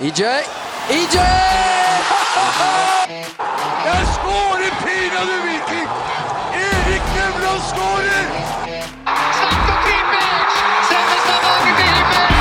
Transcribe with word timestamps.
EJ. 0.00 0.22
EJ! 0.90 1.16
Jeg 3.86 4.02
skårer 4.14 4.72
pinadø 4.84 5.36
Viking! 5.46 5.88
Erik 6.52 7.06
Nevland 7.16 7.62
skårer! 7.70 8.26
Slatko 9.38 9.72
Tripic! 9.86 10.28
Sender 10.88 11.18
Stavanger 11.24 11.74
til 11.78 11.88
himmels! 11.96 12.36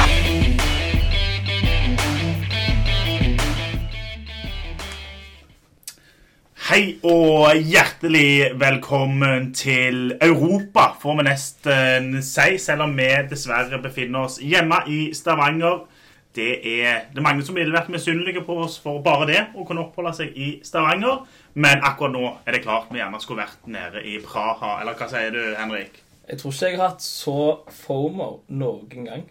Hei 6.69 6.85
og 7.03 7.55
hjertelig 7.55 8.59
velkommen 8.59 9.53
til 9.53 10.11
Europa, 10.21 10.91
får 11.01 11.13
vi 11.21 11.23
nesten 11.31 12.23
si, 12.23 12.57
selv 12.59 12.81
om 12.89 12.97
vi 12.99 13.09
dessverre 13.31 13.79
befinner 13.79 14.19
oss 14.27 14.43
hjemme 14.43 14.83
i 14.91 15.13
Stavanger. 15.15 15.94
Det 16.35 16.51
er, 16.59 17.05
det 17.11 17.21
er 17.21 17.23
mange 17.23 17.45
som 17.47 17.55
ville 17.55 17.71
vært 17.71 17.91
misunnelige 17.93 18.43
på 18.43 18.57
oss 18.65 18.75
for 18.83 18.99
bare 19.05 19.27
det, 19.29 19.41
å 19.55 19.63
kunne 19.67 19.85
oppholde 19.85 20.11
seg 20.17 20.35
i 20.35 20.49
Stavanger. 20.67 21.21
Men 21.55 21.83
akkurat 21.85 22.11
nå 22.11 22.25
er 22.43 22.57
det 22.57 22.65
klart 22.65 22.91
vi 22.91 22.99
gjerne 22.99 23.21
skulle 23.23 23.45
vært 23.45 23.69
nede 23.71 24.03
i 24.03 24.17
Praha. 24.23 24.79
Eller 24.81 24.97
hva 24.99 25.07
sier 25.11 25.31
du, 25.31 25.43
Henrik? 25.55 26.01
Jeg 26.25 26.41
tror 26.41 26.51
ikke 26.51 26.69
jeg 26.73 26.79
har 26.81 26.91
hatt 26.91 27.05
så 27.05 27.39
FOMO 27.85 28.29
noen 28.51 29.07
gang. 29.07 29.25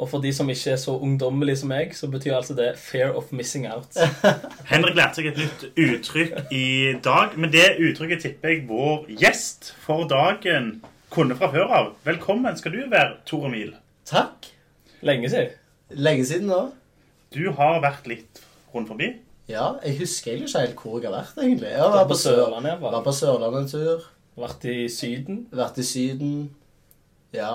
Og 0.00 0.08
for 0.08 0.24
de 0.24 0.30
som 0.32 0.48
ikke 0.48 0.72
er 0.72 0.78
så 0.80 0.94
ungdommelige 0.96 1.60
som 1.60 1.68
meg, 1.68 1.92
så 1.96 2.08
betyr 2.08 2.38
altså 2.38 2.54
det 2.56 2.70
'fear 2.80 3.12
of 3.16 3.32
missing 3.32 3.66
out'. 3.68 3.98
Henrik 4.72 4.96
lærte 4.96 5.20
seg 5.20 5.26
et 5.26 5.40
nytt 5.42 5.66
uttrykk 5.76 6.52
i 6.56 6.94
dag. 7.04 7.36
Men 7.36 7.52
det 7.52 7.76
uttrykket 7.76 8.22
tipper 8.24 8.48
jeg 8.48 8.64
vår 8.68 9.10
gjest 9.20 9.74
for 9.84 10.08
dagen 10.08 10.78
kunne 11.12 11.36
fra 11.36 11.52
før 11.52 11.76
av. 11.76 11.92
Velkommen 12.04 12.56
skal 12.56 12.72
du 12.72 12.84
være, 12.88 13.20
Tore 13.26 13.50
Mil. 13.52 13.74
Takk. 14.08 14.48
Lenge 15.02 15.28
siden. 15.30 15.59
Lenge 15.90 16.24
siden 16.28 16.46
nå. 16.50 16.60
Du 17.34 17.42
har 17.56 17.80
vært 17.82 18.06
litt 18.10 18.40
rundt 18.74 18.88
forbi. 18.90 19.10
Ja, 19.50 19.72
jeg 19.84 19.98
husker 19.98 20.32
egentlig 20.32 20.50
ikke 20.52 20.60
helt 20.62 20.76
hvor 20.84 21.00
jeg 21.02 21.10
har 21.10 21.16
vært, 21.24 21.38
egentlig. 21.42 21.70
Jeg 21.72 21.80
har 21.82 21.90
Vært 21.90 21.98
vært 21.98 22.08
på 22.10 22.14
på, 22.14 22.20
Sør 22.22 22.36
Sørlandet, 22.38 22.76
var 22.80 22.92
var 22.94 23.02
på 23.06 23.12
Sørlandet 23.18 23.60
en 23.64 23.68
tur. 23.72 24.04
Vært 24.40 24.64
i 24.70 24.76
Syden. 24.88 25.40
Vært 25.50 25.78
i 25.82 25.86
Syden. 25.86 26.36
Ja. 27.34 27.50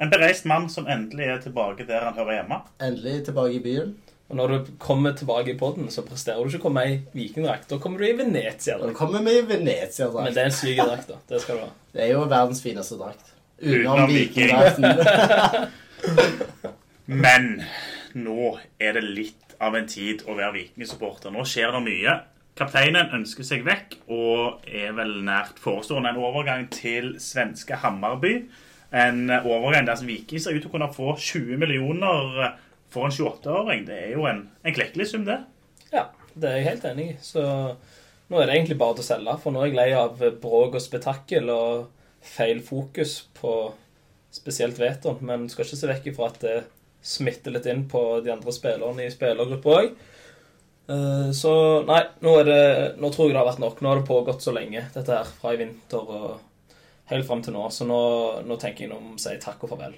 En 0.00 0.10
bereist 0.10 0.44
mann 0.50 0.68
som 0.72 0.88
endelig 0.90 1.26
er 1.28 1.38
tilbake 1.44 1.84
der 1.86 2.00
han 2.08 2.16
hører 2.16 2.40
hjemme. 2.40 2.62
Endelig 2.82 3.24
tilbake 3.28 3.54
i 3.58 3.62
byen. 3.64 3.92
Og 4.32 4.36
når 4.40 4.46
du 4.54 4.70
kommer 4.80 5.12
tilbake 5.12 5.52
i 5.52 5.58
podden, 5.60 5.90
så 5.92 6.00
presterer 6.02 6.40
du 6.40 6.48
ikke 6.48 6.62
å 6.62 6.66
komme 6.70 6.82
i 6.88 6.96
vikingdrakt. 7.12 7.68
Da 7.68 7.76
kommer 7.78 8.00
du 8.00 8.06
i 8.08 8.16
Venezia. 8.16 8.78
Nå 8.80 8.88
Da. 8.88 8.92
kommer 8.96 9.20
vi 9.22 9.36
i 9.38 9.42
Venezia. 9.46 10.08
Men 10.16 10.32
det 10.32 10.40
er 10.40 10.48
en 10.48 10.56
syk 10.56 10.80
drakt, 10.80 11.08
da. 11.12 11.18
Det 11.28 11.42
skal 11.44 11.56
du 11.60 11.66
ha. 11.66 11.70
Det 11.92 12.02
er 12.06 12.12
jo 12.14 12.24
verdens 12.24 12.62
fineste 12.64 12.96
drakt. 12.98 13.34
Utenom 13.60 14.00
Utenom 14.00 14.08
Viking. 14.08 14.48
vikingdrakten. 14.48 15.68
Men 17.06 17.62
nå 18.16 18.54
er 18.80 18.96
det 18.96 19.04
litt 19.04 19.56
av 19.62 19.76
en 19.76 19.88
tid 19.88 20.24
å 20.28 20.36
være 20.38 20.54
vikingsupporter. 20.58 21.32
Nå 21.34 21.44
skjer 21.48 21.74
det 21.74 21.82
mye. 21.84 22.14
Kapteinen 22.58 23.10
ønsker 23.16 23.46
seg 23.46 23.64
vekk 23.66 23.96
og 24.14 24.66
er 24.70 24.94
vel 24.94 25.16
nært 25.26 25.58
forestående 25.62 26.12
en 26.12 26.20
overgang 26.22 26.68
til 26.72 27.16
svenske 27.22 27.80
Hammarby. 27.82 28.36
En 28.94 29.26
overgang 29.40 29.88
der 29.88 29.98
som 29.98 30.06
Viking 30.06 30.42
ser 30.42 30.54
ut 30.54 30.62
til 30.62 30.70
å 30.70 30.74
kunne 30.76 30.92
få 30.94 31.16
20 31.18 31.58
millioner 31.58 32.54
for 32.94 33.08
en 33.08 33.14
28-åring. 33.14 33.88
Det 33.88 33.98
er 34.06 34.14
jo 34.14 34.28
en, 34.30 34.44
en 34.62 34.76
klekkelig 34.76 35.08
sum, 35.10 35.26
det. 35.26 35.40
Ja, 35.90 36.08
det 36.34 36.50
er 36.50 36.60
jeg 36.60 36.68
helt 36.68 36.86
enig 36.92 37.08
i. 37.08 37.16
Så 37.26 37.42
nå 38.30 38.38
er 38.38 38.46
det 38.46 38.60
egentlig 38.60 38.78
bare 38.80 38.98
til 38.98 39.06
å 39.06 39.08
selge. 39.08 39.36
For 39.42 39.54
nå 39.54 39.64
er 39.64 39.72
jeg 39.72 39.80
lei 39.80 39.88
av 39.98 40.22
bråk 40.42 40.78
og 40.78 40.84
spetakkel 40.84 41.50
og 41.52 41.88
feil 42.24 42.62
fokus 42.64 43.18
på 43.36 43.56
spesielt 44.34 44.78
Veton. 44.78 45.18
Men 45.26 45.50
skal 45.50 45.66
ikke 45.66 45.80
se 45.82 45.90
vekk 45.90 46.08
ifra 46.12 46.30
at 46.30 46.40
det 46.46 46.56
smitter 47.04 47.54
litt 47.54 47.68
inn 47.70 47.84
på 47.90 48.02
de 48.24 48.32
andre 48.32 48.54
spillerne 48.54 49.04
i 49.04 49.12
spillergruppa 49.12 49.78
òg. 49.78 49.94
Så 51.32 51.52
nei, 51.88 52.00
nå, 52.20 52.32
det, 52.44 52.56
nå 53.00 53.08
tror 53.12 53.30
jeg 53.30 53.34
det 53.34 53.40
har 53.40 53.48
vært 53.48 53.62
nok. 53.62 53.78
Nå 53.80 53.88
har 53.88 54.00
det 54.00 54.08
pågått 54.08 54.44
så 54.44 54.52
lenge, 54.52 54.82
dette 54.92 55.16
her, 55.16 55.30
fra 55.40 55.54
i 55.54 55.60
vinter 55.60 56.10
og 56.16 56.34
helt 57.08 57.28
fram 57.28 57.40
til 57.44 57.56
nå. 57.56 57.62
Så 57.72 57.86
nå, 57.88 58.00
nå 58.44 58.58
tenker 58.60 58.84
jeg 58.84 58.92
nå 58.92 59.00
må 59.00 59.14
å 59.16 59.22
si 59.22 59.32
takk 59.40 59.64
og 59.64 59.72
farvel. 59.72 59.96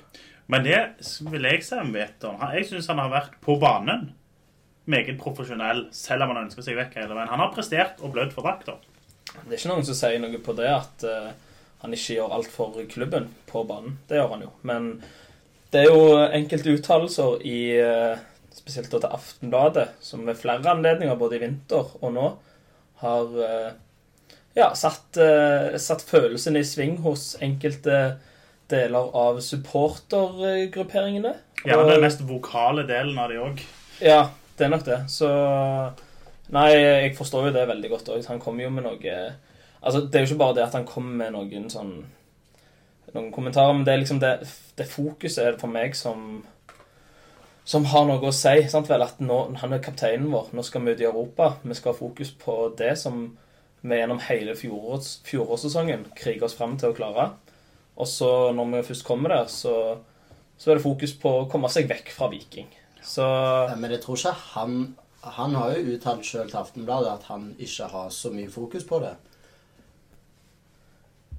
Men 0.52 0.62
det 0.66 0.78
vil 1.26 1.48
jeg 1.48 1.64
si 1.66 1.78
om 1.80 1.90
Veton. 1.94 2.38
Jeg 2.54 2.68
syns 2.68 2.90
han 2.92 3.02
har 3.02 3.10
vært 3.10 3.38
på 3.42 3.58
banen 3.62 4.12
meget 4.86 5.18
profesjonell, 5.18 5.88
selv 5.94 6.22
om 6.22 6.32
han 6.32 6.44
ønsker 6.44 6.62
seg 6.62 6.78
vekk 6.78 7.00
hele 7.00 7.16
veien. 7.16 7.30
Han 7.32 7.42
har 7.42 7.54
prestert 7.54 8.02
og 8.06 8.12
blødd 8.14 8.30
for 8.34 8.46
drakta. 8.46 8.76
Det 9.34 9.50
er 9.50 9.58
ikke 9.58 9.72
noen 9.72 9.86
som 9.88 9.98
sier 9.98 10.20
noe 10.22 10.38
på 10.42 10.54
det 10.56 10.68
at 10.70 11.06
uh, 11.10 11.32
han 11.82 11.96
ikke 11.96 12.20
gjør 12.20 12.34
alt 12.36 12.52
for 12.52 12.78
klubben 12.92 13.26
på 13.50 13.64
banen. 13.66 13.98
Det 14.06 14.20
gjør 14.20 14.30
han 14.36 14.44
jo. 14.46 14.52
Men 14.70 14.92
det 15.74 15.82
er 15.82 15.90
jo 15.90 16.16
enkelte 16.24 16.74
uttalelser 16.76 17.42
i 17.46 17.60
eh, 17.80 18.18
spesielt 18.54 18.90
til 18.90 19.08
Aftenbladet, 19.08 19.88
som 20.00 20.26
ved 20.26 20.38
flere 20.40 20.70
anledninger, 20.70 21.18
både 21.18 21.38
i 21.38 21.42
vinter 21.42 21.90
og 22.00 22.14
nå, 22.14 22.30
har 23.02 23.36
eh, 23.44 23.68
ja, 24.56 24.70
satt, 24.78 25.18
eh, 25.20 25.76
satt 25.82 26.04
følelsene 26.06 26.62
i 26.62 26.66
sving 26.66 26.98
hos 27.04 27.34
enkelte 27.44 28.16
deler 28.70 29.12
av 29.14 29.40
supportergrupperingene. 29.44 31.34
Ja, 31.66 31.78
den 31.82 32.02
mest 32.02 32.24
vokale 32.26 32.86
delen 32.88 33.18
av 33.18 33.30
de 33.30 33.38
òg. 33.42 33.62
ja, 34.00 34.30
det 34.56 34.66
er 34.66 34.72
nok 34.72 34.84
det. 34.86 35.00
Så 35.12 35.30
Nei, 36.54 36.68
jeg 36.78 37.16
forstår 37.18 37.48
jo 37.48 37.54
det 37.56 37.64
veldig 37.66 37.88
godt 37.90 38.08
òg. 38.14 38.26
Han 38.30 38.38
kommer 38.42 38.62
jo 38.62 38.70
med 38.70 38.86
noe 38.86 39.14
Altså, 39.86 40.00
det 40.06 40.14
er 40.14 40.22
jo 40.24 40.30
ikke 40.30 40.40
bare 40.40 40.54
det 40.56 40.62
at 40.64 40.74
han 40.74 40.86
kommer 40.88 41.18
med 41.20 41.34
noen 41.34 41.66
sånn 41.70 41.90
Noen 43.14 43.32
kommentarer, 43.32 43.72
men 43.72 43.86
det 43.86 43.94
er 43.94 44.02
liksom 44.02 44.20
det, 44.20 44.34
det 44.76 44.88
fokuset 44.90 45.44
er 45.44 45.54
det 45.54 45.62
for 45.62 45.72
meg 45.72 45.96
som 45.98 46.42
som 47.66 47.86
har 47.90 48.04
noe 48.06 48.22
å 48.28 48.34
si. 48.34 48.60
sant 48.70 48.86
vel, 48.86 49.02
At 49.02 49.18
nå, 49.18 49.40
han 49.58 49.72
er 49.74 49.82
kapteinen 49.82 50.30
vår. 50.30 50.52
Nå 50.54 50.62
skal 50.62 50.84
vi 50.84 50.94
ut 50.94 51.00
i 51.02 51.08
Europa. 51.08 51.56
Vi 51.64 51.74
skal 51.74 51.92
ha 51.92 51.98
fokus 51.98 52.30
på 52.30 52.54
det 52.78 52.92
som 53.00 53.24
vi 53.82 53.98
gjennom 53.98 54.20
hele 54.22 54.54
fjorårs, 54.58 55.16
fjorårssesongen 55.26 56.06
kriger 56.16 56.46
oss 56.46 56.54
fram 56.58 56.76
til 56.78 56.92
å 56.92 56.96
klare. 56.96 57.30
Og 57.96 58.08
så 58.10 58.52
når 58.54 58.70
vi 58.72 58.84
først 58.90 59.06
kommer 59.06 59.34
der, 59.34 59.50
så, 59.50 59.74
så 60.58 60.70
er 60.70 60.78
det 60.78 60.84
fokus 60.84 61.14
på 61.18 61.32
å 61.40 61.48
komme 61.50 61.70
seg 61.72 61.90
vekk 61.90 62.12
fra 62.14 62.30
Viking. 62.32 62.70
Så 63.02 63.26
Ja, 63.26 63.74
Men 63.76 63.92
jeg 63.94 64.02
tror 64.02 64.18
ikke 64.18 64.32
han 64.54 64.96
Han 65.36 65.54
har 65.54 65.72
jo 65.74 65.94
uttalt 65.94 66.22
sjøl 66.26 66.46
til 66.50 66.58
Aftenbladet 66.60 67.08
at 67.10 67.24
han 67.26 67.48
ikke 67.58 67.88
har 67.90 68.10
så 68.14 68.30
mye 68.30 68.50
fokus 68.50 68.84
på 68.86 69.00
det. 69.02 69.16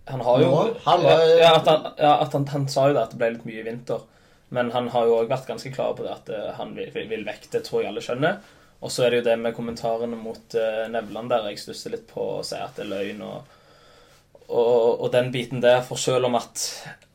Han 0.08 0.22
har 0.24 0.42
jo 0.42 0.52
Nå? 0.52 0.76
Han 0.86 1.04
var- 1.04 1.26
ja, 1.40 1.56
at, 1.56 1.68
han, 1.68 1.90
ja, 1.98 2.14
at 2.24 2.34
han, 2.34 2.48
han 2.48 2.68
sa 2.72 2.88
jo 2.88 2.96
det 2.96 3.04
at 3.04 3.16
det 3.16 3.20
ble 3.22 3.34
litt 3.36 3.48
mye 3.48 3.60
i 3.62 3.66
vinter. 3.68 4.06
Men 4.50 4.72
han 4.72 4.88
har 4.94 5.08
jo 5.08 5.18
òg 5.20 5.32
vært 5.32 5.50
ganske 5.50 5.72
klar 5.74 5.96
på 5.98 6.06
det 6.06 6.14
at 6.14 6.30
eh, 6.32 6.54
han 6.56 6.72
vil, 6.78 6.92
vil, 6.96 7.26
vekk. 7.28 7.50
Det 7.52 7.66
tror 7.68 7.84
jeg 7.84 7.92
alle 7.92 8.04
skjønner. 8.04 8.40
Og 8.80 8.94
så 8.94 9.04
er 9.04 9.12
det 9.12 9.22
jo 9.22 9.28
det 9.28 9.36
med 9.42 9.56
kommentarene 9.58 10.16
mot 10.20 10.54
uh, 10.54 10.84
Nevland 10.94 11.32
der 11.34 11.48
jeg 11.50 11.58
stusser 11.58 11.96
litt 11.96 12.06
på 12.12 12.22
å 12.38 12.44
si 12.46 12.60
at 12.62 12.78
det 12.78 12.84
er 12.86 12.92
løgn 12.92 13.24
og, 13.26 13.56
og, 14.54 15.02
og 15.02 15.08
den 15.16 15.32
biten 15.34 15.64
der. 15.64 15.82
For 15.84 15.98
selv 15.98 16.30
om 16.30 16.38
at 16.38 16.62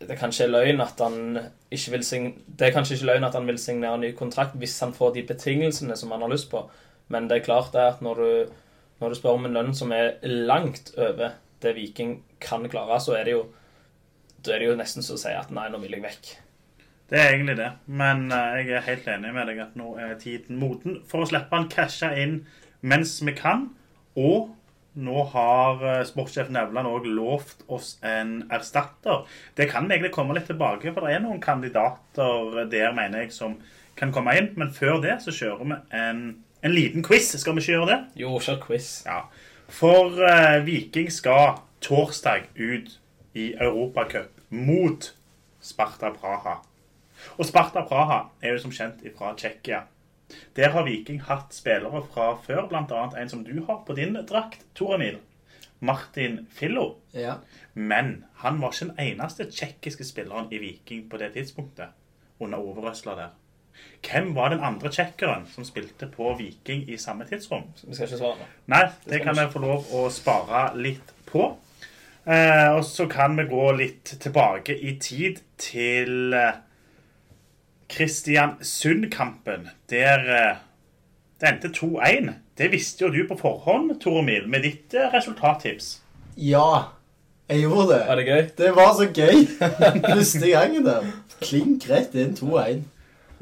det 0.03 0.19
kanskje 0.19 0.49
er 0.49 0.53
løgn 0.57 0.83
at 0.83 0.99
han 1.01 1.39
ikke 1.71 1.95
vil 1.95 2.33
Det 2.59 2.67
er 2.67 2.75
kanskje 2.75 2.99
ikke 2.99 3.13
løgn 3.13 3.29
at 3.29 3.39
han 3.39 3.47
vil 3.47 3.63
signere 3.63 4.01
ny 4.03 4.11
kontrakt 4.19 4.59
hvis 4.59 4.75
han 4.83 4.93
får 4.97 5.15
de 5.15 5.23
betingelsene 5.31 5.97
som 5.97 6.11
han 6.11 6.27
har 6.27 6.35
lyst 6.35 6.51
på. 6.51 6.65
Men 7.15 7.31
det 7.31 7.39
er 7.39 7.47
klart 7.47 7.73
det 7.77 7.87
at 7.95 8.03
når 8.03 8.21
du, 8.25 8.59
når 8.99 9.15
du 9.15 9.21
spør 9.21 9.39
om 9.39 9.47
en 9.47 9.57
lønn 9.61 9.73
som 9.79 9.95
er 9.95 10.17
langt 10.51 10.91
over 10.99 11.39
det 11.63 11.77
Viking 11.79 12.19
kan 12.43 12.67
klare, 12.71 13.01
så 13.03 13.17
er 13.19 13.29
det 13.29 13.37
jo 13.37 13.45
da 14.43 14.57
er 14.57 14.63
det 14.63 14.73
jo 14.73 14.79
nesten 14.79 15.05
så 15.07 15.15
å 15.15 15.21
si 15.21 15.31
at 15.35 15.53
nei, 15.55 15.69
nå 15.71 15.79
vil 15.83 15.95
jeg 15.97 16.03
vekk. 16.03 16.33
Det 17.13 17.21
er 17.21 17.35
egentlig 17.35 17.59
det. 17.61 17.69
Men 17.87 18.25
eh, 18.33 18.63
jeg 18.63 18.79
er 18.79 18.89
helt 18.89 19.07
enig 19.13 19.31
med 19.37 19.47
deg 19.51 19.61
at 19.63 19.77
nå 19.79 19.93
er 20.01 20.17
tiden 20.21 20.59
moden 20.59 20.99
for 21.09 21.23
å 21.23 21.29
slippe 21.29 21.55
han 21.55 21.71
cashe 21.73 22.09
inn 22.19 22.41
mens 22.81 23.19
vi 23.23 23.35
kan. 23.39 23.69
Og 24.19 24.51
nå 24.99 25.27
har 25.35 25.85
eh, 25.87 26.01
sportssjef 26.09 26.51
Nevland 26.53 26.91
òg 26.91 27.07
lovt 27.07 27.63
oss 27.73 27.95
en 28.07 28.41
erstatter. 28.53 29.27
Det 29.59 29.69
kan 29.71 29.87
vi 29.87 29.97
egentlig 29.97 30.15
komme 30.17 30.35
litt 30.37 30.49
tilbake, 30.51 30.91
for 30.91 31.07
det 31.07 31.17
er 31.17 31.25
noen 31.25 31.43
kandidater 31.45 32.65
der, 32.73 32.91
mener 32.97 33.23
jeg, 33.27 33.37
som 33.37 33.59
kan 33.99 34.15
komme 34.15 34.35
inn. 34.41 34.51
Men 34.59 34.73
før 34.75 34.99
det 35.05 35.21
så 35.23 35.35
kjører 35.37 35.69
vi 35.69 35.79
en, 36.01 36.25
en 36.65 36.75
liten 36.75 37.05
quiz. 37.07 37.31
Skal 37.37 37.55
vi 37.59 37.63
ikke 37.63 37.77
gjøre 37.77 37.91
det? 37.93 38.01
Jo, 38.25 38.35
kjør 38.43 38.63
quiz. 38.67 38.95
Ja. 39.07 39.27
For 39.73 40.17
uh, 40.19 40.59
Viking 40.67 41.13
skal 41.13 41.61
torsdag 41.83 42.49
ut 42.55 43.01
i 43.33 43.53
Europacup 43.55 44.41
mot 44.49 45.15
Sparta 45.61 46.11
Praha. 46.11 46.61
Og 47.39 47.47
Sparta 47.47 47.83
Praha 47.89 48.21
er 48.43 48.55
jo 48.55 48.63
som 48.63 48.75
kjent 48.75 49.03
fra 49.17 49.35
Tsjekkia. 49.39 49.83
Der 50.57 50.73
har 50.73 50.87
Viking 50.87 51.21
hatt 51.27 51.55
spillere 51.55 52.05
fra 52.15 52.33
før, 52.47 52.67
bl.a. 52.71 53.03
en 53.21 53.29
som 53.29 53.45
du 53.45 53.65
har 53.67 53.83
på 53.87 53.97
din 53.99 54.17
drakt, 54.29 54.65
Tor 54.75 54.95
Emil. 54.97 55.19
Martin 55.83 56.47
Fillo. 56.51 56.95
Ja. 57.13 57.35
Men 57.75 58.25
han 58.45 58.61
var 58.63 58.73
ikke 58.73 58.93
den 58.93 59.01
eneste 59.03 59.49
tsjekkiske 59.51 60.07
spilleren 60.07 60.53
i 60.53 60.61
Viking 60.63 61.09
på 61.11 61.19
det 61.19 61.33
tidspunktet. 61.35 61.91
Under 62.39 62.59
overrøsla 62.59 63.17
der. 63.19 63.33
Hvem 64.03 64.35
var 64.35 64.49
den 64.49 64.63
andre 64.63 64.91
tsjekkeren 64.91 65.47
som 65.51 65.65
spilte 65.65 66.07
på 66.11 66.35
Viking 66.39 66.85
i 66.91 66.97
samme 66.97 67.27
tidsrom? 67.27 67.69
Vi 67.83 67.95
skal 67.95 68.09
ikke 68.09 68.21
svare. 68.21 68.49
Nei, 68.71 68.85
det 69.05 69.13
det 69.13 69.21
kan 69.27 69.39
vi 69.39 69.47
få 69.53 69.63
lov 69.63 69.93
å 69.95 70.09
spare 70.11 70.65
litt 70.79 71.13
på. 71.27 71.51
Eh, 72.27 72.69
og 72.77 72.85
så 72.87 73.09
kan 73.11 73.35
vi 73.39 73.49
gå 73.51 73.71
litt 73.75 74.13
tilbake 74.23 74.77
i 74.79 74.95
tid 75.03 75.41
til 75.59 76.35
eh, 76.39 76.61
Kristiansund-kampen. 77.91 79.69
Der 79.91 80.29
eh, 80.31 80.57
Det 81.41 81.49
endte 81.49 81.69
2-1. 81.75 82.31
Det 82.59 82.71
visste 82.71 83.05
jo 83.05 83.11
du 83.11 83.25
på 83.29 83.39
forhånd, 83.41 83.97
Tore 84.01 84.23
Mil, 84.23 84.47
med 84.49 84.63
ditt 84.63 84.95
eh, 84.95 85.11
resultattips. 85.11 85.97
Ja, 86.37 86.95
jeg 87.51 87.65
gjorde 87.65 87.89
det. 87.91 88.01
Var 88.07 88.17
det 88.21 88.27
gøy? 88.27 88.43
Det 88.59 88.71
var 88.77 88.95
så 88.95 89.09
gøy. 89.11 89.47
Første 90.15 90.47
gangen 90.47 90.87
der. 90.87 91.11
Klink 91.43 91.89
rett 91.91 92.15
inn 92.15 92.37
2-1. 92.39 92.85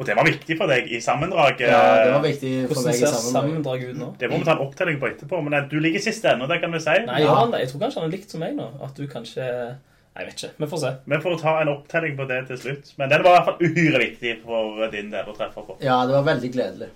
Og 0.00 0.06
det 0.08 0.14
var 0.16 0.24
viktig 0.24 0.56
for 0.56 0.72
deg 0.72 0.86
i 0.88 0.98
sammendraget. 1.04 1.66
Ja, 1.68 1.80
det 2.06 2.12
var 2.14 2.22
viktig 2.24 2.52
for 2.64 2.78
Hvordan 2.78 2.86
meg 2.88 2.94
i 2.94 3.00
ser 3.02 3.12
sammenheng. 3.12 3.34
sammendrag 3.34 3.82
ut 3.84 3.98
nå? 4.00 4.06
Det 4.22 4.30
må 4.30 4.38
vi 4.40 4.46
ta 4.48 4.54
en 4.56 4.62
opptelling 4.64 4.96
på 5.02 5.10
etterpå, 5.10 5.40
men 5.44 5.68
du 5.68 5.76
ligger 5.84 6.00
sist 6.06 6.24
ennå, 6.24 6.48
det 6.48 6.56
kan 6.62 6.72
vi 6.72 6.80
si. 6.80 6.94
Nei, 7.04 7.18
ja. 7.20 7.34
han? 7.36 7.52
Jeg 7.60 7.68
tror 7.68 7.82
kanskje 7.84 8.00
han 8.00 8.08
er 8.08 8.14
likt 8.14 8.32
som 8.32 8.40
meg 8.40 8.54
nå. 8.56 8.68
At 8.86 8.96
du 8.96 9.04
kanskje 9.10 9.50
jeg 10.10 10.26
vet 10.26 10.40
ikke. 10.40 10.50
Vi 10.56 10.68
får 10.72 10.80
se. 10.82 10.94
Vi 11.12 11.18
får 11.22 11.36
ta 11.42 11.52
en 11.60 11.72
opptelling 11.74 12.16
på 12.18 12.26
det 12.32 12.40
til 12.48 12.58
slutt. 12.64 12.88
Men 12.98 13.12
den 13.12 13.22
var 13.26 13.30
i 13.30 13.36
hvert 13.36 13.50
fall 13.50 13.60
uhyre 13.68 14.00
viktig 14.02 14.32
for 14.42 14.80
din 14.94 15.12
del 15.12 15.28
å 15.30 15.36
treffe 15.36 15.62
på. 15.68 15.76
Ja, 15.84 16.00
det 16.08 16.16
var 16.16 16.26
veldig 16.26 16.50
gledelig. 16.56 16.88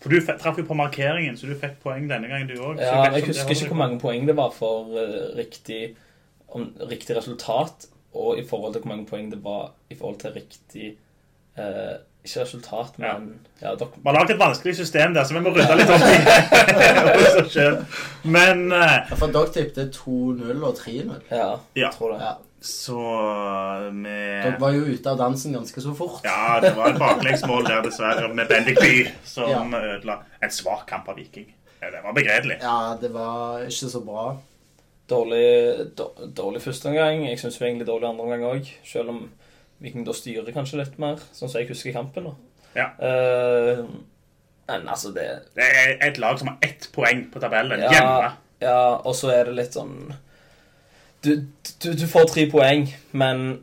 For 0.00 0.12
du 0.12 0.22
traff 0.22 0.58
jo 0.60 0.64
på 0.68 0.78
markeringen, 0.78 1.36
så 1.36 1.50
du 1.50 1.54
fikk 1.58 1.80
poeng 1.82 2.06
denne 2.08 2.30
gangen, 2.30 2.48
du 2.48 2.56
òg. 2.60 2.80
Ja, 2.80 3.08
jeg 3.10 3.26
husker 3.26 3.52
ikke 3.54 3.72
hvor 3.72 3.80
mange 3.82 3.98
poeng 4.00 4.26
det 4.28 4.36
var 4.38 4.52
for 4.54 4.92
uh, 4.94 5.34
riktig, 5.36 5.96
om, 6.54 6.68
riktig 6.86 7.16
resultat, 7.18 7.88
og 8.16 8.40
i 8.40 8.44
forhold 8.46 8.76
til 8.76 8.84
hvor 8.84 8.94
mange 8.94 9.08
poeng 9.10 9.32
det 9.32 9.42
var 9.44 9.72
i 9.90 9.98
forhold 9.98 10.20
til 10.22 10.32
riktig 10.32 10.92
eh, 11.60 11.96
Ikke 12.26 12.40
resultat, 12.42 12.96
men 12.98 13.26
ja, 13.62 13.74
dere, 13.78 13.86
Vi 13.94 14.02
har 14.08 14.16
lagd 14.18 14.30
et 14.34 14.40
vanskelig 14.40 14.72
system 14.80 15.12
der, 15.14 15.24
så 15.28 15.36
vi 15.36 15.42
må 15.44 15.52
rydde 15.54 15.76
litt 15.78 15.92
opp 15.94 16.02
i 16.10 16.16
det. 16.26 17.66
Men 18.36 18.64
uh, 18.72 18.80
Ja, 19.10 19.14
For 19.20 19.30
dere 19.30 19.52
tippet 19.54 19.94
2-0 19.94 20.64
og 20.66 20.74
3-0. 20.80 21.12
ja, 21.30 21.52
Ja. 21.78 21.90
tror 21.94 22.12
det. 22.16 22.20
Ja. 22.26 22.34
så 22.66 22.96
vi 23.92 24.16
Dere 24.42 24.56
var 24.60 24.72
jo 24.74 24.80
ute 24.90 25.10
av 25.12 25.18
dansen 25.20 25.52
ganske 25.54 25.80
så 25.84 25.94
fort. 25.94 26.24
Ja, 26.26 26.58
det 26.64 26.72
var 26.76 26.90
et 26.90 26.98
baklengsmål 26.98 27.64
der, 27.68 27.82
dessverre, 27.86 28.32
med 28.34 28.48
Bendik 28.50 28.80
By 28.82 29.06
som 29.24 29.50
Ja. 29.50 29.62
ødela 29.94 30.18
en 30.42 30.50
svak 30.50 30.86
kamp 30.90 31.08
av 31.08 31.16
Viking. 31.16 31.46
Ja, 31.82 31.90
det 31.92 32.02
var 32.02 32.12
begredelig. 32.16 32.58
Ja, 32.62 32.96
det 33.00 33.12
var 33.14 33.60
ikke 33.68 33.90
så 33.92 34.00
bra. 34.04 34.36
Dårlig, 35.08 35.94
dår- 35.94 36.32
dårlig 36.34 36.62
første 36.62 36.88
omgang. 36.90 37.28
Jeg 37.28 37.38
syns 37.38 37.60
egentlig 37.62 37.86
dårlig 37.86 38.08
andre 38.08 38.24
omgang 38.24 38.42
òg. 38.50 38.66
Selv 38.84 39.08
om 39.10 39.28
Viking 39.82 40.06
da 40.06 40.14
styrer 40.16 40.54
kanskje 40.56 40.80
litt 40.80 40.94
mer, 41.02 41.20
sånn 41.36 41.50
som 41.50 41.60
jeg 41.60 41.68
husker 41.68 41.92
kampen. 41.96 42.30
da. 42.30 42.34
Ja. 42.76 42.86
Uh, 43.00 43.84
men 44.68 44.88
altså, 44.88 45.12
det 45.14 45.26
Det 45.56 45.64
er 45.64 45.96
et 46.08 46.18
lag 46.18 46.38
som 46.40 46.48
har 46.52 46.58
ett 46.62 46.88
poeng 46.92 47.26
på 47.32 47.40
tabellen 47.40 47.80
Ja, 47.80 47.92
hjemme. 47.92 48.32
ja 48.60 48.80
og 48.96 49.14
så 49.16 49.30
er 49.32 49.44
det 49.48 49.54
litt 49.60 49.76
sånn 49.76 50.14
du, 51.24 51.30
du, 51.82 51.88
du 51.96 52.04
får 52.06 52.28
tre 52.30 52.44
poeng, 52.50 52.84
men 53.16 53.62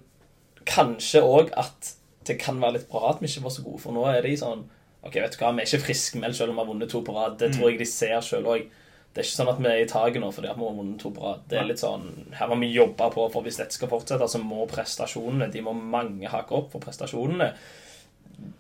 kanskje 0.68 1.22
òg 1.24 1.52
at 1.60 1.94
det 2.28 2.38
kan 2.42 2.60
være 2.60 2.80
litt 2.80 2.90
bra 2.90 3.12
at 3.12 3.22
vi 3.22 3.28
ikke 3.30 3.44
var 3.46 3.54
så 3.56 3.64
gode, 3.66 3.82
for 3.84 3.96
nå 3.96 4.06
er 4.10 4.24
de 4.26 4.34
sånn 4.40 4.66
Ok, 5.04 5.18
vet 5.20 5.34
du 5.36 5.42
hva, 5.42 5.50
vi 5.52 5.60
er 5.66 5.68
ikke 5.68 5.84
friskmeldt 5.84 6.38
selv 6.38 6.54
om 6.54 6.56
vi 6.56 6.64
har 6.64 6.68
vunnet 6.70 6.92
to 6.94 7.02
på 7.04 7.12
rad. 7.12 7.34
Det 7.36 7.50
tror 7.52 7.68
jeg 7.74 7.82
de 7.82 7.88
ser 7.92 8.22
sjøl 8.24 8.46
òg. 8.48 8.70
Det 9.14 9.22
er 9.22 9.28
ikke 9.28 9.38
sånn 9.38 9.50
at 9.52 9.60
vi 9.62 9.70
er 9.70 9.84
i 9.84 9.90
taket 9.90 10.22
nå 10.24 10.32
fordi 10.34 10.48
at 10.50 10.58
vi 10.58 10.66
har 10.66 10.74
vunnet 10.80 10.98
to 11.04 11.12
på. 11.14 11.36
Det 11.50 11.60
er 11.60 11.68
litt 11.70 11.82
sånn, 11.84 12.08
Her 12.34 12.50
må 12.50 12.58
vi 12.64 12.72
jobbe 12.74 13.12
på, 13.14 13.28
for 13.30 13.46
hvis 13.46 13.60
dette 13.62 13.76
skal 13.78 13.92
fortsette, 13.92 14.26
så 14.28 14.42
må 14.42 14.66
prestasjonene 14.72 15.52
De 15.54 15.62
må 15.62 15.74
mange 15.78 16.32
hakke 16.34 16.56
opp 16.58 16.72
for 16.74 16.82
prestasjonene. 16.82 17.52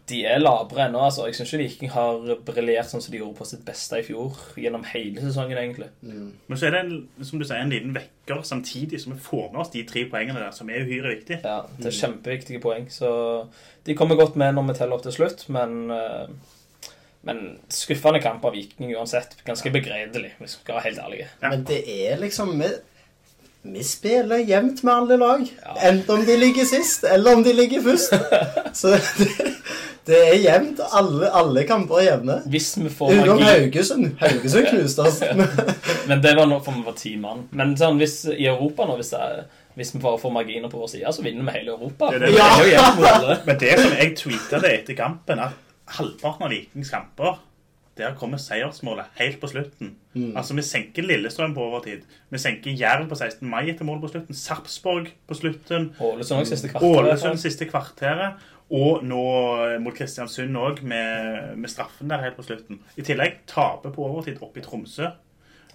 De 0.07 0.19
er 0.29 0.37
labre 0.37 0.83
ennå. 0.85 0.99
altså. 1.01 1.25
Jeg 1.25 1.35
syns 1.35 1.53
ikke 1.55 1.63
Viking 1.63 1.91
har 1.95 2.19
briljert 2.45 2.91
sånn 2.91 3.01
som 3.01 3.11
de 3.11 3.17
gjorde 3.17 3.39
på 3.39 3.47
sitt 3.49 3.63
beste 3.65 3.97
i 3.99 4.05
fjor. 4.05 4.37
Gjennom 4.61 4.83
hele 4.91 5.23
sesongen, 5.23 5.57
egentlig. 5.57 5.89
Men 6.03 6.59
så 6.59 6.67
er 6.67 6.75
det 6.75 6.81
en, 6.83 6.93
som 7.25 7.39
du 7.41 7.45
sier, 7.47 7.57
en 7.63 7.73
liten 7.73 7.95
vekker 7.95 8.43
samtidig 8.45 9.01
som 9.01 9.15
vi 9.15 9.19
får 9.25 9.47
med 9.51 9.61
oss 9.63 9.73
de 9.73 9.81
tre 9.89 10.05
poengene 10.11 10.39
der, 10.43 10.51
som 10.55 10.69
er 10.69 10.85
uhyre 10.85 11.15
viktig. 11.15 11.39
Ja, 11.43 11.63
Det 11.79 11.89
er 11.89 11.97
kjempeviktige 11.97 12.61
poeng. 12.63 12.85
Så 12.93 13.09
de 13.89 13.95
kommer 13.97 14.19
godt 14.21 14.37
med 14.39 14.53
når 14.53 14.69
vi 14.69 14.77
teller 14.77 14.99
opp 14.99 15.07
til 15.07 15.17
slutt, 15.17 15.47
men 15.49 15.89
eh, 15.91 16.27
men 17.23 17.59
skuffende 17.71 18.19
kamp 18.21 18.45
av 18.45 18.51
Viking 18.51 18.95
uansett. 18.95 19.37
Ganske 19.47 19.71
begredelig, 19.71 20.33
hvis 20.39 20.57
vi 20.57 20.63
skal 20.63 20.75
være 20.75 20.87
helt 20.89 20.99
ærlige. 20.99 21.27
Ja. 21.41 21.49
Men 21.53 21.63
det 21.69 21.79
er 21.87 22.19
liksom 22.19 22.51
Vi, 22.59 22.67
vi 23.63 23.83
spiller 23.87 24.43
jevnt 24.43 24.83
med 24.83 24.93
alle 24.93 25.17
lag. 25.17 25.45
Ja. 25.63 25.75
Enten 25.89 26.17
om 26.17 26.25
de 26.25 26.35
ligger 26.37 26.67
sist, 26.67 27.07
eller 27.07 27.37
om 27.37 27.43
de 27.43 27.53
ligger 27.53 27.81
først. 27.81 28.13
Så 28.81 28.91
det, 28.91 29.29
det 30.05 30.19
er 30.19 30.35
jevnt. 30.43 30.83
Alle, 30.91 31.31
alle 31.31 31.63
kamper 31.63 32.01
er 32.01 32.09
jevne. 32.09 32.37
Hvis 32.51 32.73
vi 32.77 32.91
får 32.91 33.15
Utenom 33.15 33.39
magi 33.39 33.49
Haugesund. 33.61 34.11
Haugesund 34.19 34.67
knuste 34.73 35.07
oss. 35.07 35.23
Men 36.11 36.23
det 36.23 36.35
var 36.35 36.51
nå 36.51 36.59
for 36.59 36.75
vi 36.75 36.83
var 36.83 36.99
ti 36.99 37.15
mann. 37.15 37.47
Men 37.55 37.77
sånn, 37.79 38.03
hvis, 38.03 38.25
i 38.35 38.51
Europa 38.51 38.83
nå, 38.89 38.99
hvis, 38.99 39.15
det 39.15 39.23
er, 39.23 39.43
hvis 39.79 39.95
vi 39.95 40.03
bare 40.03 40.19
får 40.19 40.39
marginer 40.41 40.67
på 40.67 40.83
vår 40.83 40.97
side, 40.97 41.15
så 41.15 41.23
vinner 41.23 41.47
vi 41.47 41.59
hele 41.61 41.77
Europa. 41.77 42.11
Det 42.11 42.19
er 42.19 42.35
det. 42.35 42.73
Er 42.75 43.13
alle. 43.15 43.43
Men 43.47 43.63
det 43.63 43.77
som 43.79 43.95
jeg 43.95 44.17
tweeta 44.19 44.59
det 44.59 44.79
etter 44.81 44.99
kampen, 44.99 45.47
at 45.47 45.61
halvparten 45.87 46.45
av 46.47 46.49
Vikings 46.53 46.89
kamper 46.93 47.39
der 47.97 48.15
kommer 48.17 48.37
seiersmålet 48.41 49.05
helt 49.19 49.35
på 49.37 49.47
slutten. 49.51 49.91
Altså, 50.35 50.55
Vi 50.57 50.61
senker 50.65 51.03
Lillestrøm 51.05 51.53
på 51.53 51.61
overtid. 51.61 52.01
Vi 52.31 52.37
senker 52.41 52.71
Jerv 52.73 53.05
på 53.09 53.15
16. 53.15 53.45
mai 53.49 53.69
etter 53.69 53.85
mål 53.85 53.99
på 54.01 54.09
slutten. 54.09 54.33
Sarpsborg 54.33 55.11
på 55.29 55.37
slutten. 55.37 55.91
Ålesund 56.01 56.47
siste 56.49 56.71
kvarteret. 56.71 56.97
Ålesund 57.03 57.37
siste 57.43 57.67
kvarteret. 57.69 58.41
Og 58.73 59.03
nå 59.05 59.21
eh, 59.67 59.77
mot 59.83 59.93
Kristiansund 59.93 60.57
òg, 60.57 60.81
med, 60.81 61.53
med 61.59 61.69
straffen 61.69 62.09
der 62.09 62.23
helt 62.23 62.35
på 62.39 62.47
slutten. 62.47 62.79
I 62.97 63.05
tillegg 63.05 63.43
taper 63.45 63.93
på 63.93 64.07
overtid 64.07 64.41
oppe 64.41 64.63
i 64.63 64.65
Tromsø. 64.65 65.11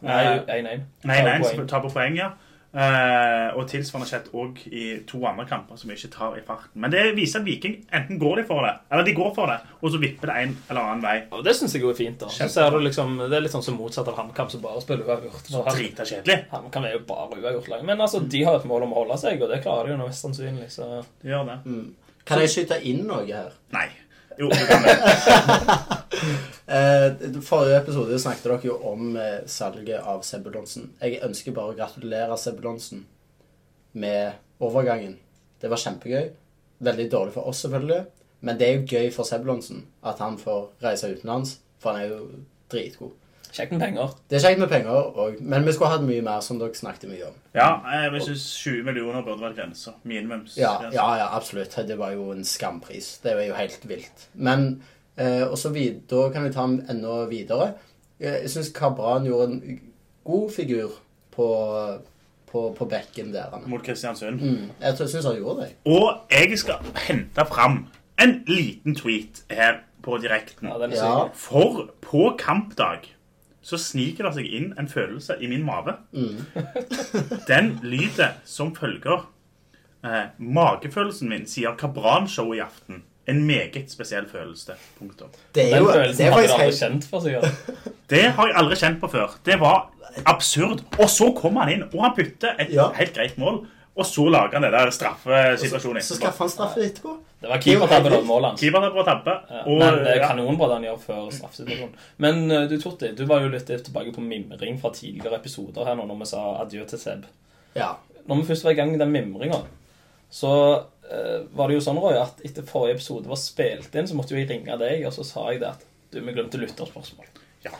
Nei, 0.02 0.18
Eh, 0.24 0.42
1-1. 0.58 0.82
Nei, 1.04 1.22
nei, 1.22 1.38
Poeng. 1.38 1.54
så 1.54 1.68
taper 1.70 1.94
poeng, 1.94 2.16
ja. 2.18 2.32
Eh, 2.78 3.48
og 3.58 3.64
tilsvarende 3.66 4.06
skjedd 4.06 4.28
òg 4.38 4.58
i 4.70 4.82
to 5.08 5.18
andre 5.26 5.48
kamper 5.50 5.78
som 5.80 5.90
vi 5.90 5.96
ikke 5.98 6.10
tar 6.14 6.36
i 6.38 6.42
farten. 6.46 6.76
Men 6.78 6.92
det 6.92 7.00
viser 7.16 7.40
at 7.40 7.46
Viking 7.48 7.74
enten 7.90 8.20
går 8.22 8.36
de 8.38 8.44
for 8.46 8.62
det, 8.62 8.74
eller 8.92 9.06
de 9.08 9.14
går 9.16 9.32
for 9.34 9.50
det, 9.50 9.56
og 9.80 9.90
så 9.90 9.98
vipper 9.98 10.30
det 10.30 10.36
en 10.44 10.52
eller 10.70 10.82
annen 10.84 11.02
vei. 11.02 11.16
Og 11.34 11.42
det 11.42 11.56
syns 11.58 11.74
jeg 11.74 11.82
er 11.88 11.96
fint. 11.98 12.20
da. 12.22 12.28
Så 12.30 12.46
er 12.62 12.70
det, 12.76 12.84
liksom, 12.86 13.16
Det 13.24 13.34
er 13.34 13.42
litt 13.42 13.56
sånn 13.56 13.66
som 13.66 13.80
motsatt 13.80 14.06
av 14.12 14.20
HamKam, 14.20 14.50
som 14.52 14.62
bare 14.62 14.84
spiller 14.84 15.08
uavgjort. 15.10 15.50
Drita 15.74 16.06
kjedelig. 16.06 16.38
HamKam 16.52 16.86
er 16.86 16.94
jo 16.94 17.02
bare 17.08 17.40
uavgjort 17.40 17.68
lenge. 17.72 17.88
Men 17.90 18.04
altså, 18.06 18.20
de 18.22 18.44
har 18.46 18.60
et 18.60 18.68
mål 18.70 18.86
om 18.86 18.94
å 18.94 19.00
holde 19.02 19.18
seg, 19.24 19.42
og 19.42 19.50
det 19.50 19.62
klarer 19.64 19.90
de 19.90 19.96
jo 19.96 19.98
nå 20.04 20.06
mest 20.12 20.22
sannsynlig. 20.28 20.70
Så 20.70 21.02
De 21.24 21.32
gjør 21.34 21.50
det. 21.50 21.58
Kan 22.28 22.44
jeg 22.44 22.54
skyte 22.54 22.78
inn 22.86 23.02
noe 23.08 23.24
her? 23.26 23.50
Nei. 23.74 23.88
Jo, 24.38 24.52
du 24.54 24.66
kan 24.70 24.82
det. 24.86 26.54
Eh, 26.68 27.40
forrige 27.40 27.78
episode 27.80 28.18
snakket 28.20 28.44
dere 28.44 28.68
jo 28.68 28.74
om 28.90 29.14
eh, 29.16 29.38
salget 29.48 30.04
av 30.04 30.20
Sebulonsen. 30.26 30.90
Jeg 31.00 31.22
ønsker 31.24 31.54
bare 31.56 31.72
å 31.72 31.76
gratulere 31.78 32.36
Sebulonsen 32.36 33.06
med 33.96 34.36
overgangen. 34.60 35.16
Det 35.62 35.70
var 35.72 35.80
kjempegøy. 35.80 36.28
Veldig 36.84 37.06
dårlig 37.10 37.34
for 37.38 37.48
oss, 37.48 37.62
selvfølgelig. 37.64 38.02
Men 38.44 38.58
det 38.58 38.68
er 38.68 38.76
jo 38.76 38.98
gøy 38.98 39.08
for 39.14 39.26
Sebulonsen 39.26 39.86
at 40.06 40.20
han 40.22 40.36
får 40.38 40.68
reise 40.84 41.08
utenlands, 41.14 41.56
for 41.80 41.96
han 41.96 42.04
er 42.04 42.12
jo 42.12 42.20
dritgod. 42.70 43.16
kjekt 43.48 43.72
med 43.72 43.80
penger. 43.80 44.12
Det 44.28 44.36
er 44.36 44.44
kjekt 44.44 44.60
med 44.60 44.68
penger, 44.68 44.92
og, 44.92 45.40
men 45.40 45.64
vi 45.64 45.72
skulle 45.72 45.94
hatt 45.94 46.04
mye 46.04 46.22
mer, 46.22 46.44
som 46.44 46.60
dere 46.60 46.76
snakket 46.76 47.08
mye 47.08 47.30
om. 47.30 47.40
Ja, 47.56 47.70
jeg 48.04 48.22
syns 48.28 48.44
20 48.60 48.84
millioner 48.86 49.24
burde 49.24 49.40
vært 49.40 49.56
grensa. 49.56 49.96
Minimums. 50.04 50.60
Ja, 50.60 50.76
ja, 50.92 51.08
ja, 51.22 51.32
absolutt. 51.32 51.74
Det 51.88 51.96
var 51.98 52.12
jo 52.12 52.28
en 52.36 52.44
skampris. 52.44 53.14
Det 53.24 53.34
var 53.40 53.48
jo 53.48 53.56
helt 53.56 53.88
vilt. 53.88 54.28
Men 54.36 54.82
og 55.50 55.58
så 55.58 55.70
da 56.10 56.28
kan 56.32 56.44
vi 56.44 56.52
ta 56.54 56.60
ham 56.60 56.80
enda 56.90 57.24
videre. 57.30 57.74
Eh, 58.20 58.42
Jeg 58.42 58.50
syns 58.50 58.68
Kabran 58.74 59.24
gjorde 59.26 59.52
en 59.52 59.80
god 60.24 60.50
figur 60.50 60.90
på, 61.34 61.48
på, 62.52 62.74
på 62.78 62.84
bekken 62.88 63.32
der. 63.34 63.50
han. 63.52 63.62
Mot 63.70 63.82
Kristiansund. 63.82 64.40
Mm, 64.40 64.70
jeg 64.80 64.96
syns 64.98 65.24
han 65.24 65.36
gjorde 65.36 65.62
det. 65.62 65.72
Og 65.84 66.20
jeg 66.30 66.58
skal 66.58 66.74
hente 67.08 67.44
fram 67.46 67.86
en 68.20 68.42
liten 68.46 68.94
tweet 68.94 69.42
her 69.50 69.80
på 70.02 70.18
direkten. 70.18 70.68
Ja, 70.68 70.86
Ja. 70.94 71.28
For 71.34 71.88
på 72.00 72.34
kampdag 72.38 72.98
så 73.62 73.76
sniker 73.76 74.24
det 74.24 74.34
seg 74.38 74.46
inn 74.54 74.70
en 74.78 74.88
følelse 74.88 75.34
i 75.40 75.46
min 75.46 75.64
mave. 75.66 75.96
Den 77.48 77.78
lyder 77.82 78.28
som 78.44 78.74
følger. 78.76 79.26
Eh, 80.04 80.28
magefølelsen 80.38 81.28
min 81.28 81.46
sier 81.46 81.74
Kabran-show 81.76 82.52
i 82.54 82.60
aften. 82.62 83.02
En 83.28 83.42
meget 83.46 83.90
spesiell 83.92 84.26
følelse. 84.30 84.72
Punktum. 84.98 85.28
Det 85.54 85.66
er 85.72 85.78
Den 85.78 85.86
følelsen 85.92 86.18
det 86.18 86.26
er 86.26 86.32
hadde 86.32 86.48
du 86.48 86.52
aldri 86.54 86.76
kjent 86.78 87.04
for 87.10 87.20
sikkert. 87.20 87.72
Det 88.12 88.22
har 88.38 88.46
jeg 88.48 88.56
aldri 88.56 88.76
kjent 88.80 89.00
på 89.02 89.08
før. 89.12 89.34
Det 89.44 89.58
var 89.60 89.90
absurd. 90.26 90.80
Og 90.98 91.10
så 91.12 91.26
kommer 91.36 91.66
han 91.66 91.72
inn, 91.74 91.82
og 91.92 91.98
han 92.06 92.14
putter 92.16 92.54
et 92.58 92.70
Ja. 92.72 92.86
helt 92.96 93.12
greit 93.14 93.36
mål. 93.38 93.66
Og 93.98 94.06
så 94.06 94.28
lager 94.30 94.54
han 94.54 94.62
det 94.62 94.70
der 94.72 94.90
straffesituasjonen 94.94 96.02
Så 96.02 96.14
så 96.14 96.20
skaffer 96.20 96.44
han 96.46 96.50
straffe 96.52 96.80
etterpå. 96.86 97.16
Det 97.42 97.48
var 97.50 97.60
keepertabben 97.62 98.12
av 98.14 98.24
målet 98.26 98.48
hans. 98.52 98.60
Keeper 98.62 98.80
tar 98.80 98.92
på 98.94 99.02
tabbe. 99.06 99.34
Ja, 99.50 99.62
Og, 99.66 99.78
men 99.78 99.98
det 100.04 100.12
er 100.12 100.20
ja, 100.20 100.28
kanonbra 100.30 100.68
det 100.70 100.74
han 100.78 100.86
gjør 100.88 101.00
før 101.06 101.24
straffesituasjonen. 101.34 101.94
Men 102.24 102.50
eh, 102.50 102.64
du 102.70 102.76
Torti, 102.80 103.10
du 103.18 103.24
var 103.26 103.42
jo 103.42 103.48
litt 103.52 103.66
tilbake 103.66 104.12
på 104.14 104.22
mimring 104.24 104.78
fra 104.80 104.90
tidligere 104.94 105.36
episoder 105.42 105.84
her 105.90 105.98
nå 105.98 106.06
når 106.08 106.18
vi 106.22 106.30
sa 106.30 106.44
adjø 106.62 106.84
til 106.90 106.98
Seb. 107.02 107.26
Ja. 107.76 107.92
Når 108.28 108.40
vi 108.40 108.48
først 108.52 108.64
var 108.64 108.70
i 108.74 108.78
gang 108.80 108.90
med 108.94 109.00
den 109.02 109.12
mimringa, 109.12 109.60
så 110.30 110.52
eh, 111.10 111.44
var 111.56 111.68
det 111.68 111.78
jo 111.78 111.84
sånn, 111.84 111.98
Roy, 112.02 112.16
at 112.20 112.40
etter 112.44 112.66
forrige 112.68 112.98
episode 112.98 113.28
var 113.30 113.36
spilt 113.40 113.94
inn, 113.96 114.08
så 114.10 114.14
måtte 114.18 114.34
jo 114.34 114.40
jeg 114.42 114.48
ringe 114.50 114.76
deg, 114.80 115.06
og 115.08 115.12
så 115.16 115.24
sa 115.24 115.46
jeg 115.52 115.60
det 115.62 115.70
at 115.70 115.84
du, 116.12 116.20
vi 116.20 116.32
glemte 116.36 116.60
lytterspørsmål. 116.60 117.26
Ja. 117.64 117.72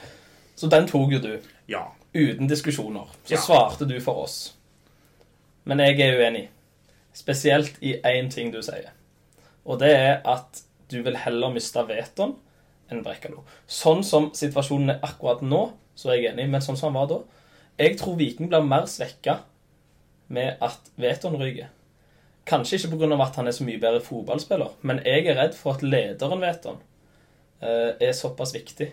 Så 0.57 0.67
den 0.69 0.87
tok 0.89 1.11
jo 1.13 1.19
du. 1.23 1.33
ja. 1.71 1.85
Uten 2.13 2.47
diskusjoner. 2.49 3.05
Så 3.23 3.35
Ja. 3.35 3.37
svarte 3.37 3.85
du 3.85 3.99
for 4.01 4.23
oss. 4.23 4.55
Men 5.69 5.77
jeg 5.77 5.99
er 6.01 6.17
uenig. 6.17 6.47
Spesielt 7.13 7.75
i 7.85 7.91
én 8.01 8.31
ting 8.33 8.49
du 8.51 8.61
sier. 8.65 8.89
Og 9.63 9.77
det 9.79 9.91
er 9.93 10.21
at 10.25 10.63
du 10.89 11.03
vil 11.05 11.15
heller 11.21 11.53
miste 11.53 11.83
vetoen 11.85 12.33
enn 12.89 13.03
Brekkalo. 13.05 13.43
Sånn 13.67 14.01
som 14.03 14.31
situasjonen 14.33 14.89
er 14.95 14.99
akkurat 15.05 15.43
nå, 15.45 15.71
så 15.95 16.09
er 16.09 16.15
jeg 16.23 16.31
enig, 16.33 16.47
men 16.49 16.61
sånn 16.65 16.77
som 16.79 16.95
han 16.95 16.97
var 16.97 17.11
da 17.13 17.19
Jeg 17.77 17.99
tror 17.99 18.17
Viking 18.17 18.49
blir 18.49 18.65
mer 18.65 18.87
svekka 18.89 19.37
med 20.29 20.57
at 20.65 20.89
Veton 20.97 21.37
ryker. 21.37 21.69
Kanskje 22.49 22.79
ikke 22.79 22.97
pga. 22.97 23.17
at 23.23 23.35
han 23.37 23.47
er 23.47 23.53
så 23.53 23.65
mye 23.67 23.81
bedre 23.81 24.01
fotballspiller, 24.01 24.77
men 24.81 25.01
jeg 25.05 25.27
er 25.27 25.37
redd 25.37 25.57
for 25.57 25.77
at 25.77 25.83
lederen 25.85 26.41
Veton 26.41 26.79
eh, 27.61 27.93
er 28.01 28.15
såpass 28.17 28.55
viktig. 28.55 28.89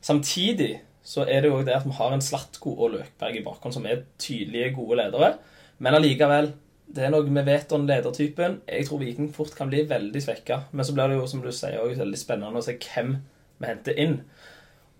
Samtidig 0.00 0.78
så 1.04 1.24
er 1.24 1.42
det 1.42 1.50
jo 1.50 1.60
det 1.64 1.74
at 1.76 1.86
vi 1.86 1.96
har 1.96 2.14
en 2.14 2.24
Slatko 2.24 2.74
og 2.76 2.94
Løkberg 2.94 3.36
i 3.36 3.44
bakhånd 3.44 3.76
som 3.76 3.86
er 3.88 4.06
tydelige, 4.20 4.74
gode 4.76 4.98
ledere. 5.00 5.34
Men 5.78 5.96
allikevel, 5.98 6.52
det 6.88 7.04
er 7.04 7.12
noe 7.12 7.28
med 7.32 7.46
Veton, 7.48 7.86
ledertypen. 7.88 8.60
Jeg 8.68 8.88
tror 8.88 9.00
Viking 9.02 9.30
fort 9.34 9.54
kan 9.56 9.70
bli 9.70 9.84
veldig 9.88 10.22
svekka. 10.24 10.62
Men 10.72 10.84
så 10.84 10.94
blir 10.96 11.08
det 11.08 11.18
jo, 11.18 11.26
som 11.30 11.44
du 11.44 11.50
sier, 11.52 11.78
også 11.80 12.02
veldig 12.02 12.20
spennende 12.20 12.60
å 12.60 12.64
se 12.64 12.76
hvem 12.80 13.14
vi 13.58 13.68
henter 13.68 14.00
inn. 14.00 14.18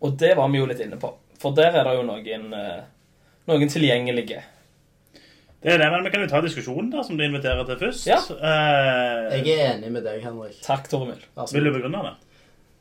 Og 0.05 0.17
det 0.21 0.35
var 0.39 0.49
vi 0.53 0.61
jo 0.61 0.69
litt 0.71 0.83
inne 0.85 1.01
på. 1.01 1.13
For 1.39 1.57
der 1.57 1.77
er 1.77 1.89
det 1.89 1.97
jo 1.99 2.07
noen, 2.07 2.49
eh, 2.57 2.87
noen 3.51 3.73
tilgjengelige. 3.73 4.43
Det 5.63 5.73
er 5.75 5.81
det, 5.83 5.89
men 5.91 6.05
Vi 6.07 6.11
kan 6.15 6.23
jo 6.23 6.29
ta 6.31 6.41
diskusjonen 6.45 6.91
da, 6.93 7.03
som 7.03 7.17
du 7.19 7.25
inviterer 7.27 7.65
til 7.67 7.79
først. 7.81 8.07
Ja. 8.07 8.19
Uh, 8.31 9.35
Jeg 9.35 9.57
er 9.57 9.73
enig 9.75 9.91
med 9.93 10.05
deg, 10.07 10.21
Henrik. 10.23 10.59
Takk, 10.63 10.87
Tormil. 10.93 11.19
Altså, 11.35 11.57
vil 11.57 11.67
du 11.67 11.73
begrunne 11.75 12.03
det? 12.07 12.15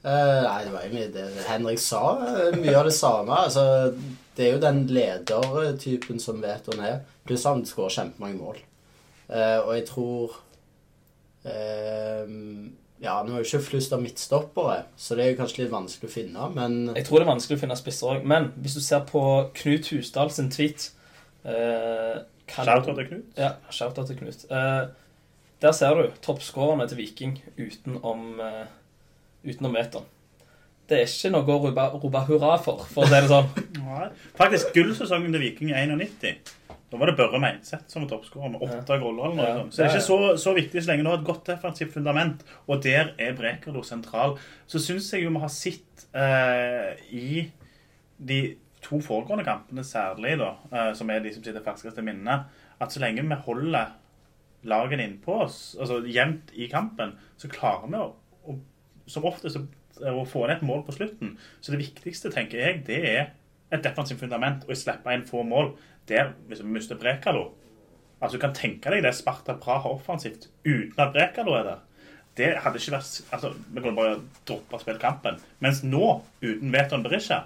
Uh, 0.06 0.44
nei, 0.46 0.60
det 0.64 0.72
var 0.76 0.84
egentlig 0.86 1.08
det 1.16 1.26
Henrik 1.50 1.82
sa. 1.82 2.04
eh, 2.22 2.58
Mye 2.62 2.76
av 2.78 2.86
det 2.86 2.94
samme. 2.94 3.40
Altså, 3.48 3.64
det 4.38 4.46
er 4.46 4.54
jo 4.54 4.62
den 4.62 4.84
ledertypen 4.94 6.22
som 6.22 6.38
vet 6.46 6.64
hvor 6.70 6.78
han 6.78 6.86
er. 6.92 7.00
Pluss 7.28 7.44
han 7.50 7.66
skårer 7.66 7.96
kjempemange 7.98 8.38
mål. 8.40 8.62
Uh, 9.28 9.60
og 9.66 9.74
jeg 9.80 9.88
tror 9.90 10.38
Ja, 13.00 13.14
nå 13.24 13.34
er 13.36 13.40
jo 13.44 13.46
ikke 13.46 13.60
flust 13.64 13.94
av 13.96 14.02
midtstoppere, 14.04 14.80
så 15.00 15.16
det 15.16 15.24
er 15.24 15.30
jo 15.32 15.38
kanskje 15.42 15.62
litt 15.62 15.72
vanskelig 15.72 16.10
å 16.10 16.12
finne, 16.12 16.48
men 16.56 16.74
Jeg 16.98 17.06
tror 17.08 17.22
det 17.22 17.28
er 17.28 17.30
vanskelig 17.30 17.58
å 17.60 17.62
finne 17.62 17.78
spisser 17.80 18.10
òg, 18.16 18.26
men 18.28 18.50
hvis 18.60 18.74
du 18.76 18.82
ser 18.84 19.04
på 19.08 19.22
Knut 19.56 19.88
Husdal 19.94 20.32
sin 20.34 20.50
tweet 20.52 20.90
eh, 21.46 22.18
Shout-out 22.52 22.88
til 22.88 23.08
Knut. 23.10 23.38
Ja, 23.38 23.54
shout-out 23.70 24.08
til 24.10 24.20
Knut. 24.20 24.46
Uh, 24.52 24.90
der 25.62 25.74
ser 25.74 25.98
du 25.98 26.12
toppskårerne 26.24 26.88
til 26.90 27.02
Viking 27.02 27.40
utenom, 27.58 28.40
uh, 28.40 28.68
utenom 29.48 29.76
Veton. 29.76 30.06
Det 30.88 31.02
er 31.02 31.10
ikke 31.10 31.34
noe 31.34 31.44
å 31.44 31.58
rope, 31.66 31.88
rope 31.98 32.22
hurra 32.30 32.54
for, 32.64 32.86
for 32.88 33.04
å 33.04 33.10
si 33.10 33.18
det 33.18 33.32
sånn. 33.32 33.50
Nei. 33.82 34.08
Faktisk 34.40 34.72
gullsesongen 34.78 35.34
til 35.36 35.44
Viking 35.44 35.74
i 35.74 35.84
91. 35.90 36.54
Da 36.88 37.00
var 37.00 37.10
det 37.10 37.18
Børre 37.18 37.40
Meinseth 37.44 37.90
som 37.92 38.06
var 38.06 38.14
toppskårer 38.14 38.54
med 38.54 38.62
åtte 38.64 38.96
goller. 39.02 39.34
eller 39.34 39.36
noe 39.36 39.48
Ja. 39.48 39.64
Så 39.68 39.82
det 39.82 39.88
er 39.88 39.98
ikke 39.98 40.06
så, 40.06 40.20
så 40.40 40.54
viktig 40.56 40.84
så 40.84 40.92
lenge 40.94 41.04
du 41.04 41.10
har 41.12 41.20
et 41.20 41.28
godt 41.28 41.50
defensivt 41.50 41.92
fundament, 41.98 42.46
og 42.64 42.80
der 42.86 43.12
er 43.20 43.36
Brekalo 43.36 43.84
sentral. 43.84 44.38
Så 44.72 44.80
syns 44.80 45.10
jeg 45.12 45.26
jo 45.26 45.34
vi 45.36 45.44
har 45.44 45.52
sett 45.52 46.08
eh, 46.16 46.94
i 47.12 47.50
de 48.18 48.40
to 48.88 49.02
foregående 49.04 49.46
kampene 49.48 49.84
særlig, 49.86 50.38
da, 50.40 50.54
eh, 50.72 50.92
som 50.96 51.10
er 51.12 51.24
de 51.24 51.34
som 51.36 51.44
sitter 51.44 51.64
ferskest 51.66 52.00
i 52.00 52.06
minnet, 52.08 52.48
at 52.80 52.94
så 52.94 53.02
lenge 53.04 53.26
vi 53.28 53.42
holder 53.48 53.96
lagene 54.68 55.06
innpå 55.06 55.42
oss, 55.44 55.60
altså 55.80 56.00
jevnt 56.08 56.52
i 56.56 56.70
kampen, 56.72 57.14
så 57.38 57.50
klarer 57.52 57.92
vi 57.92 58.00
å, 58.00 58.08
å 58.48 58.58
som 59.08 59.28
oftest 59.28 59.60
å, 59.60 60.24
få 60.28 60.46
ned 60.46 60.58
et 60.58 60.66
mål 60.68 60.84
på 60.88 60.96
slutten. 60.98 61.36
Så 61.62 61.74
det 61.74 61.82
viktigste, 61.82 62.32
tenker 62.34 62.62
jeg, 62.62 62.82
det 62.88 63.00
er 63.10 63.22
et 63.72 63.84
defensivt 63.84 64.22
fundament 64.24 64.66
og 64.68 64.80
slippe 64.80 65.14
inn 65.14 65.28
få 65.28 65.44
mål. 65.48 65.74
Der, 66.08 66.34
hvis 66.48 66.62
vi 66.64 66.72
mister 66.72 66.96
Brekalo 66.96 67.50
Altså, 68.22 68.38
Du 68.38 68.42
kan 68.42 68.54
tenke 68.56 68.90
deg 68.90 69.04
det 69.04 69.12
Sparta 69.14 69.58
Praha 69.60 69.92
offensivt 69.92 70.48
uten 70.64 71.02
at 71.04 71.12
Brekalo 71.14 71.54
er 71.58 71.66
der. 71.68 71.82
Det 72.38 72.48
hadde 72.64 72.80
ikke 72.80 72.94
vært 72.96 73.34
altså, 73.36 73.52
Vi 73.52 73.82
kunne 73.82 73.98
bare 73.98 74.16
droppe 74.48 74.78
å 74.78 74.82
spille 74.82 75.02
kampen. 75.02 75.38
Mens 75.60 75.84
nå, 75.84 76.22
uten 76.42 76.74
Veton 76.74 77.04
Berisha, 77.06 77.44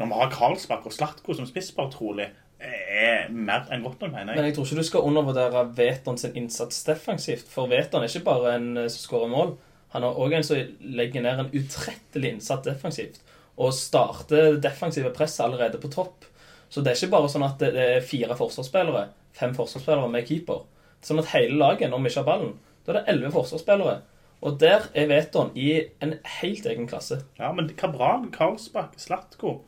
når 0.00 0.08
vi 0.08 0.20
har 0.20 0.32
Karlsbakk 0.32 0.86
og 0.88 0.94
Slatko 0.94 1.34
som 1.36 1.48
spisspar, 1.48 1.90
trolig, 1.92 2.30
er 2.62 3.28
mer 3.34 3.66
enn 3.74 3.82
godt 3.84 4.00
nok, 4.02 4.12
mener 4.12 4.32
jeg. 4.32 4.38
Men 4.38 4.48
jeg. 4.48 4.54
tror 4.56 4.68
ikke 4.68 4.82
du 4.82 4.88
skal 4.88 5.06
undervurdere 5.08 5.64
Veton 5.76 6.18
sin 6.18 6.36
innsats 6.38 6.82
defensivt. 6.86 7.48
For 7.50 7.70
Veton 7.70 8.02
er 8.02 8.10
ikke 8.10 8.26
bare 8.28 8.56
en 8.58 8.68
eh, 8.84 8.90
som 8.92 9.06
skårer 9.06 9.32
mål. 9.32 9.56
Han 9.92 10.06
er 10.06 10.20
òg 10.24 10.36
en 10.36 10.46
som 10.46 10.76
legger 10.98 11.24
ned 11.24 11.42
en 11.42 11.50
utrettelig 11.58 12.36
innsats 12.36 12.68
defensivt. 12.68 13.18
Og 13.60 13.74
starter 13.76 14.60
defensive 14.62 15.10
press 15.16 15.40
allerede 15.42 15.80
på 15.82 15.90
topp. 15.92 16.28
Så 16.72 16.80
det 16.80 16.92
er 16.92 17.00
ikke 17.00 17.16
bare 17.18 17.28
sånn 17.28 17.44
at 17.44 17.60
det 17.60 17.72
er 17.76 18.06
fire 18.06 18.36
forsvarsspillere, 18.38 19.08
fem 19.36 19.52
forsvarsspillere 19.56 20.08
med 20.14 20.24
keeper. 20.28 20.62
Er 21.02 21.10
sånn 21.10 21.20
at 21.20 21.34
hele 21.34 21.58
laget, 21.60 21.90
når 21.90 22.00
vi 22.00 22.12
ikke 22.12 22.22
har 22.22 22.30
ballen, 22.30 22.54
da 22.86 22.94
er 22.94 23.00
det 23.00 23.04
elleve 23.12 23.34
forsvarsspillere. 23.34 23.98
Og 24.42 24.56
der 24.58 24.86
er 24.98 25.10
Veton 25.10 25.52
i 25.58 25.68
en 26.02 26.16
helt 26.38 26.64
egen 26.66 26.88
klasse. 26.90 27.20
Ja, 27.38 27.52
men 27.54 27.68
Kabran, 27.78 28.30
Karlsbakk, 28.34 28.96
Slatko 28.98 29.58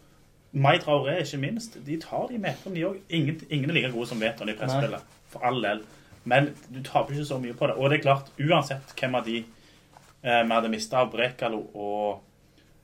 Mai 0.54 0.78
Traoré, 0.78 1.18
ikke 1.24 1.40
minst. 1.42 1.76
De 1.86 1.96
tar 2.00 2.28
de 2.30 2.38
meterne, 2.38 2.76
de 2.76 2.86
òg. 2.86 3.00
Ingen, 3.10 3.40
ingen 3.50 3.70
er 3.70 3.74
like 3.80 3.90
gode 3.94 4.06
som 4.06 4.20
Veton 4.22 4.48
i 4.52 4.54
presspillet. 4.58 5.02
For 5.32 5.42
all 5.46 5.58
del. 5.64 5.82
Men 6.24 6.52
du 6.70 6.78
taper 6.86 7.16
ikke 7.16 7.26
så 7.28 7.40
mye 7.42 7.56
på 7.58 7.66
det. 7.68 7.74
Og 7.74 7.90
det 7.90 7.98
er 7.98 8.04
klart, 8.06 8.30
uansett 8.40 8.94
hvem 9.00 9.18
av 9.18 9.26
de 9.26 9.40
eh, 9.42 10.40
vi 10.46 10.54
hadde 10.54 10.70
mista 10.72 11.02
av 11.02 11.10
Brekalo 11.12 11.58
og, 11.74 12.20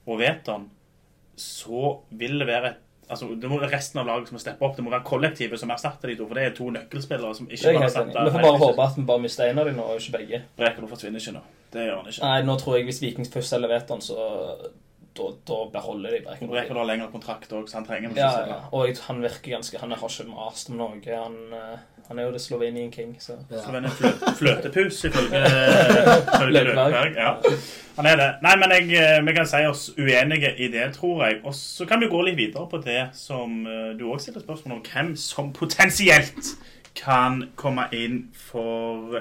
og 0.07 0.19
Veton, 0.21 0.67
så 1.41 1.95
vil 2.11 2.39
det 2.43 2.49
være 2.51 2.75
et 2.75 2.87
Altså, 3.11 3.27
Det 3.43 3.49
må 3.51 3.57
være 3.59 3.73
resten 3.73 3.99
av 3.99 4.07
laget 4.07 4.29
som 4.29 4.37
må 4.37 4.41
steppe 4.41 4.63
opp. 4.63 4.77
Det 4.77 4.85
må 4.87 4.91
være 4.93 5.03
kollektivet 5.03 5.59
som 5.59 5.71
erstatter 5.75 6.13
de 6.13 6.15
to. 6.15 6.29
For 6.31 6.39
det 6.39 6.45
er 6.47 6.53
to 6.55 6.69
nøkkelspillere 6.71 7.35
som 7.35 7.49
ikke 7.51 7.73
kan 7.75 7.83
erstatte 7.89 8.23
Vi 8.23 8.35
får 8.37 8.45
bare 8.45 8.61
håpe 8.61 8.85
at 8.85 8.99
vi 9.01 9.03
bare 9.09 9.23
mister 9.25 9.51
en 9.51 9.59
av 9.59 9.67
dem 9.67 9.81
nå, 9.81 9.87
og 9.91 9.99
ikke 9.99 10.15
begge. 10.15 10.41
Brekalo 10.61 10.87
forsvinner 10.93 11.19
ikke 11.19 11.35
nå. 11.35 11.43
Det 11.75 11.89
gjør 11.89 11.97
han 11.99 12.13
ikke. 12.13 12.23
Nei, 12.23 12.45
nå 12.47 12.57
tror 12.61 12.77
jeg 12.79 12.87
hvis 12.87 13.03
Vikings 13.03 13.33
først 13.35 13.51
selger 13.57 13.73
Veton, 13.73 14.05
så 14.07 14.29
da, 15.17 15.27
da 15.49 15.57
beholder 15.73 16.11
de 16.17 16.21
Brekalo. 16.25 16.51
Brekalo 16.53 16.81
har 16.83 16.87
lengre 16.91 17.09
kontrakt 17.13 17.53
òg, 17.53 17.67
så 17.69 17.81
han 17.81 17.87
trenger 17.89 18.11
ikke 18.13 18.21
Ja, 18.21 18.31
selge. 18.37 18.55
ja. 18.55 18.69
Og 18.73 18.87
jeg, 18.89 18.97
han 19.09 19.23
virker 19.25 19.55
ganske 19.57 19.79
Han 19.83 19.91
har 19.91 20.05
ikke 20.09 20.29
mast 20.31 20.71
om 20.71 20.77
noe. 20.79 21.01
Han, 21.11 21.37
eh, 21.57 21.79
han 22.09 22.19
er 22.19 22.29
jo 22.29 22.33
det 22.35 22.41
Slovenian 22.43 22.93
King, 22.93 23.17
så 23.23 23.37
Ja. 23.51 23.65
En 23.79 23.89
flø 23.91 24.11
fløtepus, 24.39 25.05
ifølge. 25.05 25.43
Løkberg. 26.55 27.15
Ja. 27.17 27.35
Han 27.97 28.07
er 28.07 28.17
det. 28.17 28.29
Nei, 28.43 28.55
men 28.63 28.71
jeg, 28.77 28.89
eh, 29.03 29.19
vi 29.27 29.35
kan 29.37 29.47
si 29.51 29.61
oss 29.69 29.89
uenige 29.99 30.55
i 30.59 30.69
det, 30.73 30.87
tror 30.97 31.25
jeg. 31.27 31.41
Og 31.45 31.55
så 31.55 31.87
kan 31.91 32.01
vi 32.01 32.09
gå 32.11 32.23
litt 32.27 32.39
videre 32.39 32.67
på 32.71 32.81
det 32.85 33.09
som 33.19 33.61
eh, 33.67 33.93
du 33.99 34.07
òg 34.11 34.21
stiller 34.23 34.43
spørsmål 34.45 34.79
om. 34.79 34.83
Hvem 34.87 35.13
som 35.21 35.53
potensielt 35.57 36.55
kan 36.99 37.45
komme 37.57 37.87
inn 37.95 38.29
for 38.35 39.21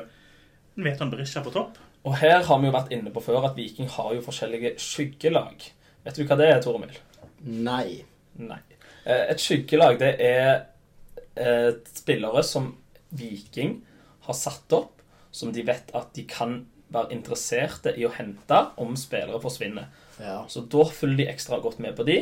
Veton 0.79 1.11
Berisha 1.11 1.41
på 1.45 1.51
topp. 1.53 1.77
Og 2.07 2.15
her 2.21 2.41
har 2.47 2.59
vi 2.61 2.69
jo 2.69 2.73
vært 2.73 2.93
inne 2.95 3.11
på 3.13 3.21
før 3.21 3.49
at 3.49 3.57
Viking 3.59 3.89
har 3.91 4.13
jo 4.15 4.21
forskjellige 4.23 4.71
skyggelag. 4.79 5.65
Vet 6.09 6.17
du 6.19 6.25
hva 6.25 6.37
det 6.39 6.49
er, 6.49 6.61
Tore 6.65 6.81
Mil? 6.81 6.97
nei. 7.45 8.01
Nei. 8.39 8.59
Eh, 9.05 9.29
Et 9.33 9.41
skyggelag, 9.41 9.97
det 9.99 10.13
er 10.23 10.65
eh, 11.35 11.71
spillere 11.95 12.43
som 12.43 12.71
Viking 13.15 13.79
har 14.27 14.37
satt 14.37 14.73
opp, 14.75 15.01
som 15.31 15.51
de 15.53 15.63
vet 15.67 15.91
at 15.95 16.11
de 16.15 16.23
kan 16.29 16.61
være 16.89 17.13
interesserte 17.13 17.93
i 17.99 18.05
å 18.07 18.11
hente 18.15 18.59
om 18.81 18.95
spillere 18.97 19.39
forsvinner. 19.43 19.89
Ja. 20.19 20.41
Så 20.49 20.63
da 20.71 20.85
følger 20.89 21.21
de 21.23 21.27
ekstra 21.31 21.59
godt 21.61 21.79
med 21.83 21.95
på 21.97 22.05
de, 22.07 22.17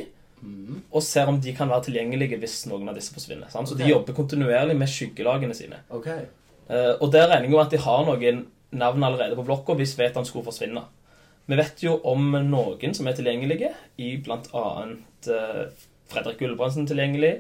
og 0.92 1.02
ser 1.02 1.30
om 1.32 1.40
de 1.42 1.54
kan 1.58 1.70
være 1.72 1.88
tilgjengelige 1.88 2.38
hvis 2.38 2.60
noen 2.70 2.90
av 2.92 2.98
disse 2.98 3.14
forsvinner. 3.16 3.50
Sant? 3.50 3.70
Så 3.72 3.78
de 3.80 3.88
jobber 3.90 4.14
kontinuerlig 4.14 4.76
med 4.78 4.92
skyggelagene 4.92 5.56
sine. 5.58 5.80
OK. 5.90 6.08
Eh, 6.12 6.94
og 7.02 7.10
der 7.14 7.30
regner 7.32 7.48
jeg 7.48 7.56
med 7.56 7.64
at 7.64 7.74
de 7.74 7.80
har 7.82 8.06
noen 8.06 8.44
navn 8.78 9.08
allerede 9.08 9.38
på 9.40 9.46
blokka 9.48 9.74
hvis 9.80 9.96
Vetan 9.98 10.28
skulle 10.28 10.46
forsvinne. 10.46 10.84
Vi 11.48 11.56
vet 11.56 11.84
jo 11.84 11.98
om 12.04 12.32
noen 12.50 12.96
som 12.96 13.08
er 13.08 13.16
tilgjengelige, 13.16 13.70
i 14.04 14.16
blant 14.24 14.50
annet 14.58 15.30
eh, 15.32 15.68
Fredrik 16.12 16.42
Gulbrandsen 16.42 16.88
tilgjengelig. 16.90 17.38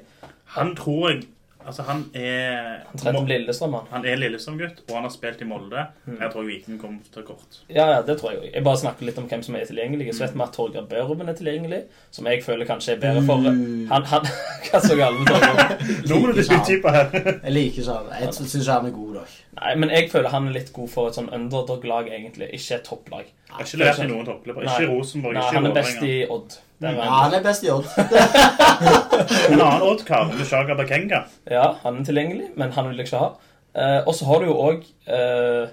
Han 0.55 0.75
tror 0.79 1.09
jeg 1.11 1.25
Altså, 1.67 1.83
han 1.83 2.05
er 2.15 2.77
Han 2.87 2.99
trente 2.99 3.21
med 3.21 3.27
Lillestrøm, 3.27 3.73
han. 3.73 3.87
Han 3.91 4.05
er 4.07 4.15
Lillestrøm-gutt, 4.15 4.77
og 4.87 4.93
han 4.95 5.03
har 5.03 5.11
spilt 5.11 5.41
i 5.43 5.47
Molde. 5.49 5.81
Mm. 6.05 6.13
Jeg 6.21 6.29
tror 6.31 6.45
Viking 6.47 6.77
kommer 6.79 7.09
til 7.13 7.25
kort. 7.27 7.57
Ja, 7.67 7.89
ja, 7.91 7.97
det 8.07 8.15
tror 8.21 8.31
jeg 8.31 8.39
òg. 8.39 8.45
Jeg 8.53 8.63
bare 8.63 8.79
snakker 8.79 9.07
litt 9.09 9.19
om 9.19 9.27
hvem 9.27 9.43
som 9.43 9.57
er 9.59 9.65
tilgjengelige. 9.67 10.13
Så 10.15 10.23
vet 10.23 10.37
vi 10.37 10.43
at 10.45 10.53
Torgeir 10.55 10.85
Børven 10.87 11.27
er 11.27 11.35
tilgjengelig, 11.35 11.81
som 12.15 12.29
jeg 12.31 12.45
føler 12.45 12.69
kanskje 12.69 12.95
er 12.95 13.01
bedre 13.03 13.25
for 13.27 13.43
Mm. 13.47 13.87
Han, 13.91 14.05
han 14.07 14.25
Hva 14.69 14.79
så 14.81 14.95
galt 14.95 15.19
med 15.19 15.27
Torgeir? 15.27 15.83
Nå 16.07 16.19
må 16.21 16.31
du 16.31 16.39
bli 16.39 16.47
utdypa 16.55 16.93
her. 16.95 17.11
Jeg 17.43 17.53
liker 17.57 17.83
ikke 17.83 17.97
han. 17.99 18.15
Jeg 18.23 18.33
syns 18.39 18.71
han 18.71 18.87
er 18.87 18.95
god 18.95 19.16
nok. 19.17 19.33
Nei, 19.57 19.73
men 19.81 19.91
jeg 19.93 20.11
føler 20.11 20.33
han 20.33 20.47
er 20.49 20.55
litt 20.59 20.69
god 20.75 20.91
for 20.93 21.09
et 21.09 21.17
sånn 21.17 21.27
underdog-lag, 21.33 22.07
egentlig. 22.13 22.47
Ikke 22.57 22.77
et 22.77 22.85
topplag. 22.87 23.25
Jeg 23.47 23.55
har 23.55 23.65
ikke 23.67 23.81
levert 23.81 24.03
i 24.03 24.07
noen 24.11 24.29
toppklubber. 24.29 24.67
Ikke 24.67 24.87
Rosenborg, 24.91 25.37
Nei, 25.37 25.43
ikke 25.43 25.57
han 25.59 25.69
er 25.69 25.75
best 25.77 26.05
i 26.07 26.13
Odd. 26.37 26.57
Nei, 26.83 26.91
Ja, 26.93 27.01
er 27.01 27.11
han 27.15 27.35
er 27.39 27.43
best 27.47 27.65
i 27.65 27.73
Odd. 27.73 27.89
En 29.51 29.59
annen 29.59 29.85
Odd-kar, 29.87 30.31
Mushaga 30.37 30.77
Bakenga. 30.77 31.23
Ja, 31.49 31.67
han 31.83 31.99
er 32.01 32.07
tilgjengelig, 32.07 32.51
men 32.59 32.71
han 32.75 32.89
vil 32.91 33.01
jeg 33.01 33.09
ikke 33.09 33.21
ha. 33.23 33.29
Eh, 33.77 33.99
og 34.05 34.13
så 34.17 34.27
har 34.29 34.41
du 34.41 34.49
jo 34.51 34.57
òg 34.61 34.85
eh, 35.13 35.67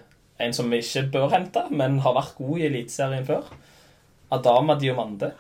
en 0.45 0.57
som 0.57 0.71
vi 0.73 0.81
ikke 0.83 1.07
bør 1.15 1.31
hente, 1.35 1.67
men 1.71 2.01
har 2.05 2.17
vært 2.17 2.37
god 2.41 2.61
i 2.61 2.67
Eliteserien 2.69 3.27
før. 3.29 3.49
Adama 4.35 4.79
Diomande. 4.81 5.33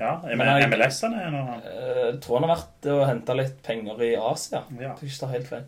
Ja, 0.00 0.14
MLS-ene 0.24 1.18
er 1.26 1.32
nå 1.34 1.40
han. 1.44 1.64
Jeg 1.66 2.20
tror 2.24 2.38
han 2.38 2.46
har 2.48 2.54
vært 2.54 2.86
og 2.94 3.02
henta 3.04 3.36
litt 3.36 3.58
penger 3.66 4.00
i 4.06 4.14
Asia. 4.16 4.62
Ja. 4.78 4.94
Det 4.96 5.10
er 5.10 5.12
ikke 5.12 5.28
helt 5.34 5.50
feil. 5.50 5.66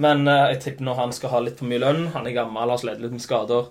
Men 0.00 0.26
eh, 0.30 0.46
jeg 0.54 0.62
tipper 0.64 0.86
når 0.88 1.00
han 1.02 1.14
skal 1.16 1.34
ha 1.34 1.40
litt 1.44 1.58
for 1.60 1.68
mye 1.70 1.82
lønn, 1.82 2.06
han 2.14 2.28
er 2.28 2.36
gammel, 2.36 2.72
har 2.72 2.80
slitt 2.80 3.02
litt 3.02 3.16
med 3.16 3.24
skader, 3.24 3.68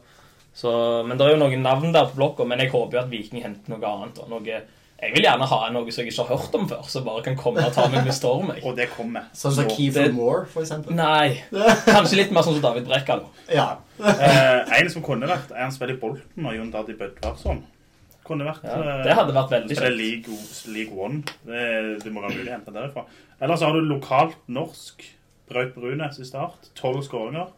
Så, 0.59 0.71
men 1.07 1.17
det 1.17 1.25
er 1.25 1.35
jo 1.35 1.39
noen 1.43 1.61
navn 1.63 1.93
der 1.95 2.09
på 2.09 2.17
blokka, 2.19 2.45
men 2.49 2.59
jeg 2.59 2.71
håper 2.73 2.97
jo 2.97 3.01
at 3.03 3.09
Viking 3.11 3.43
henter 3.45 3.71
noe 3.71 3.89
annet. 3.89 4.17
Og 4.19 4.31
noe, 4.33 4.57
jeg 4.99 5.13
vil 5.13 5.23
gjerne 5.23 5.45
ha 5.47 5.59
noe 5.71 5.93
som 5.93 6.03
jeg 6.03 6.11
ikke 6.11 6.25
har 6.27 6.39
hørt 6.41 6.55
om 6.57 6.65
før, 6.67 6.81
som 6.91 7.05
bare 7.05 7.23
kan 7.23 7.37
komme 7.39 7.63
og 7.63 7.71
ta 7.75 7.85
meg 7.87 8.03
med 8.03 8.15
storm. 8.17 8.49
Jeg. 8.51 8.63
Og 8.67 8.75
det 8.75 8.89
kommer. 8.91 9.29
Sånn 9.37 9.55
som 9.55 9.69
nå. 9.69 10.07
Moore, 10.17 10.47
for 10.51 10.65
eksempel. 10.65 10.97
Nei. 10.97 11.37
Kanskje 11.87 12.19
litt 12.19 12.33
mer 12.35 12.43
sånn 12.43 12.57
som 12.57 12.65
David 12.65 12.89
Brekkalo. 12.89 13.29
Ja. 13.53 13.69
Eh, 14.09 14.69
en 14.79 14.87
som 14.87 15.03
kunne 15.03 15.27
vært, 15.27 15.49
er 15.51 15.65
han 15.65 15.73
spiller 15.75 15.97
i 15.97 15.99
Bolten 15.99 16.45
og 16.47 16.53
Jon 16.55 16.69
Daddy 16.71 16.93
Bødvarsson. 16.95 17.57
Kunne 18.23 18.45
vært 18.47 18.63
Ja, 18.63 18.77
eh, 18.79 19.01
det 19.03 19.15
hadde 19.17 19.35
vært 19.35 19.51
veldig 19.51 19.75
kjekt. 19.75 19.97
League, 19.97 20.37
League 20.71 20.95
One. 20.95 21.19
Det, 21.43 21.63
det 22.05 22.13
må 22.15 22.23
være 22.23 22.37
mulig 22.37 22.47
å 22.47 22.55
hente 22.55 22.71
derifra. 22.75 23.03
Ellers 23.43 23.63
har 23.65 23.75
du 23.75 23.83
lokalt 23.89 24.39
norsk. 24.47 25.03
Braut 25.49 25.73
Brunes 25.75 26.19
i 26.19 26.25
start. 26.27 26.69
Tolv 26.77 27.01
skåringer. 27.05 27.49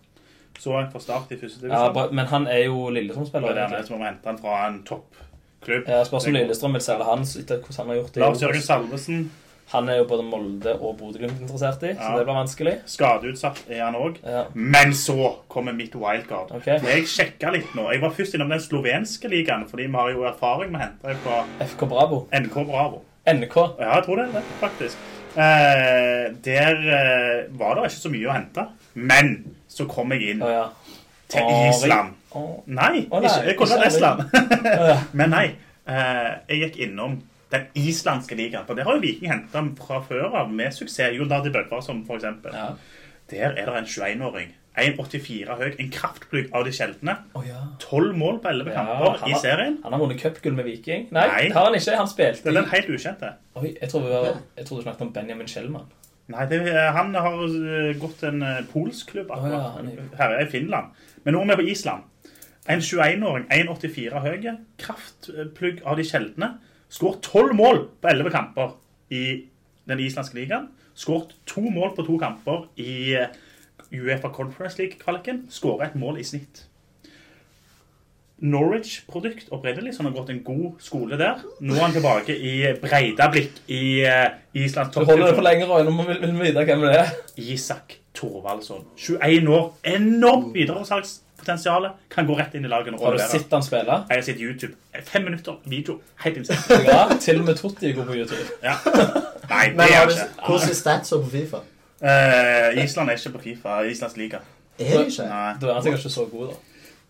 Så 0.60 0.75
han 0.75 0.91
for 0.91 1.01
start 1.01 1.31
i 1.31 1.38
første 1.41 1.62
divisjon. 1.63 1.95
Ja, 1.95 2.07
men 2.12 2.25
han 2.29 2.48
er 2.48 2.65
jo 2.67 2.89
Lillestrøm-spiller. 2.93 3.53
det 3.55 3.63
er 3.65 3.77
det 3.77 3.86
som 3.88 3.95
om 3.98 4.03
å 4.03 4.10
hente 4.10 4.29
han 4.29 4.38
fra 4.41 4.57
en 4.67 4.81
toppklubb. 4.86 5.88
Ja, 5.89 6.03
Spørs 6.05 6.27
om 6.29 6.36
Lillestrøm 6.38 6.75
vil 6.77 6.83
selge 6.86 7.07
han 7.07 7.24
etter 7.25 7.62
hvordan 7.63 7.79
han 7.79 7.93
har 7.93 8.01
gjort 8.01 8.13
det. 8.13 8.21
Lars 8.25 8.43
Jørgen 8.43 8.65
Salvesen. 8.67 9.24
Han 9.71 9.88
er 9.88 10.01
jo 10.01 10.05
både 10.10 10.24
Molde 10.27 10.74
og 10.83 10.98
Bodø-Glimt 11.00 11.39
interessert 11.39 11.83
i, 11.88 11.93
så 11.95 12.10
det 12.17 12.25
blir 12.25 12.36
vanskelig. 12.36 12.74
Skadeutsatt 12.91 13.62
er 13.71 13.79
han 13.86 13.95
òg. 13.95 14.17
Ja. 14.27 14.41
Men 14.53 14.91
så 14.93 15.29
kommer 15.48 15.71
mitt 15.71 15.95
wildcard. 15.95 16.51
Okay. 16.57 16.81
Jeg 16.83 17.07
sjekka 17.07 17.53
litt 17.55 17.71
nå. 17.77 17.86
Jeg 17.93 18.01
var 18.03 18.12
først 18.17 18.36
innom 18.36 18.51
den 18.51 18.60
slovenske 18.60 19.31
ligaen, 19.31 19.63
fordi 19.71 19.88
vi 19.88 19.95
har 19.95 20.12
jo 20.12 20.27
erfaring 20.27 20.74
med 20.75 20.81
å 20.81 20.83
hente 20.83 21.15
fra 21.24 21.39
FK 21.63 21.88
Bravo. 21.93 22.25
NK 22.36 22.60
Bravo. 22.67 23.00
NK. 23.31 23.57
Ja, 23.79 23.95
jeg 23.95 24.03
tror 24.10 24.19
det 24.19 24.27
er 24.27 24.38
det, 24.41 24.43
faktisk. 24.60 25.07
Eh, 25.31 26.31
der 26.43 26.75
eh, 26.75 27.59
var 27.59 27.75
det 27.75 27.88
ikke 27.88 28.01
så 28.01 28.11
mye 28.11 28.29
å 28.29 28.35
hente. 28.35 28.67
Men 28.93 29.33
så 29.71 29.88
kom 29.89 30.11
jeg 30.15 30.33
inn 30.33 30.43
oh, 30.43 30.51
ja. 30.51 30.65
til 31.31 31.47
oh, 31.47 31.67
Island. 31.69 32.15
Oh. 32.35 32.55
Nei, 32.65 33.05
nei, 33.07 33.19
ikke, 33.23 33.43
jeg 33.47 33.57
kunne 33.59 33.77
vært 33.79 33.91
Estland. 33.91 34.23
Men 35.19 35.33
nei, 35.35 35.45
eh, 35.88 36.31
jeg 36.51 36.65
gikk 36.65 36.81
innom 36.88 37.19
den 37.51 37.67
islandske 37.75 38.38
ligaen. 38.39 38.65
For 38.67 38.79
der 38.79 38.88
har 38.88 38.97
jo 38.97 39.03
Viking 39.03 39.31
henta 39.31 39.63
fra 39.79 40.00
før 40.07 40.39
av 40.43 40.51
med 40.51 40.75
suksess. 40.75 41.15
Jon 41.17 41.31
Dardi 41.31 41.51
som 41.83 42.03
for 42.07 42.19
eksempel. 42.19 42.55
Ja. 42.55 42.73
Der 43.31 43.55
er 43.55 43.65
det 43.67 43.77
en 43.77 43.88
21-åring. 43.88 44.51
1,84 44.79 45.55
høy. 45.59 45.69
En 45.83 45.89
kraftplugg 45.91 46.51
av 46.55 46.63
de 46.65 46.71
sjeldne. 46.75 47.15
Oh, 47.35 47.43
ja. 47.47 47.59
12 47.83 48.13
mål 48.17 48.37
på 48.43 48.49
11 48.53 48.71
kamper 48.75 49.17
ja, 49.19 49.27
i 49.27 49.39
serien. 49.41 49.79
Han 49.83 49.93
har 49.95 49.99
vunnet 49.99 50.21
cupgull 50.21 50.53
med 50.55 50.65
Viking. 50.69 51.07
Nei, 51.11 51.25
Nei. 51.27 51.41
det 51.49 51.57
har 51.57 51.67
han 51.67 51.75
ikke. 51.75 51.97
Han 51.99 52.07
spilte 52.11 52.45
Det 52.45 52.53
er 52.53 52.59
den 52.61 52.69
helt 52.71 52.89
ukjente. 52.95 53.33
Oi, 53.59 53.73
jeg 53.81 53.89
tror, 53.91 54.05
vi 54.05 54.13
var, 54.13 54.37
jeg 54.57 54.65
tror 54.69 54.77
du 54.79 54.85
snakket 54.85 55.01
om 55.07 55.11
Benjamin 55.17 55.47
Schellmann. 55.51 55.89
Nei, 56.31 56.45
det, 56.47 56.61
er- 56.71 56.93
han 56.95 57.11
har 57.15 57.41
eh, 57.43 57.91
gått 57.99 58.19
til 58.21 58.29
en 58.31 58.43
eh, 58.47 58.61
polsk 58.71 59.11
klubb 59.11 59.31
akkurat. 59.35 59.81
ja, 59.83 59.83
er- 59.91 60.15
Her 60.21 60.37
er 60.37 60.45
i 60.45 60.49
Finland. 60.53 60.93
Men 61.25 61.35
nå 61.35 61.41
er 61.43 61.51
vi 61.59 61.63
på 61.65 61.69
Island. 61.73 62.07
En 62.69 62.79
21-åring, 62.79 63.47
1,84 63.51 64.21
høy, 64.23 64.45
kraftplugg 64.79 65.81
av 65.83 65.97
de 65.97 66.03
sjeldne. 66.07 66.53
Skåret 66.91 67.21
12 67.27 67.55
mål 67.57 67.83
på 68.03 68.07
11 68.11 68.31
kamper 68.31 68.75
i 69.11 69.23
den 69.89 69.99
islandske 69.99 70.37
ligaen. 70.39 70.69
Skåret 70.95 71.33
to 71.49 71.63
mål 71.73 71.93
på 71.97 72.05
to 72.07 72.17
kamper 72.21 72.67
i 72.79 73.15
eh, 73.17 73.27
Uefa 73.91 74.31
Conference 74.33 74.77
League-kvaliken. 74.79 75.45
Skåret 75.50 75.91
et 75.91 75.95
mål 76.00 76.19
i 76.19 76.24
snitt. 76.27 76.65
Norwich-produkt 78.41 79.51
opprinnelig, 79.53 79.93
så 79.93 80.01
han 80.01 80.12
har 80.12 80.19
gått 80.19 80.29
en 80.33 80.43
god 80.43 80.79
skole 80.81 81.17
der. 81.17 81.43
Nå 81.62 81.75
er 81.75 81.83
han 81.83 81.93
tilbake 81.93 82.33
i 82.33 82.53
Breidablikk 82.81 83.60
i 83.69 84.01
uh, 84.01 84.31
Islands 84.57 84.95
Du 84.95 85.03
holder 85.05 85.27
det 85.27 85.36
for 85.38 85.45
lenge, 85.45 85.67
Roy. 85.69 85.83
Nå 85.86 85.93
må 85.93 86.07
vi, 86.07 86.15
vite 86.39 86.63
hvem 86.65 86.86
det 86.88 86.95
er. 87.03 87.12
Isak 87.38 88.00
Thorvaldsson. 88.17 88.88
21 88.98 89.50
år. 89.53 89.67
Enormt 89.93 90.55
videresalgspotensial. 90.55 91.91
Kan 92.10 92.25
gå 92.25 92.39
rett 92.39 92.57
inn 92.57 92.65
i 92.65 92.71
laget 92.71 92.98
og 92.98 93.05
Har 93.05 93.19
du 93.19 93.21
sett 93.29 93.53
han 93.53 93.62
spille? 93.65 94.01
Jeg 94.10 94.17
har 94.24 94.25
sett 94.25 94.41
YouTube. 94.41 94.74
Fem 95.05 95.27
minutter 95.29 95.62
video. 95.69 96.00
Helt 96.25 96.41
insane. 96.41 96.81
Ja, 96.89 97.05
til 97.21 97.43
og 97.43 97.45
med 97.45 97.62
Totti 97.62 97.93
går 97.93 98.10
på 98.10 98.17
YouTube. 98.24 98.57
Ja. 98.65 98.74
Nei, 99.51 99.67
det 99.69 99.77
Men 99.77 99.86
har 99.86 100.07
han 100.07 100.15
ikke. 100.15 100.48
hvordan 100.48 100.74
er 100.74 100.81
statsa 100.81 101.21
på 101.21 101.29
Fifa? 101.29 101.62
Eh, 102.01 102.83
Island 102.83 103.09
er 103.09 103.13
ikke 103.19 103.33
på 103.37 103.41
Fifa. 103.43 103.81
Islands 103.85 104.17
liga. 104.17 104.39
Er 104.79 104.97
det 104.97 105.07
ikke? 105.11 105.27
Nei. 105.29 105.53
Da 105.61 105.67
er 105.69 105.73
han 105.73 105.83
sikkert 105.83 105.99
ikke 106.05 106.09
så 106.15 106.25
god, 106.31 106.47
da. 106.47 106.53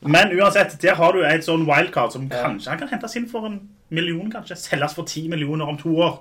Men 0.01 0.32
uansett, 0.41 0.77
der 0.82 0.95
har 0.97 1.12
du 1.13 1.21
et 1.23 1.43
sånn 1.45 1.65
wildcard 1.67 2.12
som 2.12 2.23
Ja. 2.32 2.47
kanskje 2.47 2.69
han 2.69 2.80
kan 2.80 2.88
hentes 2.89 3.15
inn 3.15 3.27
for 3.30 3.45
en 3.45 3.60
million, 3.89 4.32
kanskje. 4.32 4.58
Selges 4.58 4.95
for 4.95 5.04
ti 5.06 5.27
millioner 5.27 5.65
om 5.69 5.77
to 5.77 5.89
år. 5.95 6.17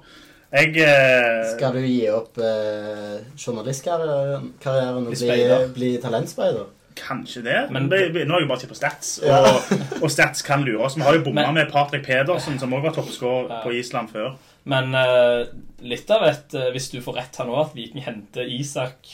Jeg 0.53 0.77
eh, 0.83 1.57
Skal 1.57 1.73
du 1.73 1.81
gi 1.87 2.09
opp 2.11 2.37
eh, 2.39 3.21
journalistkarrieren 3.39 4.51
og 4.99 5.07
Bli 5.07 5.15
bli, 5.15 5.17
speider. 5.17 6.01
talentspeider? 6.03 6.67
Kanskje 6.97 7.43
det. 7.45 7.71
Men- 7.71 7.89
Men 7.89 8.13
nå 8.29 8.33
har 8.35 8.41
jeg 8.41 8.49
bare 8.49 8.61
sett 8.61 8.69
på 8.71 8.75
Stats, 8.77 9.19
og, 9.23 9.29
Ja. 9.29 9.77
og 10.03 10.11
Stats 10.11 10.43
kan 10.43 10.63
lure 10.65 10.85
oss. 10.85 10.97
Vi 10.97 11.03
har 11.03 11.15
jo 11.15 11.23
bomma 11.25 11.51
med 11.53 11.71
Patrick 11.73 12.05
Pedersen, 12.05 12.59
som 12.59 12.73
også 12.73 12.83
var 12.83 12.93
toppskårer 12.93 13.49
Ja. 13.49 13.63
på 13.63 13.71
Island 13.73 14.09
før. 14.11 14.35
Men 14.69 14.95
uh, 14.95 15.47
litt 15.81 16.11
av 16.13 16.27
et 16.29 16.55
uh, 16.55 16.67
Hvis 16.75 16.91
du 16.93 16.99
får 17.01 17.17
rett 17.17 17.37
her 17.41 17.47
nå, 17.49 17.55
at 17.63 17.73
Viking 17.77 18.03
henter 18.05 18.45
Isak 18.45 19.09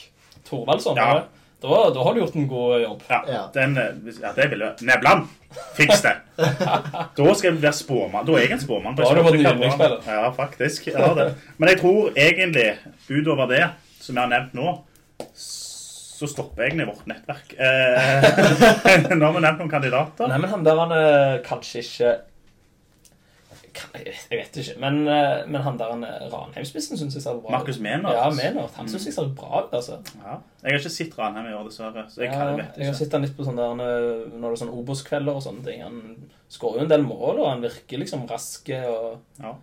Thorvaldsson, 0.48 0.96
Ja. 0.98 1.22
da, 1.62 1.78
da 1.94 2.02
har 2.06 2.14
du 2.14 2.20
gjort 2.20 2.34
en 2.38 2.48
god 2.50 2.80
jobb. 2.82 3.02
Ja, 3.10 3.20
Ja. 3.30 3.42
Den, 3.54 3.76
eh, 3.78 4.16
ja 4.22 4.32
det 4.36 4.48
vil 4.52 4.60
jeg. 4.62 4.86
Nevland! 4.86 5.26
Fiks 5.78 6.02
det! 6.04 6.12
Da 7.16 7.34
skal 7.34 7.48
jeg 7.52 7.62
være 7.62 7.72
spåmann. 7.74 8.26
Da 8.28 8.36
er 8.36 8.44
jeg 8.44 8.52
en 8.58 8.62
spåmann. 8.62 8.94
Da 8.98 9.06
har 9.08 9.16
du 9.18 9.22
fått 9.26 9.38
yndlingsspiller. 9.40 10.02
Ja, 10.06 10.28
faktisk. 10.36 10.86
Jeg 10.90 11.00
har 11.02 11.14
det. 11.18 11.28
Men 11.58 11.72
jeg 11.72 11.80
tror 11.80 12.10
egentlig, 12.14 12.68
utover 13.08 13.50
det 13.50 13.64
som 14.02 14.14
jeg 14.14 14.22
har 14.22 14.30
nevnt 14.34 14.54
nå, 14.54 14.76
så 15.34 16.28
stopper 16.30 16.66
egentlig 16.68 16.86
vårt 16.88 17.06
nettverk. 17.10 17.54
Eh, 17.58 19.10
nå 19.16 19.22
har 19.26 19.34
vi 19.34 19.42
nevnt 19.44 19.60
noen 19.64 19.72
kandidater. 19.72 20.30
Nei, 20.30 20.38
men 20.44 20.52
han 20.52 20.64
der 20.64 20.78
han 20.80 20.94
er 20.96 21.40
kanskje 21.46 21.82
ikke 21.82 22.14
jeg, 23.94 24.14
vet, 24.30 24.56
ikke. 24.62 24.74
Men, 24.82 24.98
eh, 25.08 25.44
men 25.46 25.62
han 25.62 25.76
der 25.80 25.92
er 25.94 26.26
Ranheim-spissen 26.32 26.98
syns 27.00 27.14
jeg 27.18 27.22
ser 27.24 27.38
bra 27.40 27.48
ut. 27.50 27.54
Markus 27.58 27.78
Menert. 27.84 28.16
Ja, 28.16 28.30
Menert. 28.34 28.74
Han 28.80 28.88
syns 28.88 29.06
jeg 29.08 29.14
ser 29.16 29.28
bra 29.36 29.62
ut, 29.64 29.72
altså. 29.76 29.98
Ja. 30.22 30.38
Jeg 30.62 30.72
har 30.72 30.80
ikke 30.80 30.94
sett 30.96 31.18
Ranheim 31.18 31.46
i 31.50 31.54
år, 31.56 31.64
dessverre. 31.68 32.06
Så 32.10 32.22
jeg 32.24 32.30
kan 32.32 32.40
Ja, 32.40 32.56
vet 32.56 32.76
jeg 32.76 32.86
har 32.86 32.92
ikke. 32.94 32.98
sett 33.04 33.12
han 33.12 33.22
litt 33.22 33.36
på 33.36 33.46
sånne 33.46 33.68
der, 33.78 33.86
eh, 33.86 34.26
når 34.36 34.48
det 34.48 34.56
er 34.56 34.62
sånn 34.64 34.74
Obos-kvelder 34.80 35.34
og 35.36 35.42
sånne 35.42 35.64
ting. 35.64 35.82
Han 35.82 36.00
skårer 36.48 36.78
jo 36.82 36.86
en 36.88 36.94
del 36.94 37.02
mål, 37.02 37.40
og 37.40 37.48
han 37.50 37.62
virker 37.62 37.98
liksom 38.02 38.26
rask. 38.30 38.68
Og 38.70 39.18
Ja. 39.42 39.54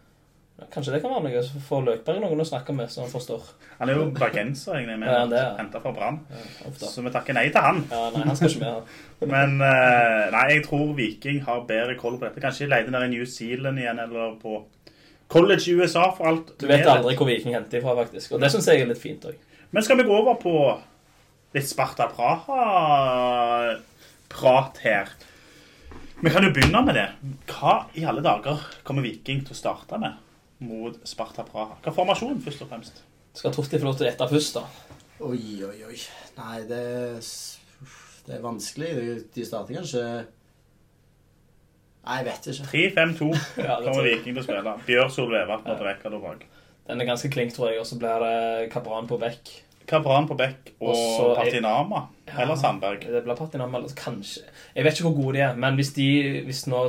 Kanskje 0.74 0.92
det 0.94 1.00
kan 1.02 1.10
være 1.16 1.24
noe 1.26 1.40
så 1.46 1.60
får 1.66 1.82
Løkberg 1.88 2.20
noen 2.22 2.42
å 2.44 2.46
snakke 2.46 2.74
med, 2.78 2.90
så 2.94 3.02
han 3.02 3.10
forstår. 3.12 3.42
Han 3.80 3.90
er 3.90 3.98
jo 3.98 4.04
bergenser, 4.14 4.76
egentlig. 4.78 5.00
Med, 5.02 5.10
Ja, 5.10 5.24
ja. 5.34 5.48
Hentet 5.58 5.82
fra 5.82 5.92
Brann. 5.96 6.20
Ja. 6.30 6.36
Så 6.78 7.02
vi 7.02 7.10
takker 7.14 7.34
nei 7.34 7.48
til 7.50 7.62
han. 7.66 7.80
Ja, 7.90 8.04
nei, 8.14 8.22
han 8.28 8.38
skal 8.38 8.50
ikke 8.52 8.62
med. 8.62 8.92
Men 9.34 9.50
eh, 9.66 10.30
nei, 10.34 10.44
jeg 10.54 10.64
tror 10.68 10.94
Viking 10.98 11.40
har 11.48 11.66
bedre 11.70 11.96
koll 12.00 12.20
på 12.20 12.26
dette. 12.28 12.42
Kanskje 12.44 12.68
de 12.68 12.72
leter 12.76 12.94
der 12.94 13.08
i 13.08 13.12
New 13.16 13.26
Zealand 13.30 13.82
igjen, 13.82 14.00
eller 14.06 14.36
på 14.42 14.52
college 15.34 15.66
i 15.72 15.76
USA, 15.80 16.04
for 16.14 16.30
alt. 16.30 16.48
Du 16.62 16.66
vet 16.70 16.86
aldri 16.86 17.16
hvor 17.18 17.28
Viking 17.30 17.54
henter 17.58 17.78
ifra, 17.82 17.98
faktisk. 18.04 18.28
Og 18.38 18.42
det 18.44 18.52
syns 18.54 18.70
jeg 18.70 18.78
er 18.84 18.88
litt 18.94 19.02
fint 19.02 19.26
òg. 19.30 19.36
Men 19.74 19.82
skal 19.86 19.98
vi 19.98 20.06
gå 20.06 20.14
over 20.14 20.36
på 20.42 20.54
litt 21.58 21.68
Sparta 21.70 22.06
Praha-prat 23.34 24.78
her? 24.86 25.10
Vi 26.24 26.30
kan 26.32 26.46
jo 26.46 26.52
begynne 26.56 26.82
med 26.86 26.96
det. 26.96 27.08
Hva 27.50 27.74
i 27.98 28.06
alle 28.08 28.22
dager 28.24 28.62
kommer 28.86 29.04
Viking 29.04 29.42
til 29.48 29.56
å 29.58 29.62
starte 29.64 30.00
med 30.00 30.20
mot 30.60 31.00
Sparta 31.08 31.44
Praha? 31.48 31.78
Hva 31.82 31.92
er 31.92 31.96
formasjonen, 31.98 32.42
først 32.44 32.62
og 32.66 32.70
fremst? 32.72 33.02
Skal 33.34 33.54
Torti 33.56 33.80
få 33.82 33.88
lov 33.90 33.98
til 33.98 34.06
å 34.06 34.10
gjette 34.12 34.28
først, 34.30 34.60
da? 34.60 34.66
Oi, 35.24 35.40
oi, 35.66 35.78
oi. 35.88 35.98
Nei, 36.38 36.60
det 36.70 36.80
er, 36.80 37.20
det 38.28 38.36
er 38.38 38.44
vanskelig. 38.44 38.92
De- 39.34 39.46
starter 39.48 39.80
kanskje 39.80 40.04
Nei, 42.04 42.18
jeg 42.20 42.26
vet 42.28 42.48
ikke. 42.52 42.66
3-5-2 42.72 43.28
Ja, 43.64 43.78
kommer. 43.80 44.04
Viking 44.04 44.34
til 44.36 44.42
å 44.42 44.46
spille. 44.46 44.74
Bjørsol 44.88 45.30
Vevatn 45.32 45.72
og 45.72 45.84
Rekado 45.88 46.20
bak. 46.24 46.42
Den 46.90 47.00
er 47.00 47.08
ganske 47.08 47.30
klink, 47.32 47.54
tror 47.56 47.70
jeg. 47.72 47.80
Og 47.80 47.88
så 47.88 47.96
blir 48.02 48.26
det 48.26 48.72
Kabran 48.74 49.08
på 49.08 49.16
bekk. 49.22 49.54
Kabran 49.88 50.28
på 50.28 50.36
bekk 50.40 50.74
og 50.80 50.92
Også 50.94 51.30
Patinama 51.40 52.06
jeg, 52.26 52.34
Ja. 52.34 52.42
Eller 52.44 52.56
Sandberg. 52.60 53.02
Det 53.12 53.24
blir 53.26 53.36
Patinama 53.36 53.78
eller 53.82 53.92
kanskje 54.00 54.46
Jeg 54.76 54.86
vet 54.86 54.96
ikke 54.96 55.10
hvor 55.10 55.18
gode 55.18 55.34
de 55.36 55.42
er, 55.44 55.58
men 55.60 55.76
hvis 55.76 55.90
de 55.98 56.06
Hvis 56.48 56.62
nå 56.72 56.84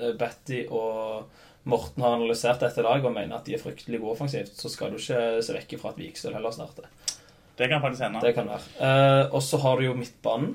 eh, 0.00 0.14
Betty 0.20 0.62
og 0.72 1.26
Morten 1.68 2.02
har 2.02 2.14
analysert 2.16 2.60
dette 2.64 2.82
laget 2.82 3.04
og 3.04 3.12
mener 3.12 3.36
at 3.36 3.44
de 3.44 3.54
er 3.54 3.60
fryktelig 3.60 4.00
gode 4.00 4.14
offensivt, 4.16 4.54
så 4.56 4.70
skal 4.72 4.90
du 4.90 4.96
ikke 4.96 5.42
se 5.44 5.52
vekk 5.54 5.74
ifra 5.76 5.90
at 5.92 5.98
Vikstøl 6.00 6.32
heller 6.34 6.50
starter. 6.56 6.86
Det 7.58 7.68
kan 7.68 7.82
faktisk 7.82 8.02
hende. 8.06 8.20
Det 8.24 8.34
kan 8.34 8.48
være. 8.48 8.62
Eh, 8.80 9.34
og 9.36 9.42
så 9.44 9.58
har 9.60 9.76
du 9.76 9.84
jo 9.84 9.94
midtbanen. 9.98 10.54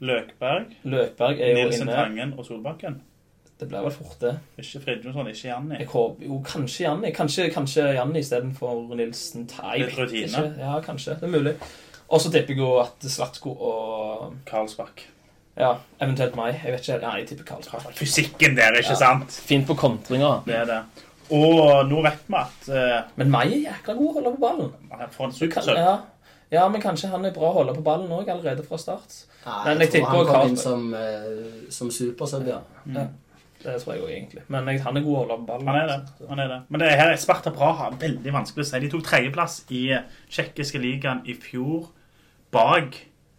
Løkberg, 0.00 0.72
Løkberg 0.88 1.38
er 1.40 1.52
jo 1.52 1.60
Nilsen 1.68 1.82
inne. 1.86 1.94
Tangen 1.94 2.34
og 2.38 2.46
Solbakken. 2.48 3.00
Det 3.60 3.68
blir 3.68 3.82
vel 3.84 3.92
fort, 3.92 4.16
det. 4.22 4.32
Ikke 4.58 4.80
Fridtjonsson, 4.86 5.28
ikke 5.28 5.48
Janni. 5.50 5.76
Jeg 5.82 5.86
håper 5.92 6.24
jo 6.26 6.38
kanskje 6.48 6.86
Janni. 6.86 7.10
Kanskje, 7.12 7.50
kanskje 7.52 7.84
Janni 7.98 8.22
istedenfor 8.24 8.94
Nilsen. 8.96 9.44
Ta- 9.52 9.74
Litt 9.76 9.92
rutine. 9.98 10.24
ikke. 10.24 10.58
Ja, 10.58 10.78
kanskje. 10.80 11.18
Det 11.20 11.28
er 11.28 11.34
mulig. 11.34 11.54
Og 12.08 12.20
så 12.24 12.32
tipper 12.32 12.54
jeg 12.56 12.58
jo 12.64 12.70
at 12.80 13.04
Slatko 13.04 13.52
og 13.52 14.34
Karlsbakk. 14.48 15.04
Ja, 15.60 15.74
eventuelt 16.00 16.34
meg. 16.38 16.56
Jeg 16.64 16.72
vet 16.74 16.80
ikke. 16.88 16.98
Ja, 17.04 17.12
jeg 17.20 17.28
tipper 17.30 17.44
Karlsberg. 17.52 17.94
Fysikken 17.98 18.56
der, 18.56 18.78
ikke 18.80 18.94
Ja. 18.96 19.00
sant? 19.02 19.30
Fint 19.46 19.66
på 19.68 19.76
kontringer. 19.78 20.42
Det 20.46 20.56
er 20.56 20.64
det. 20.70 20.80
Og 21.30 21.86
nå 21.86 22.00
vet 22.02 22.24
vi 22.26 22.34
at 22.40 22.68
uh, 22.74 23.02
Men 23.20 23.30
meg 23.30 23.52
er 23.52 23.60
jækla 23.70 23.94
god 23.98 24.08
å 24.08 24.14
holde 24.18 24.32
på 24.34 24.40
ballen. 24.42 24.72
For 25.14 25.28
en 25.28 25.30
Du 25.36 25.46
kan, 25.46 25.62
supersøl. 25.62 25.76
ja. 25.78 25.98
Ja, 26.50 26.64
men 26.68 26.82
kanskje 26.82 27.06
han 27.12 27.24
er 27.24 27.30
bra 27.30 27.52
å 27.52 27.58
holde 27.60 27.76
på 27.76 27.82
ballen 27.86 28.10
òg 28.10 28.26
allerede 28.32 28.64
fra 28.66 28.76
start. 28.82 29.12
Nei, 29.46 29.58
Men 29.68 29.78
jeg, 29.84 29.92
jeg 29.92 30.02
tror 30.02 30.24
tipper 30.24 30.32
han 30.32 30.40
kom 30.40 30.48
inn 30.50 30.56
som, 30.58 30.94
uh, 30.94 31.70
som 31.70 31.90
supersub. 31.94 32.48
Ja. 32.50 32.58
Ja, 32.90 33.04
det 33.62 33.76
tror 33.84 33.94
jeg 33.94 34.02
òg, 34.02 34.10
egentlig. 34.10 34.42
Men 34.48 34.66
jeg, 34.72 34.80
han 34.82 34.96
er 34.98 35.04
god 35.04 35.14
å 35.14 35.20
holde 35.20 35.36
på 35.38 35.46
ballen. 35.52 35.68
Han 35.68 35.76
er 35.78 35.86
det. 35.92 36.26
Han 36.32 36.38
er 36.42 36.48
det. 36.48 36.58
Men 36.68 36.80
det 36.82 36.90
her 36.98 37.12
er 37.12 37.16
Sparta 37.22 37.52
Praha 37.54 37.90
veldig 38.00 38.32
vanskelig 38.34 38.64
å 38.66 38.70
si. 38.72 38.80
De 38.80 38.90
tok 38.96 39.04
tredjeplass 39.06 39.60
i 39.70 39.84
tsjekkiske 40.32 40.80
ligaen 40.82 41.22
i 41.30 41.34
fjor 41.38 41.86
bak 42.50 42.96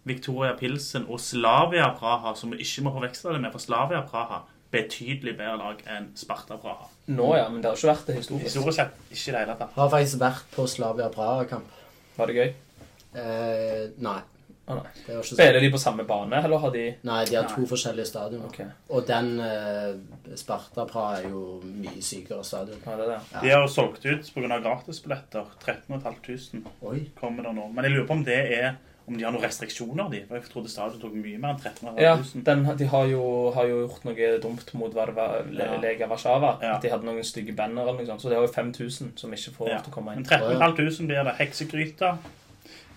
Victoria 0.07 0.55
Pilsen 0.57 1.05
og 1.09 1.21
Slavia 1.21 1.91
Praha, 1.97 2.33
som 2.35 2.53
vi 2.53 2.63
ikke 2.63 2.85
må 2.87 2.95
forveksle 2.95 3.35
det 3.35 3.43
med, 3.43 3.53
for 3.53 3.63
Slavia 3.63 4.01
Praha 4.07 4.41
betydelig 4.71 5.35
bedre 5.35 5.57
lag 5.59 5.83
enn 5.91 6.09
Sparta 6.17 6.57
Praha. 6.61 6.87
Nå, 7.11 7.27
ja, 7.35 7.47
men 7.51 7.61
det 7.61 7.71
har 7.71 7.77
ikke 7.77 7.91
vært 7.91 8.09
det 8.09 8.17
historisk. 8.21 8.47
Historisk 8.47 8.79
sett 8.79 8.99
ikke 9.11 9.23
i 9.27 9.35
det 9.35 9.39
hele 9.43 9.55
tatt. 9.59 9.73
Har 9.75 9.89
faktisk 9.91 10.21
vært 10.21 10.51
på 10.55 10.67
Slavia 10.71 11.09
Praha-kamp. 11.11 11.79
Var 12.15 12.31
det 12.31 12.37
gøy? 12.37 12.51
Eh, 13.19 13.81
nei. 14.03 14.19
Ah, 14.69 14.77
nei. 14.77 14.91
Det 14.93 15.15
var 15.17 15.25
ikke 15.25 15.35
Spiller 15.35 15.65
de 15.65 15.69
på 15.73 15.79
samme 15.81 16.05
bane, 16.07 16.37
eller 16.45 16.61
har 16.63 16.71
de 16.71 16.83
Nei, 17.07 17.17
de 17.27 17.35
har 17.35 17.49
to 17.51 17.65
forskjellige 17.67 18.07
stadioner. 18.07 18.47
Okay. 18.47 18.69
Og 18.93 19.03
den 19.09 19.33
eh, 19.43 20.37
Sparta 20.39 20.85
Praha 20.87 21.17
er 21.19 21.27
jo 21.33 21.57
mye 21.65 22.03
sykere 22.05 22.45
stadion. 22.47 22.79
ja, 22.85 22.95
det 22.95 23.07
er 23.07 23.11
det. 23.11 23.19
Ja. 23.33 23.41
De 23.43 23.53
har 23.55 23.65
jo 23.65 23.73
solgt 23.73 24.05
ut 24.07 24.31
pga. 24.35 24.61
gratisbilletter. 24.63 25.51
13 25.65 25.99
500 25.99 26.71
Oi. 26.87 27.09
kommer 27.19 27.49
der 27.49 27.57
nå. 27.57 27.67
Men 27.73 27.89
jeg 27.89 27.97
lurer 27.97 28.07
på 28.07 28.19
om 28.21 28.23
det 28.27 28.39
er 28.61 28.79
om 29.11 29.17
de 29.19 29.23
har 29.27 29.33
noen 29.35 29.43
restriksjoner, 29.43 30.09
de. 30.11 30.21
For 30.27 30.37
jeg 30.39 30.49
trodde 30.53 30.69
stadion 30.71 31.01
tok 31.01 31.13
mye 31.19 31.37
mer 31.43 31.53
enn 31.53 31.61
13 31.61 31.99
Ja, 32.01 32.13
den, 32.47 32.63
de 32.79 32.87
har 32.93 33.05
jo, 33.11 33.23
har 33.55 33.67
jo 33.69 33.81
gjort 33.87 34.05
noe 34.07 34.29
dumt 34.43 34.73
mot 34.79 34.93
hva 34.95 35.05
det 35.09 35.15
var, 35.15 35.43
Le- 35.51 35.67
Ja. 35.67 35.77
Lega 35.83 36.07
Warszawa. 36.07 36.57
Ja. 36.63 36.75
At 36.77 36.81
de 36.85 36.89
hadde 36.93 37.05
noen 37.05 37.23
stygge 37.27 37.55
banner 37.55 37.83
eller 37.83 37.99
noe 37.99 38.05
sånt. 38.07 38.21
Så 38.23 38.29
det 38.31 38.37
har 38.39 38.47
jo 38.47 38.53
5000 38.53 39.17
som 39.19 39.31
ikke 39.35 39.51
får 39.57 39.67
Ja. 39.69 39.75
lov 39.75 39.83
til 39.83 39.91
å 39.91 39.95
komme 39.95 40.15
Men 40.15 40.23
inn. 40.23 40.25
13 40.25 40.57
500 40.59 41.07
blir 41.07 41.23
det 41.23 41.35
heksegryte 41.37 42.17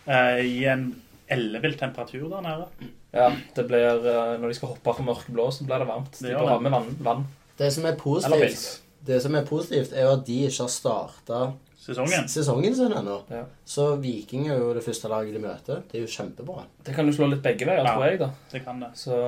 eh, 0.07 0.41
i 0.45 0.65
en 0.71 0.87
ellevill 1.29 1.75
temperatur 1.81 2.29
der 2.31 2.43
nede. 2.45 2.67
Ja, 3.15 3.31
det 3.57 3.67
blir, 3.69 4.07
eh, 4.07 4.39
Når 4.41 4.49
de 4.49 4.55
skal 4.55 4.69
hoppe 4.69 4.95
for 4.95 5.03
mørkeblå, 5.07 5.51
så 5.53 5.65
blir 5.67 5.79
det 5.79 5.87
varmt. 5.89 6.13
Det 6.21 6.31
De 6.31 6.35
bør 6.35 6.49
ha 6.49 6.59
med 6.61 6.73
vann. 6.73 6.97
vann. 7.01 7.27
Det 7.57 7.73
som 7.73 7.85
er 7.87 7.95
positivt, 7.97 8.81
det 9.07 9.23
som 9.23 9.35
er 9.35 9.45
positivt 9.47 9.93
er 9.93 10.03
jo 10.03 10.13
at 10.19 10.25
de 10.27 10.47
ikke 10.49 10.63
har 10.65 10.69
starta 10.69 11.53
Sesongen. 11.85 12.29
sesongen 12.33 12.75
sin 12.75 12.93
ennå. 12.97 13.19
Ja. 13.31 13.43
Så 13.69 13.91
Viking 14.01 14.47
er 14.49 14.57
jo 14.63 14.71
det 14.75 14.85
første 14.87 15.09
laget 15.13 15.35
de 15.37 15.43
møter. 15.43 15.83
Det 15.91 15.99
er 16.01 16.07
jo 16.07 16.13
kjempebra. 16.15 16.65
Det 16.87 16.95
kan 16.97 17.05
jo 17.07 17.13
slå 17.13 17.29
litt 17.29 17.43
begge 17.45 17.67
veier, 17.69 17.85
Ja. 17.85 17.93
tror 17.95 18.07
jeg. 18.09 18.19
da. 18.23 18.31
Det 18.53 18.65
kan 18.65 18.81
det. 18.81 18.91
Så 18.97 19.19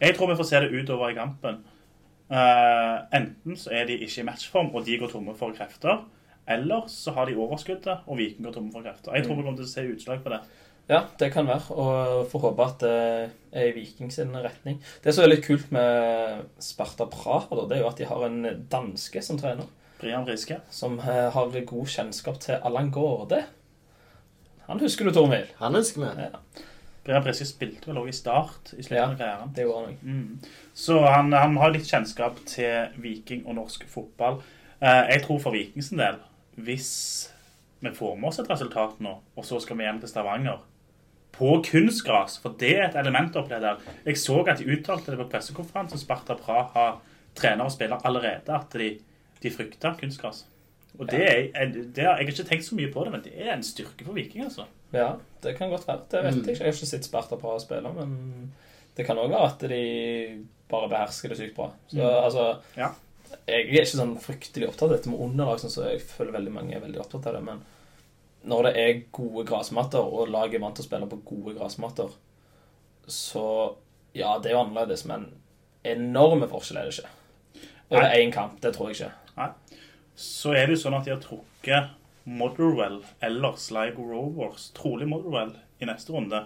Jeg 0.00 0.14
tror 0.16 0.28
vi 0.30 0.36
får 0.38 0.46
se 0.52 0.60
det 0.60 0.70
utover 0.84 1.10
i 1.10 1.14
kampen. 1.18 1.58
Uh, 2.30 3.02
enten 3.16 3.56
så 3.58 3.72
er 3.74 3.86
de 3.88 3.96
ikke 3.98 4.20
i 4.22 4.26
matchform, 4.28 4.70
og 4.74 4.84
de 4.86 4.98
går 5.00 5.10
tomme 5.10 5.34
for 5.36 5.50
krefter. 5.56 6.04
Eller 6.50 6.86
så 6.90 7.12
har 7.14 7.26
de 7.26 7.34
overskuddet, 7.38 7.98
og 8.06 8.16
Viking 8.18 8.46
går 8.46 8.54
tomme 8.54 8.72
for 8.72 8.82
krefter. 8.86 9.14
Jeg 9.16 9.26
tror 9.26 9.36
vi 9.36 9.42
kommer 9.42 9.58
til 9.58 9.66
å 9.66 9.72
se 9.74 9.86
utslag 9.90 10.22
på 10.24 10.30
det. 10.30 10.40
ja, 10.90 11.02
det 11.18 11.32
kan 11.32 11.46
være. 11.46 11.70
Og 11.74 12.30
får 12.30 12.40
håpe 12.40 12.64
at 12.66 12.78
det 12.80 12.94
er 13.52 13.68
i 13.68 13.74
Viking 13.76 14.10
sin 14.12 14.32
retning. 14.34 14.80
Det 15.04 15.12
som 15.14 15.24
er 15.24 15.28
litt 15.34 15.44
kult 15.44 15.70
med 15.74 16.46
Sparta 16.58 17.06
Praha, 17.06 17.54
da, 17.54 17.66
det 17.66 17.76
er 17.78 17.82
jo 17.84 17.88
at 17.90 17.96
de 17.98 18.08
har 18.10 18.24
en 18.26 18.66
danske 18.70 19.22
som 19.22 19.38
trener. 19.38 19.66
Brian 20.00 20.26
Friske. 20.26 20.60
Som 20.70 20.98
eh, 20.98 21.28
har 21.34 21.60
god 21.72 21.94
kjennskap 21.94 22.40
til 22.42 22.60
Allan 22.62 22.90
Gårde. 22.94 23.44
Han 24.66 24.80
husker 24.80 25.04
du, 25.04 25.12
Tormil? 25.14 25.48
Han 25.58 25.74
husker 25.74 26.04
vi. 26.04 26.28
Ja, 26.28 26.66
Brian 27.04 27.24
Briske 27.24 27.48
spilte 27.48 27.90
vel 27.90 28.00
også 28.02 28.12
i 28.12 28.18
start 28.18 28.72
i 28.76 28.84
slutten 28.84 29.14
av 29.14 29.18
karrieren. 29.18 29.52
det 29.56 29.66
gjorde 29.66 29.84
han. 29.86 29.98
Mm. 30.02 30.56
Så 30.74 31.00
han, 31.06 31.32
han 31.32 31.56
har 31.60 31.74
litt 31.74 31.88
kjennskap 31.88 32.40
til 32.46 32.96
Viking 33.02 33.46
og 33.46 33.56
norsk 33.58 33.86
fotball. 33.90 34.40
Eh, 34.80 35.04
jeg 35.14 35.24
tror 35.24 35.40
for 35.42 35.56
Vikings 35.56 35.92
en 35.92 36.02
del, 36.04 36.20
hvis 36.60 36.90
vi 37.80 37.92
får 37.96 38.16
med 38.16 38.28
oss 38.28 38.40
et 38.42 38.50
resultat 38.52 39.00
nå, 39.00 39.16
og 39.36 39.46
så 39.48 39.60
skal 39.60 39.78
vi 39.78 39.86
hjem 39.88 40.02
til 40.02 40.12
Stavanger 40.12 40.60
på 41.32 41.54
kunstgras, 41.64 42.36
for 42.42 42.56
det 42.60 42.74
er 42.76 42.88
et 42.88 42.98
element 43.00 43.36
oppi 43.38 43.54
det 43.54 43.62
der. 43.64 43.84
Jeg 44.04 44.18
så 44.20 44.40
at 44.44 44.60
de 44.60 44.68
uttalte 44.74 45.12
det 45.12 45.20
på 45.22 45.28
pressekonferansen 45.32 46.00
Sparta 46.00 46.36
Praha 46.36 46.90
trener 47.38 47.64
og 47.64 47.72
spiller 47.72 48.02
allerede, 48.04 48.52
at 48.52 48.76
de, 48.76 48.90
de 49.42 49.50
frykter 49.50 49.96
kunstgras. 50.00 50.44
Og 50.98 51.06
det 51.10 51.20
er, 51.22 51.66
det 51.70 51.98
er, 51.98 52.02
Jeg 52.02 52.06
har 52.06 52.18
ikke 52.20 52.44
tenkt 52.48 52.64
så 52.66 52.74
mye 52.74 52.90
på 52.92 53.04
det, 53.04 53.12
men 53.12 53.22
det 53.22 53.32
er 53.38 53.52
en 53.54 53.62
styrke 53.62 54.04
for 54.04 54.12
Viking, 54.12 54.44
altså. 54.44 54.64
Ja, 54.92 55.12
det 55.42 55.56
kan 55.56 55.70
godt 55.70 55.86
være. 55.88 56.00
Det 56.10 56.22
vet 56.24 56.34
Mm. 56.34 56.44
jeg 56.46 56.54
ikke. 56.54 56.64
Jeg 56.64 56.72
har 56.72 56.78
ikke 56.80 56.86
sett 56.86 57.04
Sparta 57.04 57.36
å 57.36 57.60
spille, 57.60 57.92
men 57.94 58.52
det 58.96 59.06
kan 59.06 59.16
òg 59.16 59.30
være 59.30 59.46
at 59.46 59.58
de 59.70 60.44
bare 60.68 60.88
behersker 60.88 61.28
det 61.28 61.38
sykt 61.38 61.54
bra. 61.56 61.70
Så 61.88 61.96
Mm. 61.96 62.24
altså 62.24 62.58
Ja. 62.76 62.90
Jeg 63.46 63.66
er 63.68 63.82
ikke 63.82 63.96
sånn 63.96 64.18
fryktelig 64.18 64.68
opptatt 64.68 64.90
av 64.90 64.96
dette 64.96 65.08
med 65.08 65.20
underlag, 65.20 65.58
sånn 65.60 65.70
så 65.70 65.88
jeg 65.90 66.00
føler 66.02 66.32
veldig 66.32 66.52
mange 66.52 66.74
er 66.74 66.80
veldig 66.80 66.98
opptatt 67.00 67.26
av 67.28 67.34
det, 67.34 67.42
men 67.44 67.62
når 68.46 68.62
det 68.64 68.76
er 68.76 69.02
gode 69.12 69.46
grasmatter, 69.46 69.98
og 70.00 70.28
laget 70.28 70.54
er 70.54 70.58
vant 70.60 70.74
til 70.74 70.82
å 70.84 70.88
spille 70.88 71.06
på 71.08 71.22
gode 71.24 71.54
grasmatter, 71.58 72.10
så 73.06 73.76
Ja, 74.12 74.38
det 74.38 74.50
er 74.50 74.56
jo 74.56 74.64
annerledes, 74.64 75.04
men 75.06 75.28
enorme 75.84 76.48
forskjeller 76.50 76.80
er 76.80 76.90
det 76.90 76.98
ikke. 76.98 77.10
Over 77.92 78.02
er 78.02 78.16
én 78.24 78.32
kamp, 78.32 78.60
det 78.60 78.74
tror 78.74 78.88
jeg 78.88 78.96
ikke. 78.96 79.12
Så 80.20 80.54
er 80.54 80.66
det 80.66 80.76
jo 80.76 80.82
sånn 80.84 80.98
at 80.98 81.06
de 81.08 81.14
har 81.14 81.22
trukket 81.24 81.96
Motherwell 82.30 83.00
eller 83.24 83.56
Sligo 83.58 84.04
Rovers, 84.06 84.70
trolig 84.76 85.08
Motherwell, 85.08 85.54
i 85.80 85.88
neste 85.88 86.12
runde. 86.12 86.42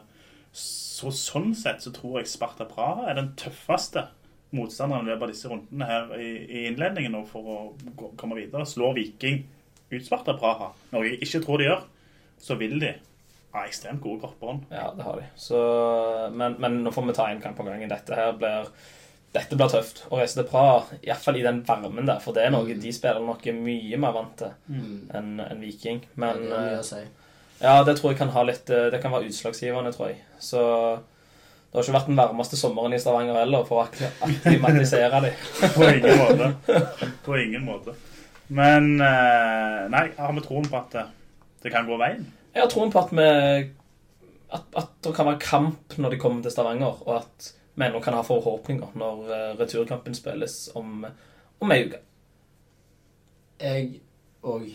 Så 0.54 1.10
sånn 1.14 1.50
sett 1.58 1.82
så 1.82 1.90
tror 1.94 2.20
jeg 2.20 2.30
Sparta 2.30 2.66
Praha 2.70 3.08
er 3.10 3.18
den 3.18 3.32
tøffeste 3.38 4.06
motstanderen 4.54 5.08
i 5.08 5.10
løpet 5.10 5.26
av 5.26 5.32
disse 5.32 5.50
rundene 5.50 5.88
her 5.88 6.12
i, 6.14 6.28
i 6.44 6.62
innledningen 6.68 7.16
nå 7.16 7.24
for 7.26 7.50
å 7.50 7.56
gå, 7.98 8.12
komme 8.20 8.38
videre. 8.38 8.66
Slår 8.68 8.94
Viking 9.00 9.42
ut 9.90 10.06
Sparta 10.06 10.36
Praha, 10.38 10.70
noe 10.94 11.08
jeg 11.08 11.18
ikke 11.26 11.42
tror 11.44 11.60
de 11.60 11.68
gjør, 11.68 11.82
så 12.44 12.58
vil 12.60 12.78
de 12.82 12.92
ha 13.54 13.64
ekstremt 13.66 14.02
gode 14.02 14.22
korpbånd. 14.24 14.68
Ja, 14.74 14.88
det 14.94 15.06
har 15.06 15.18
de. 15.18 15.26
Så, 15.38 15.58
men, 16.34 16.56
men 16.62 16.80
nå 16.82 16.92
får 16.94 17.08
vi 17.08 17.16
ta 17.18 17.28
en 17.30 17.42
kamp 17.42 17.60
om 17.62 17.70
gangen. 17.70 17.90
Dette 17.90 18.18
her 18.18 18.32
blir 18.38 18.70
dette 19.34 19.56
blir 19.58 19.70
tøft. 19.72 20.04
Å 20.10 20.18
reise 20.20 20.38
til 20.38 20.46
Praha, 20.48 20.84
iallfall 21.02 21.40
i 21.40 21.42
den 21.44 21.62
varmen 21.66 22.06
der, 22.06 22.20
for 22.22 22.36
det 22.36 22.44
er 22.46 22.52
noe 22.54 22.76
de 22.78 22.92
spiller 22.94 23.20
nok 23.24 23.44
mye 23.58 23.98
mer 23.98 24.12
vant 24.14 24.36
til 24.38 24.52
enn 25.18 25.40
en 25.42 25.60
Viking. 25.64 26.04
Men 26.14 26.44
det 26.44 26.52
har 26.54 26.68
mye 26.68 26.76
eh, 26.78 26.84
si. 26.86 27.02
ja, 27.64 27.74
det 27.86 27.96
tror 27.98 28.12
jeg 28.12 28.20
kan 28.20 28.30
ha 28.36 28.44
litt 28.46 28.70
eh, 28.70 28.86
Det 28.94 29.00
kan 29.02 29.12
være 29.14 29.26
utslagsgivende, 29.32 29.90
tror 29.96 30.12
jeg. 30.12 30.20
Så 30.38 30.62
det 30.62 31.80
har 31.80 31.82
ikke 31.88 31.96
vært 31.96 32.10
den 32.12 32.18
varmeste 32.20 32.56
sommeren 32.60 32.94
i 32.94 33.00
Stavanger 33.02 33.40
heller 33.40 33.64
for 33.66 33.80
å 33.82 33.86
ak- 33.88 34.22
akklimatisere 34.28 35.20
dem. 35.24 35.40
På 35.74 35.88
ingen 35.90 36.20
måte. 36.20 36.50
På 37.26 37.38
ingen 37.40 37.64
måte. 37.66 37.96
Men 38.54 38.92
eh, 39.02 39.80
Nei, 39.90 40.04
har 40.18 40.32
vi 40.36 40.44
troen 40.46 40.68
på 40.70 40.78
at 40.78 40.94
det, 40.94 41.04
det 41.64 41.72
kan 41.74 41.88
gå 41.88 41.98
veien? 41.98 42.22
Jeg 42.54 42.62
har 42.62 42.70
troen 42.70 42.92
på 42.94 43.00
at 43.02 43.10
vi 43.18 43.26
at, 44.54 44.66
at 44.78 44.90
det 45.02 45.14
kan 45.16 45.26
være 45.26 45.40
kamp 45.42 45.96
når 45.98 46.14
de 46.14 46.18
kommer 46.22 46.44
til 46.46 46.52
Stavanger, 46.54 47.00
og 47.08 47.16
at 47.24 47.48
vi 47.74 47.86
ennå 47.86 48.00
kan 48.02 48.14
ha 48.14 48.22
forhåpninger 48.26 48.94
når 48.98 49.30
eh, 49.34 49.52
returkampen 49.60 50.14
spilles 50.14 50.56
om, 50.78 51.06
om 51.60 51.74
ei 51.74 51.84
uke. 51.88 52.00
Jeg 53.60 54.00
og 54.44 54.66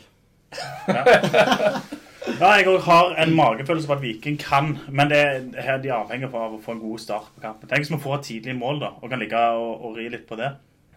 Ja, 2.40 2.50
jeg 2.60 2.68
òg 2.70 2.84
har 2.86 3.16
en 3.24 3.32
magefølelse 3.36 3.90
på 3.90 3.96
at 3.96 4.02
Viking 4.04 4.38
kan, 4.42 4.74
men 4.92 5.10
det 5.12 5.20
er 5.20 5.64
her 5.66 5.80
de 5.82 5.92
avhenger 5.94 6.30
av 6.30 6.56
å 6.58 6.62
få 6.62 6.76
en 6.76 6.82
god 6.84 7.02
start 7.02 7.32
på 7.36 7.42
kampen. 7.44 7.70
Tenk 7.70 7.84
hvis 7.86 7.92
vi 7.94 8.02
får 8.04 8.20
et 8.20 8.28
tidlig 8.28 8.56
mål 8.60 8.82
da, 8.84 8.92
og 9.00 9.12
kan 9.12 9.22
ligge 9.22 9.40
og, 9.58 9.72
og 9.88 9.98
ri 9.98 10.10
litt 10.14 10.28
på 10.30 10.38
det. 10.40 10.52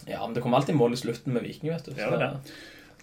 Ja, 0.08 0.20
men 0.24 0.34
det 0.36 0.42
kommer 0.44 0.60
alltid 0.60 0.76
mål 0.76 0.96
i 0.96 1.00
slutten 1.00 1.34
med 1.34 1.46
Viking, 1.46 1.70
vet 1.72 1.86
du. 1.86 1.92
Det 1.94 2.04
gjør 2.04 2.18
det. 2.20 2.30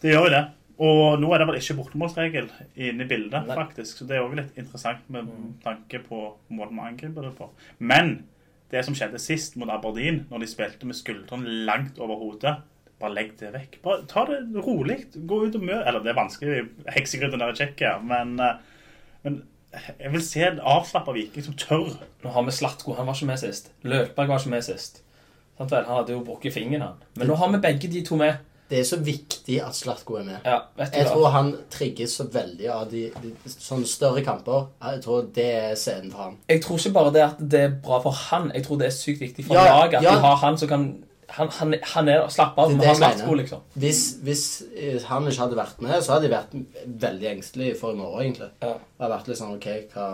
Det 0.03 0.13
gjør 0.13 0.27
jo 0.27 0.33
det. 0.35 0.43
Og 0.79 1.19
nå 1.19 1.31
er 1.35 1.41
det 1.41 1.47
vel 1.49 1.57
ikke 1.59 1.75
bortemålsregel 1.81 2.45
inne 2.79 3.03
i 3.03 3.09
bildet, 3.09 3.47
Nei. 3.49 3.55
faktisk. 3.57 3.97
Så 3.99 4.07
det 4.07 4.15
er 4.15 4.23
òg 4.23 4.37
litt 4.39 4.59
interessant 4.61 5.09
med 5.11 5.27
tanke 5.63 5.99
på 6.05 6.21
måten 6.55 6.77
vi 6.77 6.85
angriper 6.91 7.27
det 7.27 7.33
på. 7.39 7.49
Men 7.83 8.13
det 8.69 8.83
som 8.85 8.95
skjedde 8.97 9.21
sist 9.21 9.55
mot 9.57 9.69
Aberdeen, 9.73 10.25
når 10.29 10.43
de 10.43 10.49
spilte 10.51 10.85
med 10.85 10.97
skuldrene 10.97 11.63
langt 11.65 11.97
over 12.01 12.19
hodet 12.21 12.59
bare 12.99 13.15
legg 13.15 13.35
det 13.39 13.53
vekk. 13.53 13.77
Bare 13.83 14.07
ta 14.09 14.25
det 14.27 14.41
rolig. 14.65 14.97
Gå 15.13 15.43
ut 15.45 15.55
og 15.55 15.63
møt 15.63 15.87
Eller 15.87 16.03
det 16.03 16.11
er 16.11 16.19
vanskelig, 16.19 16.65
heksegrydden 16.95 17.39
der 17.39 17.53
i 17.53 17.57
Tsjekkia, 17.57 17.97
men, 18.03 18.39
eh, 18.43 18.57
men 19.23 19.43
jeg 19.99 20.11
vil 20.11 20.23
se 20.25 20.43
en 20.47 20.59
avslappa 20.59 21.13
Viking 21.15 21.45
som 21.45 21.53
tør. 21.53 21.93
Nå 22.23 22.33
har 22.33 22.43
vi 22.43 22.51
Slatko, 22.51 22.93
han 22.97 23.07
var 23.07 23.15
ikke 23.15 23.29
med 23.29 23.39
sist. 23.39 23.71
Løkberg 23.83 24.27
var 24.27 24.39
ikke 24.41 24.55
med 24.55 24.65
sist. 24.65 25.03
Han 25.59 25.69
hadde 25.69 26.13
jo 26.15 26.23
brukket 26.23 26.53
fingeren, 26.53 26.81
han. 26.81 27.03
Men 27.15 27.27
nå 27.27 27.35
har 27.35 27.51
vi 27.51 27.61
begge 27.63 27.91
de 27.91 28.03
to 28.05 28.15
med. 28.15 28.37
Det 28.69 28.79
er 28.79 28.83
så 28.85 28.99
viktig 29.01 29.55
at 29.65 29.73
Slatko 29.73 30.19
er 30.19 30.25
med. 30.27 30.39
Ja, 30.45 30.59
vet 30.77 30.91
du 30.93 30.97
Jeg 30.99 31.07
hva? 31.07 31.13
tror 31.15 31.29
han 31.33 31.47
trigges 31.73 32.13
så 32.19 32.27
veldig 32.29 32.67
av 32.69 32.83
de, 32.91 33.07
de 33.23 33.31
sånne 33.49 33.87
større 33.89 34.21
kamper. 34.25 34.67
Jeg 34.83 35.01
tror 35.03 35.23
det 35.33 35.45
er 35.57 35.75
scenen 35.79 36.11
for 36.13 36.27
han. 36.27 36.35
Jeg 36.51 36.61
tror 36.63 36.77
ikke 36.77 36.91
bare 36.99 37.13
det 37.15 37.23
at 37.25 37.39
det 37.55 37.61
er 37.65 37.73
bra 37.87 37.97
for 38.03 38.13
han, 38.29 38.51
jeg 38.53 38.65
tror 38.67 38.77
det 38.77 38.87
er 38.91 38.93
sykt 38.93 39.21
viktig 39.25 39.45
for 39.47 39.57
Ja, 39.57 39.63
laget 39.79 39.97
at 39.99 40.05
ja. 40.05 40.13
de 40.13 40.25
har 40.27 40.35
han 40.43 40.57
som 40.61 40.69
kan 40.69 40.89
Han, 41.29 41.49
han, 41.59 41.73
han 41.93 42.07
er 42.09 42.23
Slapp 42.33 42.55
av, 42.57 42.71
vi 42.73 42.85
har. 42.85 42.95
Slatko, 42.97 43.33
liksom. 43.37 43.59
Hvis, 43.77 43.99
hvis 44.25 44.45
eh, 44.73 44.95
han 45.05 45.27
ikke 45.29 45.43
hadde 45.43 45.57
vært 45.59 45.81
med, 45.85 45.99
så 46.01 46.15
hadde 46.15 46.25
de 46.25 46.31
vært 46.33 46.55
veldig 47.03 47.27
engstelige 47.35 47.75
for 47.77 47.93
i 47.93 47.99
morgen, 47.99 48.21
egentlig. 48.23 48.47
Ja. 48.63 48.71
Det 48.79 49.03
hadde 49.03 49.11
vært 49.13 49.27
litt 49.29 49.37
sånn 49.41 49.51
OK, 49.57 49.67
hva 49.93 50.07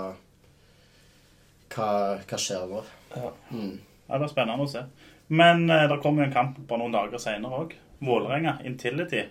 Hva, 1.76 1.88
hva 2.28 2.38
skjer 2.40 2.68
nå? 2.72 2.82
Ja. 3.16 3.32
Mm. 3.52 3.80
Ja, 4.10 4.18
Det 4.20 4.28
er 4.28 4.32
spennende 4.34 4.64
å 4.68 4.70
se. 4.70 4.84
Men 5.28 5.64
eh, 5.72 5.88
det 5.90 6.00
kommer 6.04 6.24
jo 6.24 6.30
en 6.30 6.36
kamp 6.36 6.60
bare 6.70 6.84
noen 6.84 6.94
dager 6.96 7.22
senere 7.22 7.64
òg. 7.64 7.74
Vålerenga 8.00 8.58
Intility. 8.66 9.26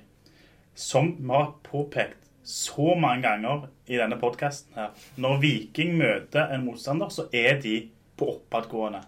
Som 0.74 1.16
vi 1.20 1.28
har 1.28 1.52
påpekt 1.62 2.18
så 2.44 2.94
mange 2.94 3.22
ganger 3.24 3.68
i 3.88 3.96
denne 3.96 4.18
podkasten 4.20 4.76
her. 4.76 4.92
Når 5.16 5.40
Viking 5.40 5.94
møter 5.96 6.52
en 6.52 6.64
motstander, 6.66 7.08
så 7.08 7.28
er 7.32 7.60
de 7.62 7.76
på 8.18 8.28
oppadgående. 8.36 9.00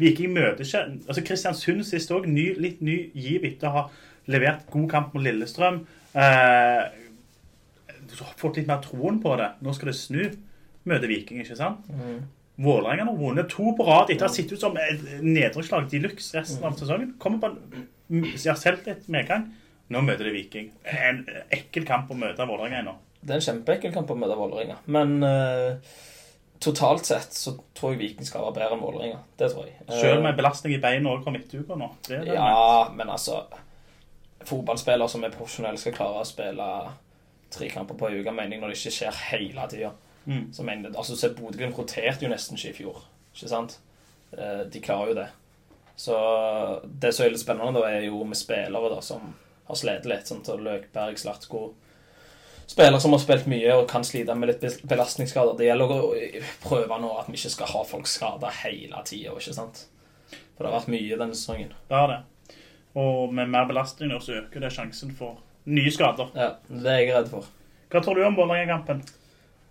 Viking 0.00 0.32
møter 0.34 0.64
ikke 0.64 0.82
altså 1.06 1.24
Kristiansund 1.24 1.84
sist 1.88 2.12
òg. 2.12 2.26
Litt 2.28 2.82
ny 2.84 2.98
giv 3.14 3.46
etter 3.48 3.70
å 3.70 3.76
ha 3.76 3.84
levert 4.32 4.66
god 4.72 4.88
kamp 4.90 5.14
mot 5.14 5.24
Lillestrøm. 5.24 5.82
Eh, 6.12 6.82
fått 8.40 8.60
litt 8.60 8.68
mer 8.68 8.82
troen 8.84 9.20
på 9.22 9.34
det. 9.40 9.52
Nå 9.64 9.74
skal 9.76 9.92
det 9.92 9.98
snu. 9.98 10.22
Møter 10.88 11.08
Viking, 11.08 11.40
ikke 11.40 11.56
sant? 11.58 11.88
Vålerenga 12.62 13.06
har 13.08 13.16
vunnet 13.16 13.48
to 13.50 13.72
på 13.76 13.86
rad 13.86 14.10
etter 14.12 14.26
å 14.26 14.28
ha 14.28 14.34
sett 14.34 14.52
ut 14.52 14.60
som 14.60 14.76
et 14.76 15.00
nedrykkslag 15.24 15.88
de 15.90 16.02
luxe 16.04 16.36
resten 16.36 16.64
av 16.66 16.76
sesongen. 16.76 17.14
Kommer 17.22 17.40
på 17.40 17.52
en 17.52 17.86
ja, 18.10 18.54
selvtillit 18.58 19.08
medgang. 19.12 19.50
Nå 19.92 20.00
møter 20.04 20.24
de 20.28 20.32
Viking. 20.34 20.70
En 20.88 21.24
ekkel 21.52 21.84
kamp 21.88 22.10
å 22.10 22.16
møte 22.16 22.46
Vålerenga 22.48 22.80
ennå. 22.80 22.94
Det 23.22 23.34
er 23.34 23.40
en 23.40 23.44
kjempeekkel 23.46 23.92
kamp 23.94 24.10
å 24.10 24.16
møte 24.18 24.36
Vålerenga. 24.38 24.78
Men 24.90 25.18
uh, 25.22 25.98
totalt 26.62 27.06
sett 27.06 27.36
så 27.36 27.52
tror 27.76 27.92
jeg 27.94 28.00
Viking 28.00 28.26
skal 28.26 28.46
være 28.46 28.56
bedre 28.60 28.78
enn 28.78 28.82
Vålerenga. 28.84 29.20
Det 29.38 29.50
tror 29.52 29.68
jeg. 29.68 29.76
Eh, 29.86 29.98
Selv 30.00 30.24
med 30.24 30.38
belastning 30.38 30.74
i 30.76 30.80
beina 30.82 31.12
òg 31.12 31.24
fra 31.26 31.34
midtuka 31.34 31.76
nå. 31.78 31.90
Det 32.08 32.22
det. 32.26 32.38
Ja, 32.38 32.88
men 32.94 33.12
altså 33.12 33.44
Fotballspillere 34.42 35.06
som 35.10 35.22
er 35.22 35.34
profesjonelle, 35.34 35.78
skal 35.78 35.94
klare 35.94 36.22
å 36.22 36.26
spille 36.26 36.68
tre 37.52 37.68
kamper 37.70 37.94
på 37.98 38.08
en 38.08 38.16
uke, 38.18 38.32
mener 38.34 38.56
jeg, 38.56 38.62
når 38.62 38.72
det 38.72 38.78
ikke 38.80 38.94
skjer 38.96 39.20
hele 39.28 39.66
tida. 39.70 39.92
Mm. 40.24 40.48
Så 40.54 40.64
mener 40.66 40.96
altså, 40.96 41.14
så 41.18 41.30
Bodø-Glimt 41.36 41.78
roterte 41.78 42.24
jo 42.26 42.30
nesten 42.32 42.58
ikke 42.58 42.72
i 42.72 42.78
fjor. 42.80 43.04
Ikke 43.36 43.50
sant? 43.52 43.76
Eh, 44.34 44.64
De 44.72 44.82
klarer 44.82 45.12
jo 45.12 45.18
det. 45.20 45.28
Så 46.02 46.16
det 46.84 47.12
som 47.14 47.26
er 47.26 47.30
litt 47.34 47.42
spennende, 47.44 47.78
da, 47.78 47.86
er 47.94 48.08
jo 48.08 48.24
med 48.26 48.38
spillere 48.38 48.90
da, 48.90 48.98
som 49.04 49.28
har 49.68 49.78
slitt 49.78 50.08
litt. 50.10 50.26
Sånn 50.26 50.40
til 50.46 50.62
Løkberg, 50.64 51.20
Slatko 51.20 51.68
Spillere 52.72 53.00
som 53.02 53.12
har 53.12 53.20
spilt 53.20 53.48
mye 53.50 53.74
og 53.76 53.88
kan 53.90 54.04
slite 54.06 54.34
med 54.38 54.48
litt 54.48 54.82
belastningsskader. 54.88 55.56
Det 55.58 55.66
gjelder 55.66 55.90
å 55.92 56.12
prøve 56.62 56.96
nå 57.02 57.10
at 57.20 57.26
vi 57.28 57.36
ikke 57.36 57.50
skal 57.52 57.68
ha 57.74 57.82
folk 57.84 58.06
skada 58.08 58.48
hele 58.62 59.02
tida. 59.04 59.34
ikke 59.34 59.52
sant? 59.56 59.82
For 60.30 60.62
det 60.64 60.70
har 60.70 60.78
vært 60.78 60.92
mye 60.94 61.18
denne 61.20 61.36
sesongen. 61.36 61.74
Det 61.90 61.98
har 61.98 62.08
det. 62.08 62.20
Og 63.02 63.34
med 63.34 63.50
mer 63.52 63.66
belastning 63.68 64.14
så 64.22 64.38
øker 64.38 64.62
det 64.64 64.72
sjansen 64.72 65.12
for 65.18 65.42
nye 65.68 65.92
skader. 65.92 66.30
Ja, 66.38 66.48
Det 66.70 66.86
er 66.94 67.02
jeg 67.02 67.12
redd 67.16 67.30
for. 67.34 67.50
Hva 67.92 68.00
tror 68.00 68.16
du 68.16 68.24
om 68.24 68.38
Vålerenga-kampen? 68.38 69.02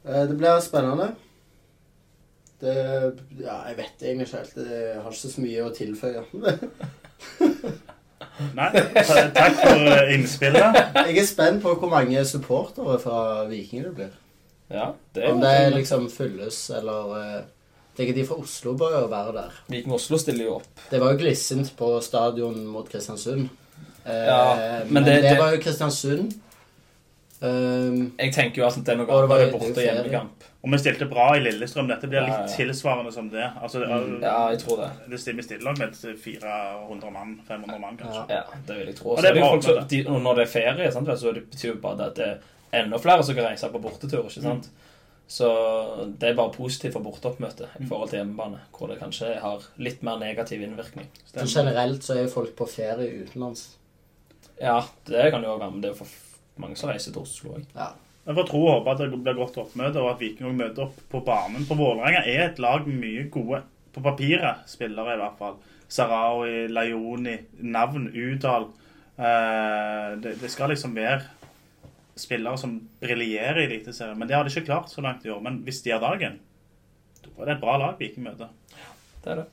Eh, 0.05 0.27
Det 0.27 0.37
blir 0.37 0.59
spennende. 0.61 1.15
Det 2.61 2.73
Ja, 3.41 3.57
jeg 3.67 3.77
vet 3.77 4.03
egentlig 4.05 4.27
ikke 4.27 4.37
helt. 4.37 4.55
Jeg 4.71 5.01
har 5.01 5.11
ikke 5.11 5.31
så 5.35 5.41
mye 5.41 5.63
å 5.65 5.71
tilføye. 5.75 6.23
Nei, 8.57 8.67
takk 9.35 9.57
for 9.59 9.85
eh, 9.91 10.13
innspillet. 10.15 10.77
Jeg 11.05 11.17
er 11.21 11.27
spent 11.29 11.61
på 11.63 11.73
hvor 11.77 11.89
mange 11.91 12.21
supportere 12.25 12.97
fra 13.01 13.17
Viking 13.49 13.83
det 13.85 13.93
blir. 13.97 14.13
Ja, 14.71 14.91
det 15.13 15.25
er 15.25 15.33
Om 15.33 15.41
det 15.43 15.55
liksom 15.75 16.07
fylles, 16.13 16.61
eller 16.77 17.15
eh, 17.19 17.41
Tenker 17.97 18.15
de 18.15 18.23
fra 18.23 18.37
Oslo 18.39 18.71
bør 18.79 18.93
jo 19.01 19.07
være 19.11 19.33
der. 19.35 19.57
Viking 19.73 19.93
Oslo 19.97 20.17
stiller 20.21 20.47
jo 20.47 20.53
opp. 20.61 20.85
Det 20.89 21.01
var 21.01 21.11
jo 21.11 21.19
glissent 21.19 21.73
på 21.77 21.89
stadion 22.05 22.61
mot 22.71 22.87
Kristiansund. 22.89 23.49
Eh, 24.05 24.29
men 24.87 24.93
men 24.95 25.03
det, 25.09 25.17
det- 25.25 25.35
var 25.39 25.51
jo 25.57 25.59
Kristiansund. 25.65 26.31
Um, 27.41 28.13
Jeg 28.19 28.33
tenker 28.35 28.61
jo 28.61 28.67
at 28.67 28.75
det 28.77 28.93
er 28.93 28.97
noe 29.01 29.09
annet 29.09 29.51
borte- 29.51 29.73
og 29.73 29.81
hjemmekamp. 29.83 30.43
Og 30.63 30.69
vi 30.71 30.77
stilte 30.77 31.07
bra 31.09 31.31
i 31.35 31.39
Lillestrøm. 31.41 31.87
Dette 31.89 32.05
blir 32.07 32.19
Ja, 32.21 32.25
litt 32.27 32.51
ja. 32.51 32.55
tilsvarende 32.65 33.11
som 33.11 33.29
det. 33.33 33.47
Altså, 33.61 33.81
Ja, 34.21 34.49
jeg 34.53 34.59
tror 34.61 34.77
det. 34.83 34.89
det 35.09 35.19
stemmer 35.19 35.41
vi 35.41 35.47
stiller 35.47 35.71
nok 35.71 35.79
med 35.79 35.95
400 36.21 37.11
mann, 37.11 37.41
500 37.47 37.79
mann, 37.81 37.97
kanskje. 37.97 38.25
Ja, 38.29 38.43
det 38.67 38.77
vil 38.77 38.85
jeg 38.91 38.95
tro. 38.99 39.09
Og 39.15 39.21
det 39.23 39.29
er 39.31 39.33
det 39.33 39.41
jo 39.41 39.47
bra, 39.49 39.61
folk 39.61 39.89
de, 39.89 40.03
når 40.03 40.35
det 40.35 40.43
er 40.45 40.51
ferie, 40.53 40.91
sant, 40.93 41.07
så 41.19 41.33
det 41.33 41.43
betyr 41.49 41.73
jo 41.73 41.79
bare 41.81 42.05
at 42.11 42.15
det 42.15 42.27
er 42.71 42.83
enda 42.83 42.97
flere 43.01 43.23
som 43.25 43.35
kan 43.35 43.49
reise 43.49 43.69
på 43.73 43.81
bortetur. 43.81 44.27
ikke 44.29 44.41
sant? 44.45 44.69
Så 45.31 45.47
det 46.19 46.29
er 46.29 46.35
bare 46.35 46.51
positivt 46.53 46.93
for 46.93 47.01
borteoppmøte 47.05 47.69
i 47.79 47.85
forhold 47.87 48.09
til 48.11 48.19
hjemmebane, 48.19 48.59
hvor 48.77 48.87
det 48.91 48.99
kanskje 48.99 49.39
har 49.41 49.63
litt 49.79 50.01
mer 50.03 50.19
negativ 50.19 50.61
innvirkning. 50.61 51.07
så 51.33 51.45
generelt 51.47 52.03
så 52.03 52.17
er 52.17 52.23
jo 52.27 52.33
folk 52.33 52.55
på 52.55 52.67
ferie 52.67 53.23
utenlands. 53.23 53.77
Ja, 54.61 54.81
det 55.07 55.31
kan 55.31 55.41
jo 55.43 55.57
være, 55.57 55.71
men 55.71 55.81
det 55.81 55.89
er 55.89 55.93
jo 55.95 56.03
for 56.03 56.61
mange 56.61 56.75
som 56.77 56.89
reiser 56.91 57.11
til 57.15 57.21
Oslo 57.23 57.55
òg. 57.55 57.65
Ja. 57.75 57.93
Jeg 58.21 58.37
får 58.37 58.47
tro 58.51 58.59
og 58.61 58.73
håpe 58.75 58.93
at 58.93 58.99
det 59.01 59.17
blir 59.17 59.37
godt 59.37 59.57
oppmøte, 59.57 60.01
og 60.01 60.11
at 60.11 60.19
Viking 60.21 60.53
møter 60.57 60.85
opp 60.85 60.99
på 61.09 61.23
banen. 61.25 61.65
For 61.65 61.79
Vålerenga 61.79 62.21
er 62.29 62.43
et 62.45 62.59
lag 62.61 62.85
med 62.85 62.99
mye 63.01 63.25
gode, 63.33 63.63
på 63.91 64.03
papiret, 64.05 64.61
spillere 64.71 65.15
i 65.17 65.19
hvert 65.19 65.39
fall. 65.39 65.57
Sarawi, 65.91 66.67
Laioni, 66.71 67.33
navn, 67.59 68.05
Udal. 68.13 68.69
Eh, 69.17 70.11
det, 70.23 70.37
det 70.39 70.51
skal 70.53 70.71
liksom 70.71 70.93
være 70.95 71.25
spillere 72.21 72.59
som 72.61 72.77
briljerer 73.01 73.59
i 73.63 73.65
Eliteserien. 73.65 74.19
Men 74.19 74.29
det 74.29 74.37
har 74.37 74.45
de 74.45 74.53
ikke 74.53 74.69
klart 74.69 74.93
så 74.93 75.03
langt 75.03 75.25
i 75.25 75.33
år. 75.33 75.41
Men 75.43 75.59
hvis 75.65 75.81
de 75.83 75.91
har 75.91 76.03
dagen, 76.03 76.37
da 77.25 77.33
er 77.41 77.49
det 77.49 77.57
et 77.57 77.63
bra 77.65 77.75
lag 77.81 77.97
Viking 77.99 78.29
møter. 78.29 78.53
Ja, 78.77 78.93
Det 79.25 79.33
er 79.33 79.41
det. 79.41 79.49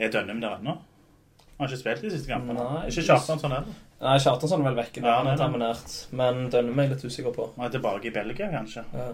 Er 0.00 0.14
Dønnum 0.14 0.40
der 0.40 0.56
ennå? 0.56 0.78
Han 1.60 1.66
har 1.68 1.74
ikke 1.74 1.82
spilt 1.82 2.04
de 2.06 2.10
siste 2.14 2.30
kampene. 2.30 2.54
Nei, 2.56 2.86
ikke 2.88 3.02
Kjartansson 3.04 3.52
heller. 3.52 3.80
Nei, 4.00 4.12
Kjartansson 4.24 4.62
er 4.62 4.70
vel 4.70 4.78
vekke. 4.78 5.00
Ja, 5.04 5.18
han 5.18 5.26
er 5.28 5.34
er 5.34 5.40
terminert. 5.42 5.96
Men 6.16 6.38
Dønnum 6.48 6.78
er 6.80 6.86
jeg 6.86 6.92
litt 6.94 7.02
usikker 7.04 7.34
på. 7.36 7.48
Han 7.58 7.66
er 7.66 7.74
tilbake 7.74 8.08
i 8.08 8.12
Belgia, 8.14 8.46
kanskje. 8.48 8.84
Ja. 8.96 9.08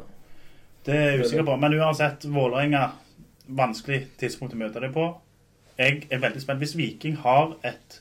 Det 0.87 0.95
er 0.95 1.09
jeg 1.11 1.25
usikker 1.25 1.49
på. 1.49 1.57
Men 1.65 1.75
uansett, 1.75 2.29
Vålerenga 2.31 2.85
vanskelig 3.59 3.99
tidspunkt 4.23 4.55
å 4.55 4.61
møte 4.61 4.85
dem 4.85 4.95
på. 4.95 5.09
Jeg 5.81 6.05
er 6.07 6.23
veldig 6.23 6.45
spent. 6.45 6.63
Hvis 6.63 6.77
Viking 6.79 7.19
har 7.25 7.57
et 7.67 7.99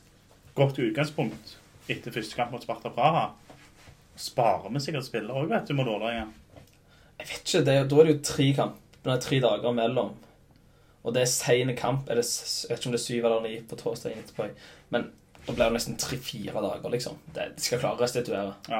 godt 0.53 0.77
utgangspunkt 0.77 1.55
etter 1.89 2.13
første 2.13 2.37
kamp 2.37 2.53
mot 2.53 2.61
Sparta 2.61 2.93
Praha, 2.93 3.31
sparer 4.13 4.69
vi 4.77 4.83
sikkert 4.85 5.09
spillere 5.09 5.41
òg, 5.41 5.49
vet 5.55 5.65
du, 5.65 5.73
mot 5.73 5.89
Vålerenga. 5.89 6.27
Jeg 7.17 7.31
vet 7.31 7.41
ikke, 7.41 7.65
det, 7.65 7.79
Da 7.89 7.97
er 7.97 8.11
det 8.11 8.13
jo 8.13 8.21
tre 8.29 8.47
kamp, 8.61 8.77
nei, 9.09 9.17
tre 9.25 9.41
dager 9.41 9.73
mellom. 9.73 10.13
Og 11.05 11.13
det 11.13 11.21
er 11.21 11.29
sein 11.29 11.69
kamp. 11.77 12.09
Er 12.09 12.17
det, 12.19 12.25
jeg 12.25 12.69
vet 12.71 12.79
ikke 12.79 12.89
om 12.89 12.95
det 12.95 12.99
er 13.01 13.05
syv 13.05 13.25
eller 13.29 13.41
ni 13.45 13.55
på 13.69 13.77
torsdag 13.77 14.15
etterpå. 14.17 14.47
Men 14.89 15.11
da 15.45 15.53
blir 15.53 15.65
det 15.69 15.73
nesten 15.77 15.97
tre-fire 16.01 16.53
dager, 16.65 16.89
liksom. 16.89 17.19
Det, 17.35 17.51
de 17.55 17.61
skal 17.61 17.79
klare 17.83 17.99
å 17.99 18.01
restituere. 18.01 18.55
Ja. 18.71 18.79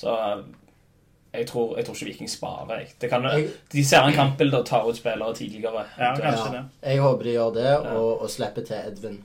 Så 0.00 0.14
eh, 0.16 0.40
jeg 1.36 1.46
tror, 1.50 1.74
jeg 1.76 1.84
tror 1.84 1.94
ikke 1.98 2.08
Viking 2.08 2.30
sparer. 2.32 2.78
Jeg. 2.80 2.94
Det 3.00 3.10
kan, 3.12 3.24
Jeg- 3.28 3.50
de 3.72 3.84
ser 3.84 4.08
en 4.08 4.16
kampbilde 4.16 4.58
og 4.62 4.66
tar 4.66 4.88
ut 4.88 4.96
spillere 4.96 5.34
tidligere. 5.36 5.84
Ja, 5.98 6.14
kanskje 6.16 6.46
Ja. 6.46 6.52
det. 6.56 6.64
Jeg 6.94 7.00
håper 7.04 7.24
de 7.28 7.32
gjør 7.36 7.54
det, 7.54 7.72
og, 7.92 8.22
og 8.22 8.30
slipper 8.30 8.64
til 8.64 8.76
Edvin. 8.86 9.18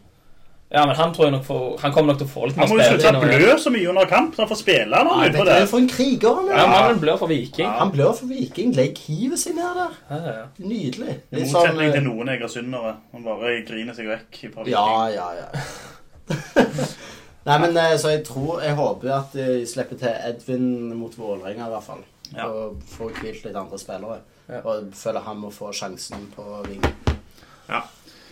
Ja, 0.71 0.85
men 0.87 0.95
han 0.95 1.13
tror 1.13 1.25
jeg 1.27 1.33
nok 1.35 1.43
får, 1.43 1.63
Han 1.81 1.91
kommer 1.91 2.13
nok 2.13 2.19
til 2.21 2.27
å 2.29 2.31
få 2.31 2.45
litt 2.47 2.55
mer 2.55 2.63
Han 2.63 2.71
må 2.71 2.77
jo 2.79 2.85
slutte 2.85 3.01
spilletid 3.03 3.17
å 3.19 3.31
nå. 3.31 3.39
blø 3.41 3.55
så 3.59 3.71
mye 3.73 3.89
under 3.91 4.05
kamp, 4.07 4.35
så 4.35 4.43
han 4.45 4.49
får 4.53 4.59
spille 4.61 5.01
når 5.03 5.09
han 5.17 5.23
er 5.25 5.33
på 5.35 5.45
det. 5.49 5.57
for 5.67 5.81
en 5.81 5.89
kriger 5.91 6.37
han 6.37 6.47
er? 6.47 6.59
Ja, 6.61 6.67
mannen 6.71 7.01
blør 7.01 7.17
for 7.19 7.31
Viking. 7.31 7.65
Ja. 7.65 7.73
Han 7.81 7.91
blør 7.91 8.13
for 8.15 8.31
Viking. 8.31 8.71
Legg 8.77 9.01
hivet 9.09 9.41
seg 9.41 9.57
ned 9.57 9.79
der. 9.81 9.97
Ja, 10.07 10.19
ja, 10.23 10.35
ja. 10.37 10.45
Nydelig. 10.63 11.15
I 11.17 11.41
Litt 11.41 11.51
sånn 11.51 11.67
motsetning 11.67 11.91
til 11.91 11.99
eh, 11.99 12.05
noen 12.07 12.31
egersundere. 12.37 12.93
Han 13.11 13.25
bare 13.27 13.51
griner 13.67 13.97
seg 13.97 14.07
vekk 14.13 14.39
fra 14.53 14.67
Viking. 14.69 14.77
Ja, 14.77 15.09
ja, 15.11 15.27
ja. 15.41 16.47
Nei, 17.49 17.57
men 17.65 17.75
eh, 17.81 17.97
så 17.99 18.13
jeg 18.13 18.21
tror 18.27 18.61
Jeg 18.63 18.77
håper 18.77 19.11
at 19.17 19.35
de 19.35 19.65
slipper 19.67 19.99
til 19.99 20.13
Edvin 20.29 20.67
mot 20.95 21.17
Vålerenga, 21.19 21.67
i 21.67 21.73
hvert 21.75 21.87
fall. 21.89 22.05
Ja. 22.31 22.47
Og 22.47 22.79
får 22.95 23.17
hvilt 23.19 23.43
litt 23.49 23.59
andre 23.59 23.81
spillere. 23.81 24.21
Ja. 24.47 24.63
Og 24.63 24.93
føler 24.95 25.27
han 25.27 25.43
må 25.43 25.51
få 25.51 25.73
sjansen 25.75 26.29
på 26.35 26.47
vingen. 26.69 26.95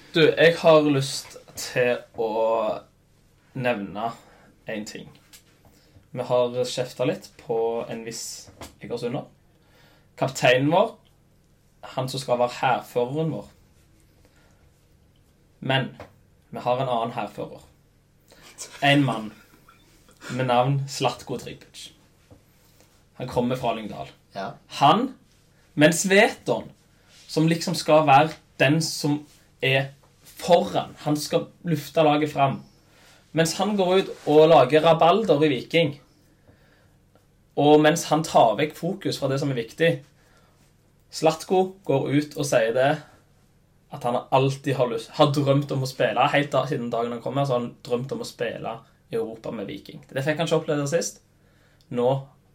Du, 0.09 0.23
jeg 0.23 0.55
har 0.57 0.87
lyst 0.89 1.35
til 1.59 1.97
å 2.17 2.31
nevne 3.59 4.11
én 4.69 4.85
ting. 4.87 5.09
Vi 6.11 6.25
har 6.25 6.55
kjefta 6.65 7.05
litt 7.05 7.29
på 7.43 7.85
en 7.89 8.01
viss 8.07 8.49
Egersunder. 8.81 9.27
Kapteinen 10.17 10.71
vår, 10.73 10.95
han 11.95 12.09
som 12.09 12.21
skal 12.21 12.39
være 12.41 12.57
hærføreren 12.59 13.33
vår. 13.35 13.51
Men 15.59 15.91
vi 16.49 16.63
har 16.63 16.81
en 16.81 16.89
annen 16.89 17.13
hærfører. 17.15 17.61
En 18.83 19.05
mann 19.05 19.29
med 20.31 20.49
navn 20.49 20.81
Slatko 20.89 21.37
Tripic. 21.37 21.91
Han 23.19 23.27
kommer 23.27 23.59
fra 23.59 23.75
Lyngdal. 23.75 24.09
Ja. 24.35 24.51
Han, 24.79 25.13
mens 25.73 26.05
Veton, 26.09 26.71
som 27.27 27.47
liksom 27.47 27.75
skal 27.75 28.07
være 28.07 28.33
den 28.59 28.81
som 28.81 29.21
er 29.61 29.91
foran, 30.39 30.95
han 31.05 31.17
skal 31.19 31.49
lufte 31.67 32.03
laget 32.05 32.33
fram. 32.33 32.61
Mens 33.35 33.55
han 33.59 33.75
går 33.77 33.95
ut 33.99 34.13
og 34.31 34.47
lager 34.49 34.83
rabalder 34.85 35.43
i 35.45 35.51
Viking, 35.51 35.97
og 37.59 37.81
mens 37.83 38.07
han 38.09 38.23
tar 38.23 38.55
vekk 38.59 38.75
fokus 38.77 39.19
fra 39.19 39.29
det 39.31 39.39
som 39.41 39.51
er 39.51 39.59
viktig 39.59 39.89
Slatko 41.11 41.61
går 41.87 42.05
ut 42.13 42.37
og 42.37 42.45
sier 42.47 42.71
det 42.75 42.89
at 43.89 44.05
han 44.05 44.19
alltid 44.29 44.77
har 44.77 44.91
lyst 44.91 45.15
Har 45.17 45.31
drømt 45.33 45.71
om 45.73 45.83
å 45.83 45.89
spille 45.89 46.27
Helt 46.29 46.51
da, 46.53 46.61
siden 46.69 46.91
dagen 46.93 47.15
han 47.15 47.23
kom 47.23 47.39
her, 47.39 47.47
så 47.49 47.57
har 47.57 47.63
han 47.63 47.71
drømt 47.85 48.13
om 48.15 48.21
å 48.21 48.27
spille 48.27 48.75
i 49.09 49.17
Europa 49.17 49.49
med 49.49 49.65
Viking. 49.65 50.03
Det 50.05 50.21
fikk 50.21 50.37
han 50.37 50.45
ikke 50.45 50.59
oppleve 50.59 50.83
sist. 50.85 51.23
Nå 51.97 52.09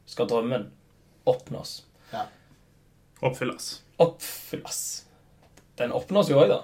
skal 0.06 0.28
drømmen 0.30 0.68
oppnås. 1.26 1.80
Oppfylles. 3.26 3.66
Oppfylles. 3.98 4.78
Den 5.74 5.90
oppnås 5.98 6.30
jo 6.30 6.38
òg, 6.38 6.52
da. 6.52 6.60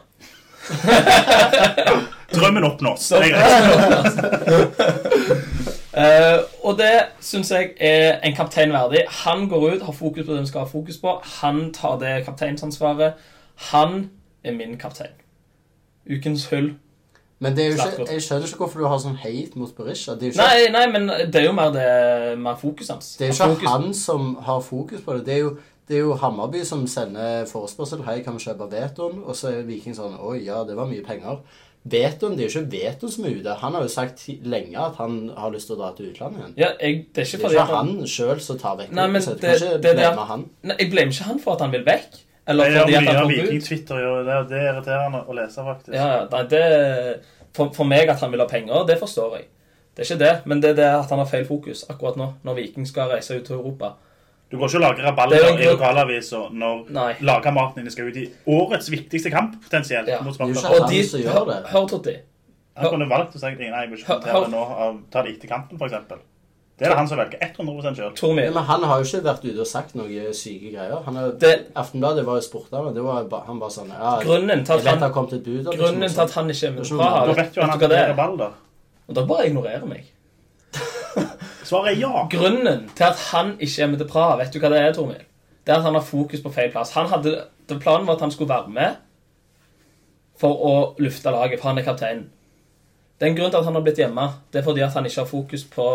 Drømmen 2.34 2.64
oppnås. 2.64 3.00
Så- 3.00 3.16
Det 3.22 3.32
er 3.32 3.36
greit. 3.36 4.80
Eh, 5.96 6.38
og 6.62 6.78
det 6.78 6.90
syns 7.20 7.50
jeg 7.50 7.72
er 7.80 8.20
en 8.24 8.34
kaptein 8.36 8.70
verdig. 8.72 9.00
Han 9.24 9.48
går 9.50 9.64
ut, 9.74 9.82
har 9.82 9.92
fokus 9.92 10.26
på 10.26 10.30
det 10.32 10.38
han 10.38 10.46
skal 10.46 10.60
ha 10.60 10.66
fokus 10.70 10.96
på. 11.02 11.16
Han 11.40 11.72
tar 11.74 11.98
det 11.98 12.12
kapteinsansvaret. 12.24 13.12
Han 13.72 14.10
er 14.44 14.52
min 14.54 14.76
kaptein. 14.78 15.16
Ukens 16.10 16.46
hull. 16.50 16.70
Men 17.42 17.56
det 17.56 17.64
er 17.64 17.68
jo 17.68 17.74
ikke, 17.74 18.12
jeg 18.12 18.22
skjønner 18.22 18.46
ikke 18.46 18.56
hvorfor 18.60 18.78
du 18.82 18.86
har 18.92 18.98
sånn 19.00 19.16
hate 19.22 19.56
mot 19.58 19.70
Berisha. 19.76 20.12
Det 20.14 20.22
er 20.22 20.26
jo 20.26 20.32
ikke, 20.34 20.44
Nei, 20.44 20.68
nei, 20.76 20.86
men 20.92 21.08
det 21.32 21.40
er 21.40 21.46
jo 21.46 21.52
mer, 21.56 21.70
det, 21.72 22.38
mer 22.38 22.56
fokus 22.60 22.88
hans. 22.92 23.14
det 23.16 23.26
er 23.26 23.32
jo 23.32 23.38
Fokus- 23.38 23.58
ikke 23.62 23.68
han 23.74 23.94
som 23.94 24.34
har 24.46 24.60
fokus 24.60 25.00
på 25.06 25.14
det. 25.16 25.22
Det 25.26 25.34
er 25.34 25.38
jo, 25.46 25.54
det 25.90 25.98
er 25.98 26.04
jo 26.06 26.14
Hammarby 26.20 26.60
som 26.66 26.84
sender 26.86 27.48
forespørsel. 27.50 28.04
Hei, 28.06 28.20
kan 28.22 28.36
vi 28.38 28.44
kjøpe 28.44 28.68
Veton?' 28.70 29.24
Og 29.24 29.34
så 29.36 29.50
er 29.50 29.66
Viking 29.66 29.96
sånn 29.96 30.14
Oi, 30.22 30.38
ja, 30.46 30.62
det 30.64 30.76
var 30.78 30.86
mye 30.86 31.02
penger. 31.02 31.40
Veton, 31.82 32.36
Det 32.36 32.44
er 32.44 32.48
jo 32.50 32.60
ikke 32.60 32.72
Veton 32.72 33.10
som 33.10 33.24
er 33.24 33.36
ute. 33.40 33.54
Han 33.62 33.74
har 33.74 33.82
jo 33.82 33.88
sagt 33.88 34.26
lenge 34.44 34.76
at 34.78 34.96
han 35.00 35.30
har 35.36 35.50
lyst 35.50 35.66
til 35.70 35.76
å 35.76 35.80
dra 35.80 35.92
til 35.96 36.10
utlandet 36.12 36.38
igjen. 36.42 36.54
Ja, 36.60 36.68
jeg, 36.80 37.06
det 37.14 37.22
er 37.22 37.26
ikke 37.26 37.38
Det 37.38 37.44
er 37.50 37.56
ikke 37.56 37.76
han 37.76 37.94
han 37.96 38.06
sjøl 38.06 38.40
som 38.40 38.58
tar 38.58 38.76
vekk 38.76 38.92
Nei, 38.92 39.06
men 39.08 39.22
det. 39.22 39.40
det- 39.40 39.54
ikke 39.56 39.82
det 39.82 39.96
det 39.96 40.10
han. 40.32 40.44
Nei, 40.62 40.76
Jeg 40.78 40.90
blamer 40.90 41.12
ikke 41.12 41.24
han 41.30 41.38
for 41.38 41.52
at 41.54 41.60
han 41.60 41.72
vil 41.72 41.84
vekk. 41.84 42.20
Eller 42.46 42.64
fordi 42.64 42.94
at 42.94 43.04
han 43.04 43.22
kom 43.22 43.30
ut. 43.30 43.68
Gjør 43.70 44.48
det, 44.48 44.58
er 44.58 44.74
irriterende 44.74 45.24
å 45.26 45.34
lese, 45.34 45.64
faktisk. 45.64 45.94
Ja, 45.94 46.06
ja, 46.16 46.26
nei, 46.30 46.42
det, 46.50 47.20
for, 47.54 47.70
for 47.72 47.84
meg 47.84 48.08
at 48.08 48.20
han 48.20 48.30
vil 48.30 48.40
ha 48.40 48.46
penger, 48.46 48.86
det 48.86 48.98
forstår 49.00 49.36
jeg. 49.38 49.44
Det 49.96 50.04
er 50.04 50.14
ikke 50.14 50.24
det, 50.24 50.46
men 50.46 50.60
det 50.62 50.70
er 50.70 50.74
det 50.74 50.88
at 51.00 51.10
han 51.10 51.18
har 51.18 51.26
feil 51.26 51.44
fokus 51.44 51.84
akkurat 51.90 52.16
nå, 52.16 52.34
når 52.44 52.54
Viking 52.54 52.86
skal 52.86 53.10
reise 53.10 53.36
ut 53.36 53.44
til 53.46 53.56
Europa. 53.56 53.94
Du 54.50 54.56
går 54.58 54.66
ikke 54.66 54.76
og 54.80 54.82
lager 54.82 55.04
er 55.04 55.06
rabalder 55.12 55.36
i 55.60 55.66
lokalaviser 55.70 55.70
lokalavisa 55.70 56.38
når 56.52 57.20
lagkameratene 57.22 57.82
dine 57.84 57.90
skal 57.94 58.08
ut 58.10 58.16
i 58.16 58.24
årets 58.50 58.90
viktigste 58.90 59.30
kamp, 59.30 59.54
potensielt, 59.62 60.08
Ja. 60.08 60.20
mot 60.22 60.34
er 60.50 60.54
Sparta. 60.54 60.74
ikke- 60.74 60.82
Og 60.84 60.90
de, 60.90 60.96
han 60.96 61.04
som 61.06 61.20
gjør 61.20 61.32
hør, 61.38 61.44
det. 61.46 61.70
hør 61.70 61.86
Totti. 61.88 62.16
Han 62.76 62.90
kunne 62.90 63.08
valgt 63.08 63.34
å 63.36 63.38
si 63.38 63.46
nei, 63.70 63.80
jeg 63.82 63.90
vil 63.90 63.98
ikke 63.98 64.06
kommentere 64.06 64.44
det 64.44 64.50
nå, 64.50 64.58
av- 64.86 64.98
ta 65.10 65.22
det 65.22 65.32
etter 65.36 65.48
kampen, 65.48 65.78
eksempel. 65.86 66.18
Det 66.78 66.86
er 66.86 66.90
det 66.90 66.96
han 66.98 67.08
som 67.08 67.18
velger 67.18 67.38
100 67.42 67.94
sjøl. 67.94 68.34
Men 68.34 68.54
han 68.64 68.82
har 68.82 68.98
jo 68.98 69.04
ikke 69.04 69.22
vært 69.22 69.44
ute 69.44 69.60
og 69.60 69.66
sagt 69.66 69.94
noen 69.94 70.32
syke 70.34 70.72
greier. 70.72 71.02
Han 71.04 71.16
er, 71.16 71.32
Det- 71.32 71.66
Aftenbladet 71.76 72.24
var 72.24 72.40
jo 72.40 72.40
spurta 72.40 72.82
med. 72.82 72.94
Det 72.94 73.02
var 73.04 73.44
han 73.46 73.58
bare 73.60 73.70
sånn 73.70 73.88
ja, 73.88 74.18
Grunnen 74.22 74.64
til 74.64 74.72
at 74.74 74.84
han, 74.86 74.98
bud. 75.44 75.64
grunnen 75.76 76.08
til 76.10 76.20
at 76.22 76.30
han 76.30 76.48
ikke 76.48 76.66
er 76.66 76.70
med 76.72 76.82
noe- 76.90 76.98
Da 77.26 77.32
vet, 77.34 77.54
jo 77.56 77.60
han 77.62 77.70
at 77.70 77.78
det 77.80 77.92
er 77.92 78.04
er? 78.08 78.14
rabalder. 78.14 78.52
Og 79.08 79.14
da 79.14 79.22
bare 79.26 79.46
ignorerer 79.46 79.86
meg. 79.86 80.04
Svaret 81.70 81.92
er 81.92 82.00
ja. 82.00 82.24
Grunnen 82.32 82.88
til 82.96 83.06
at 83.06 83.20
han 83.30 83.52
ikke 83.60 83.82
er 83.84 83.90
med 83.92 84.00
til 84.02 84.08
Praha, 84.10 84.38
vet 84.40 84.52
du 84.54 84.58
hva 84.62 84.72
det 84.72 84.80
er, 84.80 84.92
Tormil? 84.96 85.22
Det 85.66 85.74
er 85.74 85.78
at 85.78 85.86
han 85.86 85.94
har 85.94 86.02
fokus 86.06 86.42
på 86.42 86.52
feil 86.54 86.72
plass. 86.72 86.94
Han 86.96 87.10
hadde, 87.12 87.36
det 87.68 87.78
Planen 87.82 88.08
var 88.08 88.18
at 88.18 88.24
han 88.26 88.32
skulle 88.34 88.50
være 88.50 88.72
med 88.74 88.98
for 90.40 90.56
å 90.66 90.74
lufte 90.98 91.30
laget, 91.30 91.60
for 91.60 91.70
han 91.70 91.78
er 91.78 91.86
kapteinen. 91.86 92.28
Det 93.20 93.26
er 93.26 93.34
en 93.34 93.36
grunn 93.36 93.52
til 93.52 93.60
at 93.60 93.66
han 93.68 93.76
har 93.76 93.84
blitt 93.84 94.00
hjemme. 94.00 94.26
Det 94.50 94.62
er 94.62 94.64
fordi 94.64 94.80
at 94.80 94.94
han 94.96 95.06
ikke 95.06 95.20
har 95.20 95.28
fokus 95.28 95.66
på, 95.68 95.86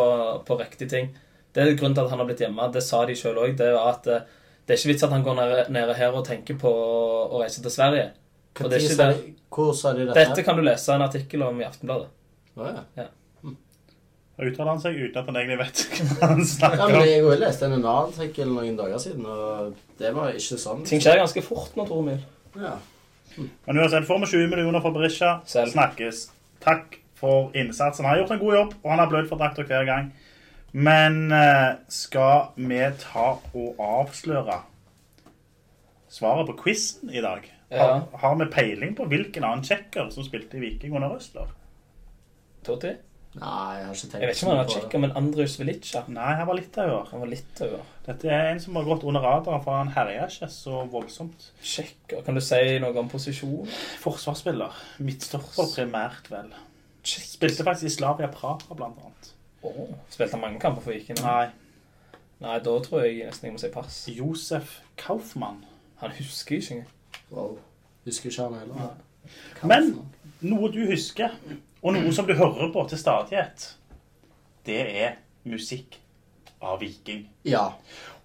på 0.45 0.59
riktige 0.59 0.91
ting. 0.91 1.07
Det 1.55 1.63
er 1.63 1.77
grunnen 1.79 1.95
til 1.97 2.05
at 2.05 2.13
han 2.13 2.21
har 2.21 2.29
blitt 2.29 2.43
hjemme. 2.45 2.67
Det 2.71 2.83
sa 2.85 3.01
de 3.09 3.15
sjøl 3.17 3.39
òg. 3.41 3.55
Det 3.57 3.71
eh, 3.73 4.19
det 4.65 4.73
er 4.73 4.79
ikke 4.79 4.91
vits 4.93 5.03
at 5.05 5.11
han 5.13 5.23
går 5.25 5.35
nede, 5.37 5.65
nede 5.73 5.93
her 5.93 6.13
og 6.17 6.25
tenker 6.25 6.57
på 6.57 6.69
å 6.69 7.41
reise 7.41 7.61
til 7.61 7.73
Sverige. 7.73 8.07
Det 8.57 8.79
er 8.81 9.17
Hvor 9.51 9.73
sa 9.77 9.93
de- 9.93 10.07
dette? 10.07 10.19
Dette 10.19 10.43
kan 10.43 10.55
du 10.57 10.63
lese 10.65 10.93
en 10.93 11.01
artikkel 11.05 11.43
om 11.43 11.59
i 11.61 11.65
Aftenbladet. 11.67 12.07
Å, 12.57 12.71
ja. 12.97 13.05
Da 14.37 14.43
uttaler 14.49 14.69
han 14.73 14.81
seg 14.83 14.97
uten 14.99 15.17
at 15.21 15.29
han 15.29 15.37
egentlig 15.39 15.57
vet 15.61 15.83
hva 16.19 16.27
han 16.33 16.41
Ja, 16.43 16.47
snakker 16.49 16.81
men 16.89 16.95
om. 16.99 17.05
Jeg 17.07 17.23
har 17.23 17.37
lest 17.39 17.61
en 17.63 17.71
annen 17.77 17.87
artikkel 18.11 18.49
noen 18.51 18.75
dager 18.79 18.99
siden, 18.99 19.25
og 19.25 19.75
det 20.01 20.11
var 20.17 20.33
ikke 20.35 20.57
sånn. 20.59 20.83
Ting 20.89 20.99
skjer 21.03 21.21
ganske 21.21 21.43
fort 21.45 21.77
nå, 21.79 21.85
Tormil. 21.87 22.19
Ja. 22.59 22.73
Men 23.37 23.79
uansett, 23.79 24.05
får 24.07 24.19
vi 24.25 24.31
20 24.33 24.51
millioner 24.51 24.83
fra 24.83 24.91
Berisha, 24.95 25.31
Selv. 25.47 25.71
snakkes. 25.71 26.25
Takk 26.63 26.99
for 27.15 27.51
innsatsen. 27.55 28.03
Han 28.05 28.11
har 28.13 28.21
gjort 28.25 28.31
en 28.35 28.43
god 28.43 28.55
jobb, 28.59 28.73
og 28.83 28.91
han 28.91 28.99
har 29.03 29.09
blødd 29.11 29.27
for 29.31 29.39
drakta 29.39 29.63
hver 29.67 29.87
gang. 29.87 30.11
Men 30.75 31.31
eh, 31.31 31.75
skal 31.87 32.49
vi 32.59 32.79
ta 32.99 33.27
og 33.55 33.79
avsløre 33.79 34.59
svaret 36.11 36.47
på 36.51 36.57
quizen 36.63 37.09
i 37.15 37.21
dag? 37.23 37.47
Har, 37.71 37.77
Ja. 37.77 38.01
har 38.21 38.35
vi 38.35 38.45
peiling 38.51 38.95
på 38.95 39.07
hvilken 39.09 39.43
annen 39.43 39.63
tsjekker 39.63 40.11
som 40.11 40.23
spilte 40.23 40.57
i 40.57 40.59
Viking 40.63 40.95
under 40.95 41.09
Røsler? 41.15 41.47
Totti? 42.63 42.91
Nei, 43.35 43.71
jeg 43.79 43.85
har 43.85 43.95
ikke 43.97 44.07
tenkt 44.07 44.21
Jeg 44.21 44.29
vet 44.29 44.37
ikke 44.37 44.45
om 44.47 44.51
han 44.53 44.59
har 44.61 44.67
på 44.67 44.73
tsjekka, 44.73 44.99
men 45.03 45.13
Andrius 45.19 45.57
Velica 45.59 46.03
Nei, 46.07 46.29
han 46.39 46.47
var 46.47 46.55
litt 46.55 46.77
over. 46.79 47.09
Han 47.11 47.23
var 47.25 47.31
litt 47.33 47.61
over. 47.65 47.81
Dette 48.05 48.29
er 48.31 48.51
en 48.53 48.61
som 48.63 48.77
har 48.79 48.87
gått 48.87 49.03
under 49.03 49.25
radaren, 49.25 49.63
for 49.65 49.75
han 49.75 49.91
herja 49.95 50.29
ikke 50.31 50.49
så 50.53 50.85
voldsomt. 50.93 51.49
Tsjekker. 51.61 52.23
Kan 52.23 52.39
du 52.39 52.43
si 52.45 52.61
noe 52.79 52.95
om 53.01 53.11
posisjon? 53.11 53.67
Forsvarsspiller. 54.03 54.79
Midtstopper 55.03 55.67
primært, 55.73 56.31
vel. 56.31 56.53
Tsjekk. 57.03 57.27
Spilte 57.35 57.67
faktisk 57.67 57.89
i 57.91 57.93
Slavia 57.97 58.31
Praha, 58.31 58.71
blant 58.71 59.03
annet. 59.03 59.31
Åh, 59.67 59.83
Spilte 60.13 60.37
han 60.37 60.45
mange 60.45 60.63
kamper 60.63 60.85
for 60.85 60.95
Viking? 60.95 61.19
Nei, 61.25 61.49
Nei, 62.43 62.57
da 62.59 62.73
tror 62.83 63.05
jeg 63.05 63.23
nesten 63.29 63.47
jeg 63.47 63.55
må 63.55 63.61
si 63.61 63.69
pass. 63.71 63.99
Josef 64.11 64.79
Kaufmann. 64.99 65.61
Han 66.01 66.11
husker 66.17 66.57
ikke 66.57 66.73
engang. 66.75 66.89
Wow. 67.31 67.53
Husker 68.05 68.29
ikke 68.29 68.47
han 68.49 68.57
heller. 68.59 68.97
Men 69.63 69.93
noe 70.43 70.67
du 70.73 70.81
husker, 70.89 71.31
og 71.85 71.93
noe 71.93 72.11
som 72.15 72.25
du 72.25 72.33
hører 72.33 72.71
på 72.73 72.83
til 72.89 72.97
stadighet, 72.97 73.67
det 74.65 74.79
er 75.05 75.11
musikk 75.45 75.99
av 76.65 76.79
Viking. 76.81 77.27
Ja. 77.45 77.67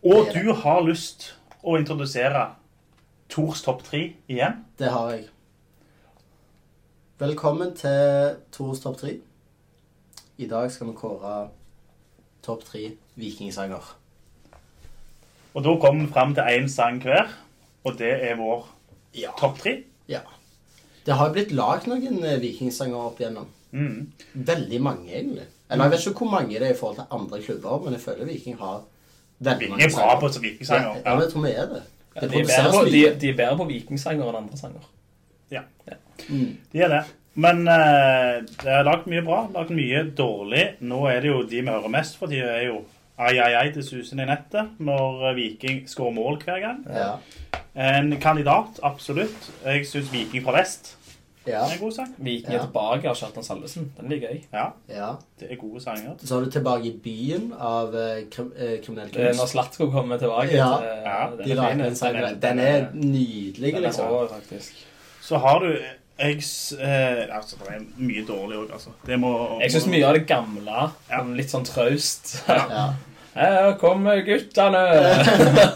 Og 0.01 0.31
du 0.33 0.55
har 0.63 0.81
lyst 0.87 1.35
å 1.61 1.77
introdusere 1.77 2.47
Tors 3.31 3.61
topp 3.63 3.85
tre 3.87 4.01
igjen. 4.33 4.63
Det 4.81 4.89
har 4.91 5.11
jeg. 5.13 5.27
Velkommen 7.21 7.75
til 7.77 8.39
Tors 8.51 8.81
topp 8.83 8.97
tre. 9.03 9.19
I 10.41 10.49
dag 10.49 10.71
skal 10.73 10.89
vi 10.89 10.97
kåre 10.97 11.35
topp 12.43 12.65
tre 12.65 12.87
vikingsanger. 13.21 13.93
Og 15.53 15.65
da 15.67 15.77
kommer 15.83 16.07
vi 16.07 16.13
fram 16.15 16.33
til 16.35 16.49
én 16.57 16.69
sang 16.73 16.99
hver, 17.05 17.29
og 17.85 17.99
det 18.01 18.13
er 18.31 18.37
vår 18.41 18.67
Ja. 19.15 19.31
topp 19.39 19.59
tre. 19.59 19.83
ja. 20.09 20.21
Det 21.07 21.17
har 21.17 21.33
blitt 21.35 21.55
lagd 21.57 21.89
noen 21.91 22.21
eh, 22.25 22.39
vikingsanger 22.43 23.09
opp 23.11 23.21
igjennom. 23.23 23.49
Mm. 23.73 24.11
Veldig 24.33 24.81
mange, 24.83 25.09
egentlig. 25.09 25.47
Eller 25.71 25.87
jeg 25.87 25.95
vet 25.95 26.07
ikke 26.11 26.25
hvor 26.25 26.33
mange 26.33 26.59
det 26.59 26.67
er 26.67 26.75
i 26.75 26.79
forhold 26.79 26.99
til 26.99 27.17
andre 27.17 27.43
klubber, 27.45 27.85
men 27.85 27.95
jeg 27.95 28.03
føler 28.03 28.29
Viking 28.29 28.59
har 28.59 28.81
veldig 29.39 29.71
Vi 29.77 29.87
er 29.87 29.95
bra 29.95 30.19
på 30.21 30.33
vikingsanger. 30.43 30.97
Ja, 30.99 31.13
ja, 31.13 31.21
jeg 31.23 31.33
tror 31.33 31.47
vi 31.47 31.53
er 31.55 31.71
det. 31.71 31.83
Ja, 32.17 32.21
de, 32.27 32.41
er 32.41 32.49
bedre 32.51 32.73
på, 32.75 32.85
de, 32.91 33.03
de 33.21 33.31
er 33.31 33.39
bedre 33.39 33.57
på 33.61 33.69
vikingsanger 33.71 34.31
enn 34.31 34.41
andre 34.43 34.59
sanger. 34.59 34.89
Ja, 35.51 35.63
De 36.31 36.83
er 36.83 36.95
det. 36.97 37.05
Men 37.41 37.63
uh, 37.71 38.41
det 38.43 38.73
er 38.75 38.87
lagd 38.87 39.07
mye 39.11 39.23
bra, 39.25 39.45
lagd 39.55 39.71
mye 39.75 40.03
dårlig. 40.19 40.65
Nå 40.83 41.05
er 41.09 41.23
det 41.23 41.31
jo 41.31 41.45
de 41.47 41.61
vi 41.63 41.71
hører 41.71 41.93
mest 41.93 42.19
for, 42.19 42.31
de 42.31 42.43
er 42.43 42.67
jo 42.67 42.81
ai, 43.21 43.37
ai, 43.39 43.53
ai 43.61 43.69
til 43.75 43.85
susen 43.87 44.23
i 44.23 44.27
nettet 44.29 44.81
når 44.81 45.27
eh, 45.29 45.37
Viking 45.37 45.83
skårer 45.91 46.15
mål 46.17 46.41
hver 46.43 46.61
gang. 46.65 46.83
Ja. 46.89 47.13
En 47.77 48.17
kandidat, 48.21 48.81
absolutt. 48.83 49.51
Jeg 49.65 49.87
syns 49.87 50.11
Viking 50.13 50.43
fra 50.45 50.53
vest 50.59 50.97
Ja. 51.47 51.63
er 51.65 51.73
en 51.73 51.79
god 51.81 51.93
sang. 51.93 52.15
Viking 52.19 52.53
Ja. 52.53 52.59
er 52.59 52.65
tilbake 52.67 53.09
av 53.09 53.15
Kjartan 53.17 53.43
Salvesen. 53.45 53.93
Den 54.01 54.09
liker 54.11 54.29
jeg. 54.29 54.43
Ja, 54.53 54.67
ja. 54.89 55.13
det 55.41 55.49
er 55.53 55.57
gode 55.57 55.81
sanger. 55.81 56.17
Så 56.25 56.35
har 56.35 56.45
du 56.45 56.51
Tilbake 56.51 56.85
i 56.85 56.93
byen 57.05 57.53
av 57.59 57.95
eh, 57.95 58.25
krim, 58.31 58.53
eh, 58.59 58.79
kriminell 58.85 59.09
er 59.17 59.33
når 59.33 59.39
kunst. 59.39 59.53
Slatko 59.53 59.91
kommer 59.91 60.19
tilbake. 60.19 60.53
Ja. 60.53 60.77
til- 60.79 60.87
Ja, 61.05 61.31
den 61.31 61.39
De 61.47 61.51
er 61.51 61.55
lager 61.55 61.71
fin, 61.73 61.81
en 61.81 61.97
sang. 61.97 62.15
den 62.15 62.25
er- 62.25 62.35
Den 62.35 62.59
er 62.59 62.87
nydelig, 62.95 63.73
Den 63.75 63.85
er 63.85 63.89
liksom. 63.89 64.07
bra, 64.09 64.27
faktisk. 64.29 64.73
Så 65.23 65.39
har 65.39 65.59
du 65.61 65.77
jeg, 66.19 66.37
s- 66.43 66.73
eh, 66.79 67.27
altså, 67.37 67.57
Det 67.59 67.69
er 67.69 67.81
mye 67.97 68.27
dårlig 68.27 68.57
òg, 68.59 68.73
altså. 68.73 68.91
Det 69.07 69.19
må 69.19 69.61
Jeg 69.61 69.71
syns 69.73 69.87
mye 69.87 70.05
av 70.07 70.15
det 70.15 70.27
gamle, 70.27 70.91
Ja. 71.11 71.19
sånn 71.21 71.37
litt 71.37 71.47
sånn 71.51 71.65
traust. 71.65 72.45
Ja. 72.49 72.93
Her 73.41 73.71
kommer 73.81 74.21
guttene! 74.27 74.83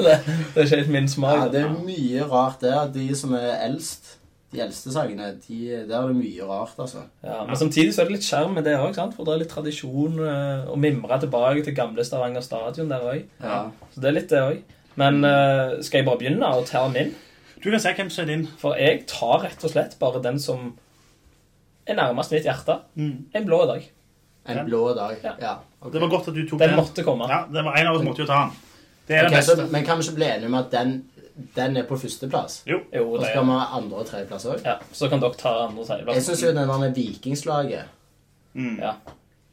det, 0.05 0.19
det 0.53 0.61
er 0.61 0.67
ikke 0.67 0.77
helt 0.77 0.93
min 0.93 1.09
smak. 1.09 1.47
ja, 1.47 1.49
det 1.55 1.63
er 1.65 1.73
mye 1.87 2.27
rart 2.29 2.61
der. 2.61 2.93
De 2.93 3.07
som 3.17 3.33
er 3.39 3.55
eldst, 3.65 4.19
de 4.53 4.61
eldste 4.63 4.93
sangene, 4.93 5.33
de, 5.47 5.61
der 5.89 5.97
er 5.97 6.13
det 6.13 6.19
mye 6.19 6.47
rart, 6.49 6.77
altså. 6.79 7.07
Ja, 7.25 7.41
men 7.49 7.57
samtidig 7.59 7.95
så 7.95 8.05
er 8.05 8.11
det 8.11 8.19
litt 8.19 8.29
skjerm 8.29 8.55
med 8.59 8.69
det 8.69 8.77
òg, 8.77 8.95
for 9.17 9.27
det 9.27 9.35
er 9.35 9.43
litt 9.43 9.53
tradisjon 9.55 10.21
eh, 10.21 10.69
å 10.71 10.77
mimre 10.79 11.19
tilbake 11.25 11.65
til 11.65 11.77
gamle 11.77 12.05
Stavanger 12.07 12.45
stadion 12.45 12.93
der 12.93 13.09
òg. 13.15 13.25
Ja. 13.43 13.61
Så 13.95 14.05
det 14.05 14.11
er 14.11 14.19
litt 14.21 14.31
det 14.35 14.45
òg. 14.45 14.63
Men 15.01 15.25
eh, 15.27 15.81
skal 15.83 16.03
jeg 16.03 16.09
bare 16.09 16.21
begynne 16.21 16.53
å 16.55 16.63
ta 16.69 16.85
min? 16.93 17.15
Du 17.65 17.71
kan 17.73 17.81
si 17.81 17.93
hvem 17.97 18.11
som 18.13 18.27
er 18.27 18.31
din. 18.35 18.47
For 18.61 18.77
jeg 18.79 19.07
tar 19.11 19.41
rett 19.47 19.63
og 19.65 19.73
slett 19.73 19.97
bare 19.99 20.21
den 20.23 20.37
som 20.43 20.75
er 21.89 21.97
nærmest 21.97 22.35
mitt 22.35 22.45
hjerte. 22.45 22.83
Mm. 22.95 23.31
En 23.35 23.47
blå 23.49 23.65
dag. 23.71 23.87
En 24.53 24.67
blå 24.69 24.83
dag. 24.97 25.17
Ja. 25.25 25.33
Ja. 25.41 25.55
Ok. 25.85 25.93
Det 25.93 26.01
var 26.01 26.09
godt 26.09 26.29
at 26.29 26.35
du 26.35 26.43
tok 26.49 26.59
Den 26.59 26.69
den. 26.71 26.77
måtte 26.81 27.05
komme. 27.05 27.29
Ja, 27.29 27.45
det 27.53 27.65
var 27.65 27.77
En 27.77 27.87
av 27.87 27.97
oss 27.97 28.03
måtte 28.07 28.23
jo 28.25 28.27
ta 28.27 28.39
den. 28.45 28.53
Det 29.09 29.17
er 29.17 29.27
Ok, 29.27 29.33
det 29.37 29.45
så, 29.45 29.57
men 29.71 29.85
kan 29.85 29.99
vi 29.99 30.05
ikke 30.09 30.15
bli 30.17 30.25
enige 30.27 30.47
om 30.47 30.55
at 30.55 30.71
den, 30.73 31.05
den 31.57 31.77
er 31.77 31.83
på 31.85 31.97
førsteplass? 32.01 32.63
Jo. 32.67 32.79
Jo, 32.95 33.13
Og 33.13 33.21
så 33.21 33.27
skal 33.31 33.45
vi 33.45 33.51
ha 33.51 33.67
andre- 33.77 33.97
og 33.97 34.07
tredjeplass 34.07 34.47
òg? 34.47 34.63
Ja, 34.65 34.77
Så 34.93 35.09
kan 35.11 35.21
dere 35.21 35.35
ta 35.35 35.49
andre 35.67 35.81
og 35.83 35.87
tredjeplass. 35.87 36.17
Jeg 36.17 36.25
syns 36.25 36.43
jo 36.43 36.49
den 36.49 36.69
der 36.69 36.93
Vikingslaget, 36.95 37.85
Mm. 38.55 38.79
Ja. 38.79 38.93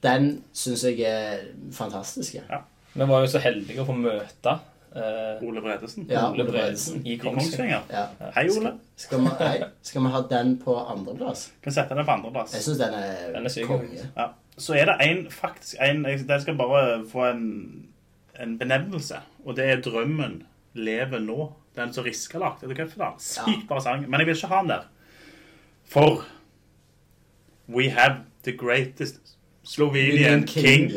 den 0.03 0.43
syns 0.53 0.83
jeg 0.83 0.99
er 1.01 1.37
fantastisk. 1.73 2.35
Ja. 2.35 2.57
Vi 2.93 3.07
var 3.07 3.19
jo 3.21 3.27
så 3.27 3.39
heldige 3.39 3.81
å 3.81 3.85
få 3.85 3.93
møte 3.97 4.59
Uh, 4.93 5.39
Ole 5.47 5.61
Bredesen. 5.61 6.05
Ja, 6.09 6.25
Ole 6.33 6.43
Bredesen 6.43 7.01
i 7.07 7.13
I 7.13 7.17
Kongsvinger. 7.17 7.79
Ja. 7.89 8.07
Hei, 8.35 8.49
Ole. 8.51 8.73
Skal, 8.97 9.21
vi, 9.21 9.29
hei, 9.39 9.61
skal 9.81 10.01
vi 10.03 10.09
ha 10.11 10.21
den 10.29 10.57
på 10.59 10.73
andreplass? 10.91 11.45
Kan 11.63 11.71
sette 11.71 11.95
den 11.95 12.03
på 12.05 12.11
andreplass. 12.11 12.51
Jeg 12.57 12.61
syns 12.65 12.77
den 12.77 12.93
er, 12.93 13.31
Den 13.33 13.45
er 13.45 13.49
syk, 13.49 13.67
konge. 13.67 13.87
Ja. 14.17 14.25
Så 14.61 14.75
er 14.77 14.85
det 14.91 14.95
en, 15.07 15.23
faktisk 15.31 15.75
en 15.81 16.05
jeg- 16.05 16.41
skal 16.41 16.57
bare 16.57 17.01
få 17.11 17.25
en, 17.31 17.45
en 18.39 18.57
benevnelse, 18.59 19.15
og 19.45 19.55
det 19.55 19.65
er 19.69 19.81
'Drømmen 19.81 20.43
lever 20.73 21.19
nå'. 21.19 21.51
Den 21.75 21.93
som 21.93 22.03
lagde 22.03 22.55
etter 22.63 22.75
cupfinalen. 22.75 23.19
Sykt 23.19 23.67
bra 23.67 23.79
sang. 23.79 24.09
Men 24.09 24.19
jeg 24.19 24.27
vil 24.27 24.35
ikke 24.35 24.47
ha 24.47 24.59
den 24.61 24.69
der. 24.69 24.81
For 25.85 26.23
We 27.69 27.89
have 27.89 28.15
the 28.43 28.51
greatest 28.51 29.15
Slovenian 29.63 30.47
king. 30.47 30.91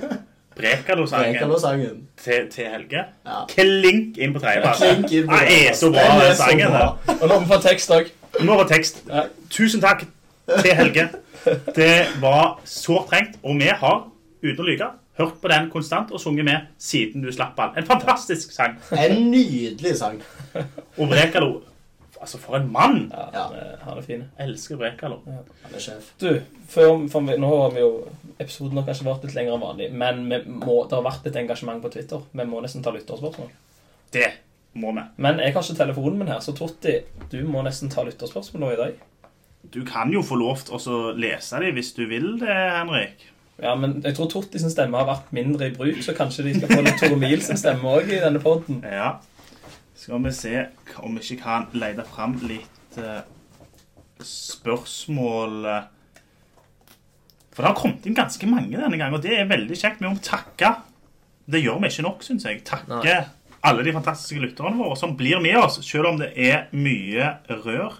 Brekalo-sangen 0.56 1.32
Brekalo-sangen. 1.34 2.08
til, 2.16 2.48
til 2.50 2.64
Helge. 2.64 3.04
Ja. 3.26 3.44
Klink 3.48 4.18
inn 4.18 4.32
på 4.34 4.38
tredjeplass. 4.38 4.78
Det 5.08 5.68
er 5.68 5.74
så 5.74 5.90
bra, 5.90 6.28
Den 6.28 6.36
sangen. 6.36 6.72
Og 7.22 7.28
nå 7.28 7.34
må 7.34 7.40
vi 7.40 7.46
få 7.54 7.60
tekst 7.64 7.90
òg. 7.90 8.10
Nå 8.44 8.58
tekst. 8.68 9.02
Tusen 9.50 9.80
takk 9.80 10.04
til 10.62 10.74
Helge. 10.74 11.08
Det 11.76 12.20
var 12.20 12.60
sårt 12.68 13.08
trengt, 13.12 13.38
og 13.42 13.56
vi 13.60 13.70
har, 13.82 14.02
uten 14.42 14.60
å 14.64 14.68
lyve, 14.68 14.90
hørt 15.20 15.40
på 15.42 15.48
den 15.52 15.66
konstant 15.72 16.12
og 16.16 16.20
sunget 16.22 16.44
med 16.48 16.68
siden 16.80 17.22
du 17.24 17.30
slapp 17.32 17.56
den. 17.58 17.74
En 17.82 17.88
fantastisk 17.88 18.52
sang. 18.56 18.76
En 18.96 19.18
nydelig 19.30 19.96
sang. 20.00 20.20
Og 20.98 21.08
Brekalo 21.10 21.60
Altså, 22.20 22.36
for 22.36 22.58
en 22.58 22.66
mann! 22.72 23.06
Ja, 23.16 23.30
Ja. 23.32 23.44
han 23.80 23.96
er- 23.98 24.02
fin. 24.04 24.24
Elsker 24.38 24.76
Brekalo. 24.76 25.22
Han 25.24 25.38
er 25.74 25.78
sjef. 25.80 26.10
Du, 26.20 26.40
før, 26.68 27.08
for 27.08 27.20
vi, 27.24 27.36
nå 27.40 27.48
har 27.62 27.70
vi 27.72 27.80
jo 27.80 28.08
Episoden 28.38 28.76
har 28.76 28.84
kanskje 28.84 29.06
vært 29.06 29.24
litt 29.24 29.34
lenger 29.38 29.54
enn 29.54 29.62
vanlig, 29.62 29.86
men 29.92 30.20
vi 30.28 30.38
må, 30.52 30.82
det 30.88 30.98
har 30.98 31.02
vært 31.06 31.24
litt 31.24 31.36
engasjement 31.36 31.80
på 31.82 31.90
Twitter. 31.94 32.20
Vi 32.32 32.44
må 32.44 32.60
nesten 32.60 32.82
ta 32.84 32.90
lytterspørsmål. 32.92 33.48
Det 34.12 34.26
må 34.74 34.92
vi. 34.98 35.00
Men 35.16 35.38
jeg 35.40 35.52
har 35.54 35.62
ikke 35.62 35.76
telefonen 35.80 36.18
min 36.18 36.28
her, 36.28 36.40
så 36.44 36.52
Totti, 36.56 36.98
du 37.30 37.38
må 37.48 37.62
nesten 37.64 37.88
ta 37.92 38.04
lytterspørsmål 38.04 38.60
nå 38.66 38.72
i 38.72 38.76
dag. 38.76 38.94
Du 39.62 39.82
kan 39.86 40.12
jo 40.12 40.22
få 40.24 40.38
lov 40.40 40.64
til 40.66 40.78
å 40.78 41.00
lese 41.12 41.60
dem 41.62 41.76
hvis 41.76 41.92
du 41.96 42.06
vil 42.10 42.32
det, 42.40 42.54
Henrik. 42.78 43.26
Ja, 43.60 43.74
men 43.76 43.98
jeg 44.00 44.16
tror 44.16 44.30
Totti 44.32 44.60
sin 44.60 44.72
stemme 44.72 44.96
har 44.96 45.08
vært 45.08 45.32
mindre 45.36 45.68
i 45.68 45.74
bruk, 45.74 45.98
så 46.00 46.14
kanskje 46.16 46.46
de 46.46 46.54
skal 46.56 46.70
få 46.72 46.80
litt 46.86 46.96
Tore 47.02 47.18
Mil 47.20 47.42
sin 47.44 47.60
stemme 47.60 47.92
òg 47.92 48.08
i 48.08 48.20
denne 48.22 48.40
poden. 48.40 48.80
Ja. 48.88 49.18
Skal 50.00 50.22
vi 50.24 50.32
se 50.32 50.54
om 51.04 51.18
vi 51.18 51.26
ikke 51.26 51.42
kan 51.42 51.66
lete 51.76 52.06
fram 52.08 52.38
litt 52.48 53.00
uh, 53.00 53.20
spørsmål 54.24 55.66
eh. 55.68 55.88
For 57.50 57.66
det 57.66 57.72
har 57.72 57.76
kommet 57.76 58.06
inn 58.06 58.16
ganske 58.16 58.46
mange 58.48 58.78
denne 58.78 58.96
gangen, 58.96 59.18
og 59.18 59.24
det 59.24 59.34
er 59.36 59.48
veldig 59.50 59.76
kjekt. 59.76 59.98
Vi 60.00 60.06
må 60.06 60.20
takke. 60.24 60.70
Det 61.50 61.60
gjør 61.60 61.80
vi 61.82 61.90
ikke 61.90 62.04
nok, 62.06 62.22
syns 62.24 62.46
jeg. 62.46 62.60
Takke 62.64 63.02
Nei. 63.02 63.16
alle 63.66 63.84
de 63.84 63.92
fantastiske 63.92 64.40
lytterne 64.40 64.78
våre 64.78 64.96
som 64.96 65.16
blir 65.18 65.42
med 65.42 65.58
oss, 65.58 65.80
selv 65.84 66.12
om 66.12 66.20
det 66.22 66.30
er 66.38 66.70
mye 66.72 67.26
rør. 67.50 67.98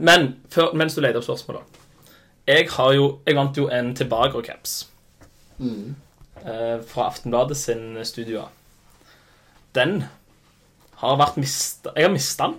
Men 0.00 0.30
før, 0.52 0.72
mens 0.80 0.94
du 0.96 1.00
leter 1.04 1.20
opp 1.20 1.26
spørsmålet. 1.28 1.62
Jeg, 2.48 2.68
har 2.72 2.92
jo, 2.96 3.04
jeg 3.28 3.36
vant 3.36 3.56
jo 3.60 3.66
en 3.72 3.92
Tilbager-caps 3.94 4.78
Mm. 5.60 5.90
eh, 6.40 6.78
fra 6.88 7.10
Aftenbladet 7.10 7.56
sin 7.60 7.98
studio. 8.08 8.46
Den 9.76 9.98
har 11.02 11.16
vært 11.20 11.36
mista 11.36 11.92
Jeg 11.96 12.04
har 12.08 12.12
mista 12.14 12.44
den. 12.48 12.54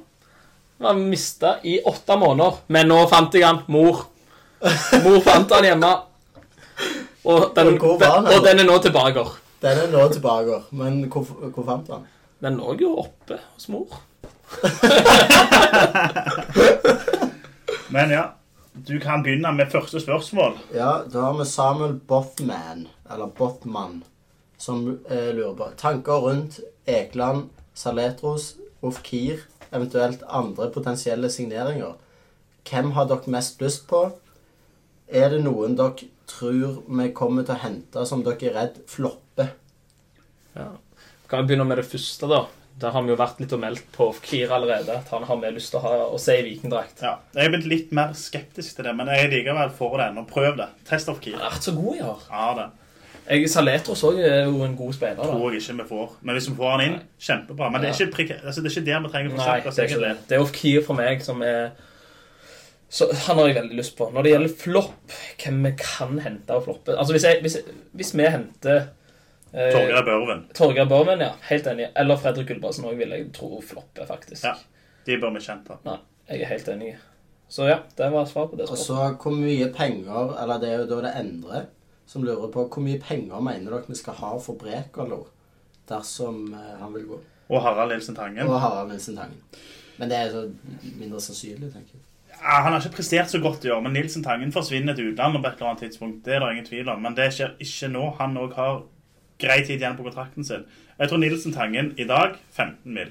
Den 0.77 0.85
var 0.85 0.93
mista 1.01 1.55
i 1.65 1.79
åtte 1.85 2.13
måneder, 2.17 2.59
men 2.67 2.87
nå 2.89 2.99
fant 3.09 3.33
jeg 3.33 3.41
den. 3.41 3.59
Mor. 3.73 4.05
Mor 5.03 5.19
fant 5.25 5.49
den 5.49 5.63
hjemme. 5.71 5.91
Og 7.25 7.51
den, 7.55 7.67
Og 7.81 7.99
den? 8.01 8.27
og 8.35 8.45
den 8.45 8.59
er 8.59 8.63
nå 8.69 8.77
tilbake. 8.81 9.25
Den 9.61 9.77
er 9.77 9.87
nå 9.93 10.07
tilbake, 10.13 10.61
men 10.71 11.03
hvor, 11.09 11.23
hvor 11.53 11.65
fant 11.65 11.87
den 11.87 12.05
Den 12.41 12.57
lå 12.57 12.73
jo 12.81 12.95
oppe 12.97 13.37
hos 13.55 13.67
mor. 13.69 13.87
Men 17.91 18.09
ja, 18.09 18.33
du 18.73 18.99
kan 18.99 19.23
begynne 19.23 19.51
med 19.51 19.67
første 19.71 19.99
spørsmål. 19.99 20.53
Ja, 20.71 21.01
da 21.11 21.25
har 21.25 21.33
vi 21.35 21.45
Samuel 21.45 21.97
Bothman, 22.07 22.85
eller 23.11 23.27
Bothman, 23.35 23.97
som 24.57 24.85
eh, 25.09 25.33
lurer 25.35 25.57
på 25.59 25.67
tanker 25.77 26.23
rundt 26.23 26.61
Ekeland, 26.87 27.49
Saletros, 27.75 28.53
Ofkir, 28.81 29.43
eventuelt 29.75 30.23
andre 30.23 30.69
potensielle 30.71 31.29
signeringer. 31.29 31.97
Hvem 32.69 32.93
har 32.95 33.09
dere 33.11 33.35
mest 33.35 33.59
lyst 33.61 33.83
på? 33.91 34.05
Er 35.11 35.35
det 35.35 35.43
noen 35.43 35.75
dere 35.75 36.07
tror 36.31 36.79
vi 36.87 37.09
kommer 37.11 37.43
til 37.43 37.57
å 37.57 37.63
hente 37.65 38.07
som 38.07 38.23
dere 38.23 38.53
er 38.53 38.55
redd 38.55 38.79
flopper? 38.87 39.51
Ja. 40.55 40.71
Kan 41.27 41.43
vi 41.43 41.51
begynne 41.51 41.67
med 41.67 41.83
det 41.83 41.89
første, 41.91 42.31
da? 42.31 42.45
Der 42.81 42.91
har 42.95 43.03
vi 43.05 43.13
jo 43.13 43.17
vært 43.19 43.39
litt 43.43 43.53
og 43.55 43.61
meldt 43.61 43.87
på 43.95 44.09
Kir 44.25 44.51
allerede. 44.55 44.97
At 45.01 45.09
han 45.13 45.23
har 45.29 45.39
mer 45.39 45.53
lyst 45.55 45.71
til 45.73 45.79
å, 45.79 45.83
ha, 45.85 45.93
å 46.11 46.19
se 46.21 46.35
i 46.39 46.45
vikingdrakt. 46.49 47.03
Ja, 47.05 47.15
Jeg 47.37 47.47
er 47.47 47.53
blitt 47.55 47.67
litt 47.69 47.91
mer 47.95 48.13
skeptisk 48.17 48.75
til 48.79 48.87
det, 48.89 48.95
men 48.97 49.11
jeg 49.13 49.25
er 49.27 49.33
likevel 49.35 49.73
for 49.77 49.97
det. 50.01 50.09
Nå 50.15 50.25
prøv 50.29 50.57
det. 50.59 50.67
Test 50.89 51.09
av 51.13 51.19
Kir. 51.23 51.37
Han 51.37 51.45
har 51.45 51.55
vært 51.55 51.69
så 51.69 51.75
god 51.77 51.99
i 51.99 52.05
år. 52.09 52.23
Ja, 52.31 52.47
det 52.59 52.69
Jeg, 53.31 53.49
Saletros 53.53 54.01
òg 54.03 54.17
er 54.19 54.47
jo 54.49 54.63
en 54.65 54.73
god 54.75 54.93
spiller. 54.97 55.15
da. 55.21 55.29
tror 55.29 55.53
jeg 55.53 55.61
ikke 55.61 55.77
vi 55.83 55.87
får. 55.91 56.09
Men 56.21 56.35
hvis 56.35 56.49
vi 56.49 56.55
får 56.57 56.71
han 56.73 56.81
inn, 56.87 56.97
kjempebra. 57.21 57.69
Men 57.71 57.81
det 57.85 57.93
er 57.93 58.09
ikke, 58.25 58.39
altså, 58.43 58.61
det 58.61 58.71
er 58.71 58.75
ikke 58.75 58.87
der 58.89 59.05
vi 59.05 59.13
trenger 59.13 59.31
å 59.31 59.37
forsterke 59.37 59.69
oss. 59.69 59.75
det 59.77 59.87
er 59.91 60.03
det. 60.07 60.17
Det 60.27 60.37
er 60.37 60.43
Ofkir 60.47 60.83
for 60.87 60.97
meg 60.97 61.23
som 61.23 61.41
er 61.45 61.71
så 62.91 63.07
Han 63.27 63.37
har 63.39 63.47
jeg 63.47 63.55
veldig 63.55 63.77
lyst 63.79 63.93
på. 63.95 64.09
Når 64.11 64.25
det 64.25 64.31
gjelder 64.33 64.55
flopp, 64.59 65.13
hvem 65.39 65.61
vi 65.63 65.71
kan 65.79 66.17
hente 66.19 66.51
av 66.51 66.65
floppe 66.65 66.97
Altså 66.97 67.13
Hvis, 67.15 67.23
jeg, 67.23 67.39
hvis, 67.45 67.55
hvis 67.95 68.11
vi 68.19 68.25
henter 68.27 68.89
eh, 69.53 69.71
Torgeir 69.73 70.05
Børven. 70.07 70.43
Torgeir 70.57 70.89
Børven, 70.89 71.23
ja. 71.23 71.31
Helt 71.49 71.67
enig. 71.67 71.89
Eller 71.95 72.19
Fredrik 72.19 72.47
Gulbrandsen 72.51 72.87
òg, 72.89 72.97
vil 72.99 73.15
jeg 73.15 73.29
tro 73.35 73.61
flopper, 73.61 74.07
faktisk. 74.09 74.45
Ja. 74.47 74.55
De 75.05 75.17
bør 75.21 75.35
vi 75.35 75.43
kjenne. 75.45 75.77
Nei, 75.85 75.97
jeg 76.29 76.45
er 76.45 76.53
helt 76.53 76.71
enig. 76.75 76.95
Så 77.51 77.67
ja, 77.67 77.81
det 77.97 78.07
var 78.13 78.25
svar 78.29 78.47
på 78.47 78.55
det 78.55 78.69
Og 78.71 78.77
så 78.79 78.95
hvor 79.19 79.33
mye 79.35 79.67
penger, 79.75 80.35
eller 80.39 80.59
det 80.61 80.69
er 80.71 80.77
jo 80.83 80.89
da 80.93 81.01
det 81.03 81.15
Endre 81.19 81.65
som 82.07 82.23
lurer 82.23 82.47
på 82.51 82.63
hvor 82.67 82.83
mye 82.83 82.99
penger 82.99 83.43
mener 83.43 83.71
dere 83.71 83.87
vi 83.87 83.95
skal 83.95 84.15
ha 84.19 84.31
for 84.43 84.59
Brekalo 84.59 85.25
dersom 85.87 86.53
eh, 86.55 86.77
han 86.79 86.93
vil 86.95 87.05
gå? 87.07 87.19
Og 87.51 87.61
Harald 87.63 87.91
Nilsen 87.91 88.15
Tangen. 88.15 88.47
Og 88.47 88.59
Harald 88.59 88.91
Nilsen 88.91 89.15
Tangen. 89.19 89.41
Men 89.99 90.11
det 90.11 90.17
er 90.17 90.31
så 90.31 90.45
mindre 90.99 91.19
sannsynlig, 91.23 91.71
tenker 91.73 91.97
jeg. 91.97 92.05
Ja, 92.31 92.61
han 92.63 92.73
har 92.73 92.79
ikke 92.79 92.97
prestert 92.97 93.31
så 93.31 93.39
godt 93.43 93.65
i 93.67 93.71
år, 93.71 93.81
men 93.83 93.93
Nilsen 93.93 94.23
Tangen 94.23 94.51
forsvinner 94.55 94.95
til 94.95 95.11
utlandet 95.11 95.43
på 95.43 95.49
et 95.51 95.59
eller 95.59 95.71
annet 95.71 95.83
tidspunkt. 95.85 96.23
Det 96.25 96.35
er 96.35 96.43
det 96.43 96.51
ingen 96.55 96.67
tvil 96.67 96.89
om. 96.89 97.01
Men 97.03 97.15
det 97.19 97.27
skjer 97.35 97.53
ikke 97.61 97.91
nå. 97.91 98.05
Han 98.19 98.39
òg 98.39 98.55
har 98.57 98.79
grei 99.41 99.61
tid 99.65 99.79
igjen 99.81 99.97
på 99.97 100.05
kontrakten 100.07 100.45
sin. 100.47 100.65
Jeg 100.99 101.09
tror 101.09 101.19
Nilsen 101.23 101.53
Tangen 101.55 101.93
i 101.97 102.05
dag 102.09 102.37
15 102.53 102.93
mil. 102.93 103.09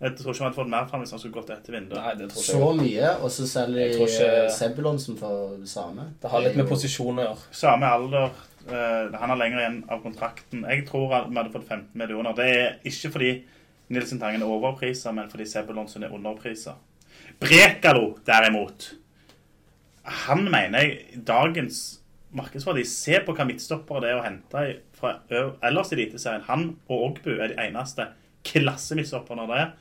Jeg 0.00 0.14
tror 0.16 0.32
ikke 0.32 0.40
han 0.44 0.48
hadde 0.48 0.56
fått 0.62 0.70
mer 0.72 0.86
fram 0.88 1.02
hvis 1.02 1.10
han 1.12 1.20
skulle 1.20 1.34
gått 1.36 1.50
etter 1.52 1.74
vinduet. 1.76 1.98
Nei, 2.00 2.14
det 2.16 2.28
tror 2.30 2.40
ikke 2.40 2.52
Så 2.52 2.60
jeg. 2.60 2.76
mye, 2.80 3.08
og 3.20 3.30
så 3.34 3.46
selger 3.50 3.90
de 3.90 4.04
ikke- 4.06 4.52
Sebulonsen 4.56 5.16
for 5.18 5.56
det 5.60 5.68
samme. 5.68 6.06
Det 6.22 6.30
har 6.30 6.40
litt 6.40 6.56
med 6.56 6.64
jo- 6.64 6.70
posisjon 6.74 7.18
å 7.20 7.26
gjøre. 7.26 7.38
Samme 7.52 7.84
alder. 7.84 8.30
eh, 8.68 9.18
han 9.18 9.28
har 9.30 9.36
lenger 9.36 9.58
igjen 9.58 9.84
av 9.90 10.02
kontrakten. 10.02 10.64
Jeg 10.68 10.86
tror 10.86 11.08
vi 11.28 11.34
hadde 11.36 11.52
fått 11.52 11.66
15 11.68 11.88
millioner. 11.94 12.34
Det 12.34 12.44
er 12.56 12.78
ikke 12.84 13.10
fordi 13.12 13.42
Nilsen 13.90 14.18
Tangen 14.20 14.42
er 14.42 14.46
overprisa, 14.46 15.12
men 15.14 15.28
fordi 15.30 15.44
Sebulonsen 15.46 16.04
er 16.04 16.10
underprisa. 16.10 16.74
Brekalo, 17.40 18.18
derimot 18.24 18.92
Han 20.04 20.44
mener 20.50 20.78
jeg 20.80 21.24
dagens 21.24 21.98
markedsverdi 22.34 22.84
Se 22.86 23.18
på 23.20 23.34
hva 23.36 23.44
midtstoppere 23.48 24.00
det 24.00 24.10
er 24.10 24.20
å 24.20 24.24
hente 24.24 24.62
i- 24.70 24.78
fra 25.00 25.16
ellers 25.66 25.92
i 25.92 25.98
Eliteserien. 25.98 26.46
Han 26.48 26.66
og 26.88 27.06
Ogbu 27.10 27.32
er 27.36 27.52
de 27.52 27.58
eneste 27.66 28.10
klassemidtstopperne 28.46 29.46
det 29.50 29.60
er. 29.64 29.72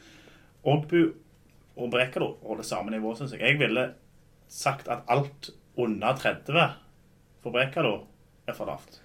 Ogbu 0.67 1.01
og 1.79 1.91
Brekalo 1.91 2.33
holder 2.43 2.67
samme 2.67 2.91
nivå, 2.91 3.13
syns 3.15 3.35
jeg. 3.35 3.43
Jeg 3.45 3.59
ville 3.59 3.85
sagt 4.49 4.89
at 4.91 5.05
alt 5.07 5.51
under 5.79 6.15
30 6.15 6.65
for 7.43 7.55
Brekalo 7.55 7.95
er 8.47 8.57
for 8.57 8.69
lavt. 8.69 8.99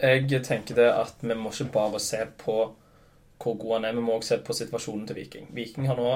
Jeg 0.00 0.42
tenker 0.44 0.76
det 0.76 0.88
at 0.92 1.22
vi 1.22 1.34
må 1.34 1.52
ikke 1.54 1.72
bare 1.72 2.00
se 2.02 2.24
på 2.38 2.56
hvor 3.36 3.56
god 3.60 3.74
han 3.76 3.84
er, 3.84 3.92
vi 3.96 4.00
må 4.04 4.16
også 4.16 4.34
se 4.34 4.42
på 4.44 4.54
situasjonen 4.56 5.06
til 5.08 5.18
Viking. 5.18 5.48
Viking 5.54 5.88
har 5.88 5.98
nå 6.00 6.12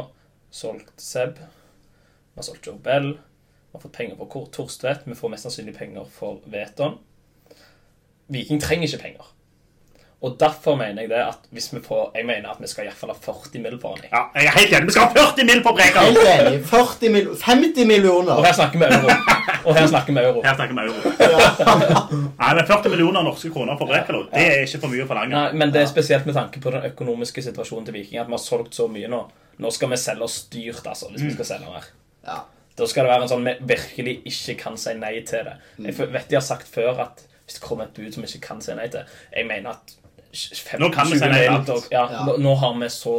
solgt 0.50 0.92
Seb, 1.00 1.36
vi 1.38 2.38
har 2.40 2.46
solgt 2.46 2.66
Joe 2.66 2.80
Bell, 2.80 3.12
vi 3.12 3.76
har 3.76 3.82
fått 3.84 3.94
penger 3.94 4.16
for 4.18 4.30
Kort 4.32 4.52
Torstvedt, 4.56 5.04
vi 5.06 5.16
får 5.18 5.32
mest 5.32 5.46
sannsynlig 5.46 5.76
penger 5.76 6.08
for 6.10 6.40
Veton. 6.50 6.96
Viking 8.30 8.62
trenger 8.62 8.88
ikke 8.88 9.02
penger. 9.02 9.28
Og 10.20 10.34
derfor 10.40 10.74
mener 10.76 11.00
jeg 11.02 11.08
det 11.08 11.20
at 11.24 11.46
hvis 11.48 11.70
vi 11.72 11.78
får 11.80 12.10
Jeg 12.14 12.26
mener 12.28 12.50
at 12.50 12.58
vi 12.60 12.68
skal 12.68 12.84
iallfall 12.84 13.08
ha 13.08 13.16
40 13.16 13.62
mill 13.64 13.78
for 13.80 13.96
han. 13.96 14.04
Ja, 14.12 14.20
jeg 14.36 14.50
er 14.50 14.56
helt 14.58 14.74
enig. 14.76 14.88
Vi 14.90 14.92
skal 14.92 15.06
ha 15.08 15.14
40 15.16 15.46
mill. 15.48 15.62
på 15.64 15.72
Brekar! 15.78 16.08
Helt 16.10 16.18
enig. 16.34 16.58
40 16.68 17.14
mil 17.14 17.30
50 17.40 17.86
millioner. 17.88 18.32
Og 18.34 18.44
her 18.44 18.52
snakker 18.58 18.82
vi 18.82 18.84
euro. 18.84 19.14
Og 19.64 19.78
her 19.78 19.86
snakker 19.88 20.12
vi 20.12 20.20
euro. 20.26 20.42
Her 20.44 20.58
snakker 20.58 20.76
vi 20.76 20.84
euro. 20.90 21.00
Nei, 22.42 22.50
men 22.58 22.66
40 22.68 22.92
millioner 22.92 23.24
norske 23.24 23.48
kroner 23.54 23.80
for 23.80 23.88
Brekalo, 23.88 24.26
det 24.34 24.44
er 24.44 24.66
ikke 24.66 24.82
for 24.84 24.92
mye 24.92 25.06
å 25.06 25.08
forlange. 25.08 25.32
Nei, 25.32 25.56
men 25.62 25.72
det 25.72 25.86
er 25.86 25.88
spesielt 25.88 26.28
med 26.28 26.36
tanke 26.36 26.60
på 26.60 26.72
den 26.76 26.84
økonomiske 26.90 27.44
situasjonen 27.48 27.88
til 27.88 27.96
Viking. 27.96 28.20
At 28.20 28.28
vi 28.28 28.36
har 28.36 28.44
solgt 28.44 28.76
så 28.76 28.90
mye 28.92 29.08
nå. 29.08 29.22
Nå 29.60 29.72
skal 29.72 29.92
vi 29.92 30.00
selge 30.04 30.28
oss 30.28 30.38
dyrt, 30.52 30.84
altså, 30.84 31.08
hvis 31.14 31.24
vi 31.30 31.32
skal 31.38 31.48
selge 31.54 31.72
mer. 31.72 31.88
Ja. 32.28 32.42
Da 32.76 32.86
skal 32.88 33.04
det 33.08 33.12
være 33.14 33.24
en 33.26 33.32
sånn 33.32 33.48
vi 33.48 33.56
virkelig 33.72 34.18
ikke 34.28 34.58
kan 34.66 34.76
si 34.80 34.92
nei 35.00 35.16
til 35.28 35.48
det. 35.48 35.56
Jeg 35.80 36.12
vet 36.12 36.28
de 36.28 36.38
har 36.38 36.44
sagt 36.44 36.68
før 36.72 37.02
at 37.08 37.24
hvis 37.50 37.58
det 37.58 37.64
kommer 37.66 37.88
et 37.88 37.94
bud 37.98 38.14
som 38.14 38.22
vi 38.22 38.30
ikke 38.30 38.46
kan 38.46 38.60
si 38.62 38.74
nei 38.78 38.86
til 38.92 39.02
Jeg 39.34 39.46
mener 39.50 39.70
at 39.74 39.96
Nå 40.78 40.92
kan 40.94 41.08
vi 41.10 41.18
si 41.18 41.26
nei 41.26 41.40
til 41.42 41.56
alt. 41.56 41.70
og- 41.74 41.88
Ja, 41.90 42.04
Ja. 42.10 42.24
Nå, 42.24 42.36
nå 42.38 42.54
har 42.62 42.74
vi 42.78 42.86
så 42.88 43.14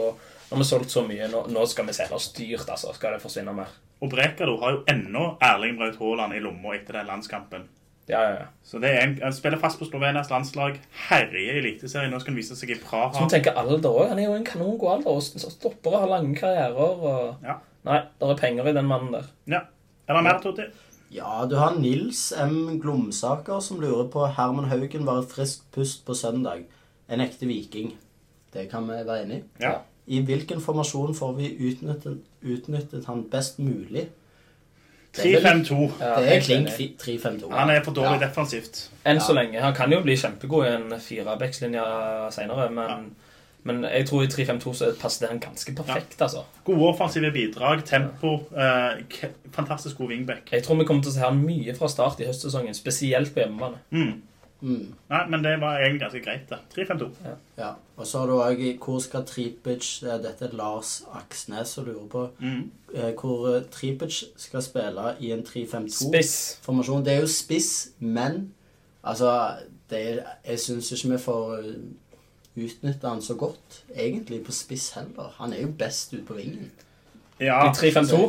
Nå 0.51 0.55
har 0.55 0.57
vi 0.57 0.63
solgt 0.67 0.91
så 0.91 1.03
mye. 1.07 1.27
Nå, 1.31 1.45
nå 1.47 1.65
skal 1.67 1.85
vi 1.87 1.93
selge 1.93 2.11
oss 2.15 2.25
styrt, 2.31 2.67
altså. 2.69 2.93
Skal 2.93 3.13
det 3.13 3.21
forsvinne 3.21 3.53
mer. 3.55 3.67
Og 4.01 4.09
Brekalo 4.11 4.57
har 4.59 4.71
jo 4.71 4.83
ennå 4.91 5.37
Erling 5.41 5.77
Braut 5.77 5.95
Haaland 5.99 6.33
i 6.35 6.39
lomma 6.39 6.73
etter 6.75 6.93
den 6.97 7.07
landskampen. 7.07 7.63
Ja, 8.09 8.21
ja, 8.21 8.29
ja. 8.33 8.45
Så 8.65 8.79
det 8.81 8.89
er 8.89 9.01
en, 9.05 9.19
Han 9.23 9.31
spiller 9.33 9.57
fast 9.61 9.79
på 9.79 9.85
Slovenias 9.87 10.29
landslag, 10.29 10.77
herjer 11.07 11.53
i 11.53 11.59
Eliteserien. 11.61 12.11
Nå 12.11 12.19
skal 12.19 12.33
han 12.33 12.39
vise 12.41 12.55
seg 12.59 12.69
i 12.73 12.75
Praha. 12.75 13.13
Så 13.13 13.29
tenke 13.31 13.53
alder 13.55 13.89
òg. 13.89 14.09
Han 14.09 14.19
er 14.19 14.25
jo 14.25 14.33
en 14.35 14.43
kanon 14.43 14.77
god 14.77 14.97
alder. 14.97 15.11
Og 15.15 15.23
stopper 15.23 15.51
stoppere 15.55 15.99
har 16.01 16.07
lange 16.07 16.35
karrierer. 16.35 16.75
Og... 16.75 17.37
Ja. 17.45 17.55
Nei, 17.85 18.01
det 18.19 18.29
er 18.29 18.35
penger 18.41 18.67
i 18.67 18.73
den 18.73 18.85
mannen 18.91 19.11
der. 19.13 19.23
Ja. 19.47 19.61
Er 20.09 20.13
det 20.19 20.23
mer, 20.23 20.39
Toti? 20.43 20.67
Ja, 21.11 21.45
du 21.49 21.55
har 21.59 21.75
Nils 21.75 22.31
M. 22.39 22.79
Glomsaker 22.81 23.59
som 23.59 23.81
lurer 23.81 24.07
på 24.13 24.25
Herman 24.37 24.69
Haugen 24.71 25.05
var 25.05 25.19
et 25.19 25.31
friskt 25.31 25.65
pust 25.75 26.05
på 26.07 26.15
søndag. 26.15 26.63
En 27.11 27.19
ekte 27.23 27.45
viking. 27.49 27.93
Det 28.53 28.69
kan 28.71 28.87
vi 28.87 29.01
være 29.07 29.23
enig 29.25 29.41
i. 29.41 29.43
Ja. 29.65 29.73
I 30.07 30.21
hvilken 30.27 30.61
formasjon 30.63 31.13
får 31.15 31.33
vi 31.37 31.49
utnyttet, 31.69 32.21
utnyttet 32.41 33.05
han 33.05 33.25
best 33.31 33.59
mulig? 33.59 34.07
3-5-2. 35.17 35.91
Ja, 35.99 36.15
Det 36.21 36.35
er 36.35 36.41
klink 36.45 36.69
3-5-2. 37.01 37.51
Han 37.51 37.69
er 37.69 37.83
for 37.83 37.91
dårlig 37.93 38.21
Ja. 38.21 38.27
defensivt. 38.27 38.89
Enn 39.05 39.19
så 39.19 39.33
lenge. 39.35 39.59
Han 39.59 39.75
kan 39.75 39.91
jo 39.91 39.99
bli 40.01 40.15
kjempegod 40.15 40.65
i 40.65 40.75
en 40.75 40.99
firebackslinje 40.99 41.83
seinere, 42.31 42.69
men, 42.71 43.11
men 43.63 43.83
jeg 43.83 44.07
tror 44.09 44.23
i 44.23 44.29
3-5-2 44.31 44.73
så 44.73 44.89
passer 45.01 45.25
det 45.25 45.29
han 45.35 45.39
ganske 45.43 45.75
perfekt, 45.77 46.17
altså. 46.21 46.43
Gode 46.65 46.87
offensive 46.93 47.31
bidrag, 47.35 47.83
tempo. 47.85 48.33
Eh, 48.57 49.27
fantastisk 49.53 49.97
god 49.97 50.07
wingback. 50.15 50.49
Jeg 50.51 50.63
tror 50.63 50.79
vi 50.79 50.85
kommer 50.89 51.03
til 51.05 51.11
å 51.13 51.15
se 51.19 51.23
han 51.27 51.43
mye 51.45 51.75
fra 51.77 51.89
start 51.91 52.19
i 52.23 52.29
høstsesongen, 52.29 52.73
spesielt 52.77 53.33
på 53.35 53.43
hjemmebane. 53.43 53.81
Mm. 53.91 54.21
Mm. 54.61 54.93
Nei, 55.09 55.21
men 55.33 55.41
det 55.41 55.55
var 55.61 55.79
egentlig 55.81 56.03
ganske 56.03 56.19
greit, 56.21 56.49
det. 56.49 56.59
3-5-2. 56.75 57.07
Ja. 57.57 57.71
Og 57.97 58.05
så 58.07 58.19
har 58.21 58.27
du 58.29 58.35
òg 58.35 58.59
Hvor 58.81 58.99
skal 59.01 59.23
Tripic 59.25 59.87
eh, 60.03 60.19
Dette 60.21 60.45
er 60.45 60.53
Lars 60.57 60.99
Aksnes 61.17 61.73
som 61.75 61.85
lurer 61.85 62.07
på. 62.09 62.27
Mm. 62.39 62.71
eh, 62.93 63.11
Hvor 63.17 63.47
eh, 63.55 63.63
Tripic 63.73 64.23
skal 64.37 64.61
spille 64.61 65.15
i 65.19 65.31
en 65.33 65.41
3-5-2-formasjon. 65.47 67.05
Det 67.05 67.13
er 67.15 67.21
jo 67.23 67.31
spiss, 67.33 67.71
men 67.99 68.53
altså 69.03 69.33
det 69.89 70.01
er, 70.11 70.21
Jeg 70.45 70.59
syns 70.59 70.91
ikke 70.91 71.13
vi 71.15 71.17
får 71.25 71.65
utnytta 72.57 73.09
han 73.13 73.21
så 73.23 73.35
godt, 73.39 73.83
egentlig, 73.95 74.41
på 74.45 74.51
spiss 74.55 74.89
heller. 74.97 75.31
Han 75.37 75.53
er 75.53 75.61
jo 75.65 75.69
best 75.77 76.13
ute 76.13 76.23
på 76.27 76.35
vingen. 76.39 76.71
Ja, 77.41 77.63
I 77.69 77.71
3-5-2 77.73 78.19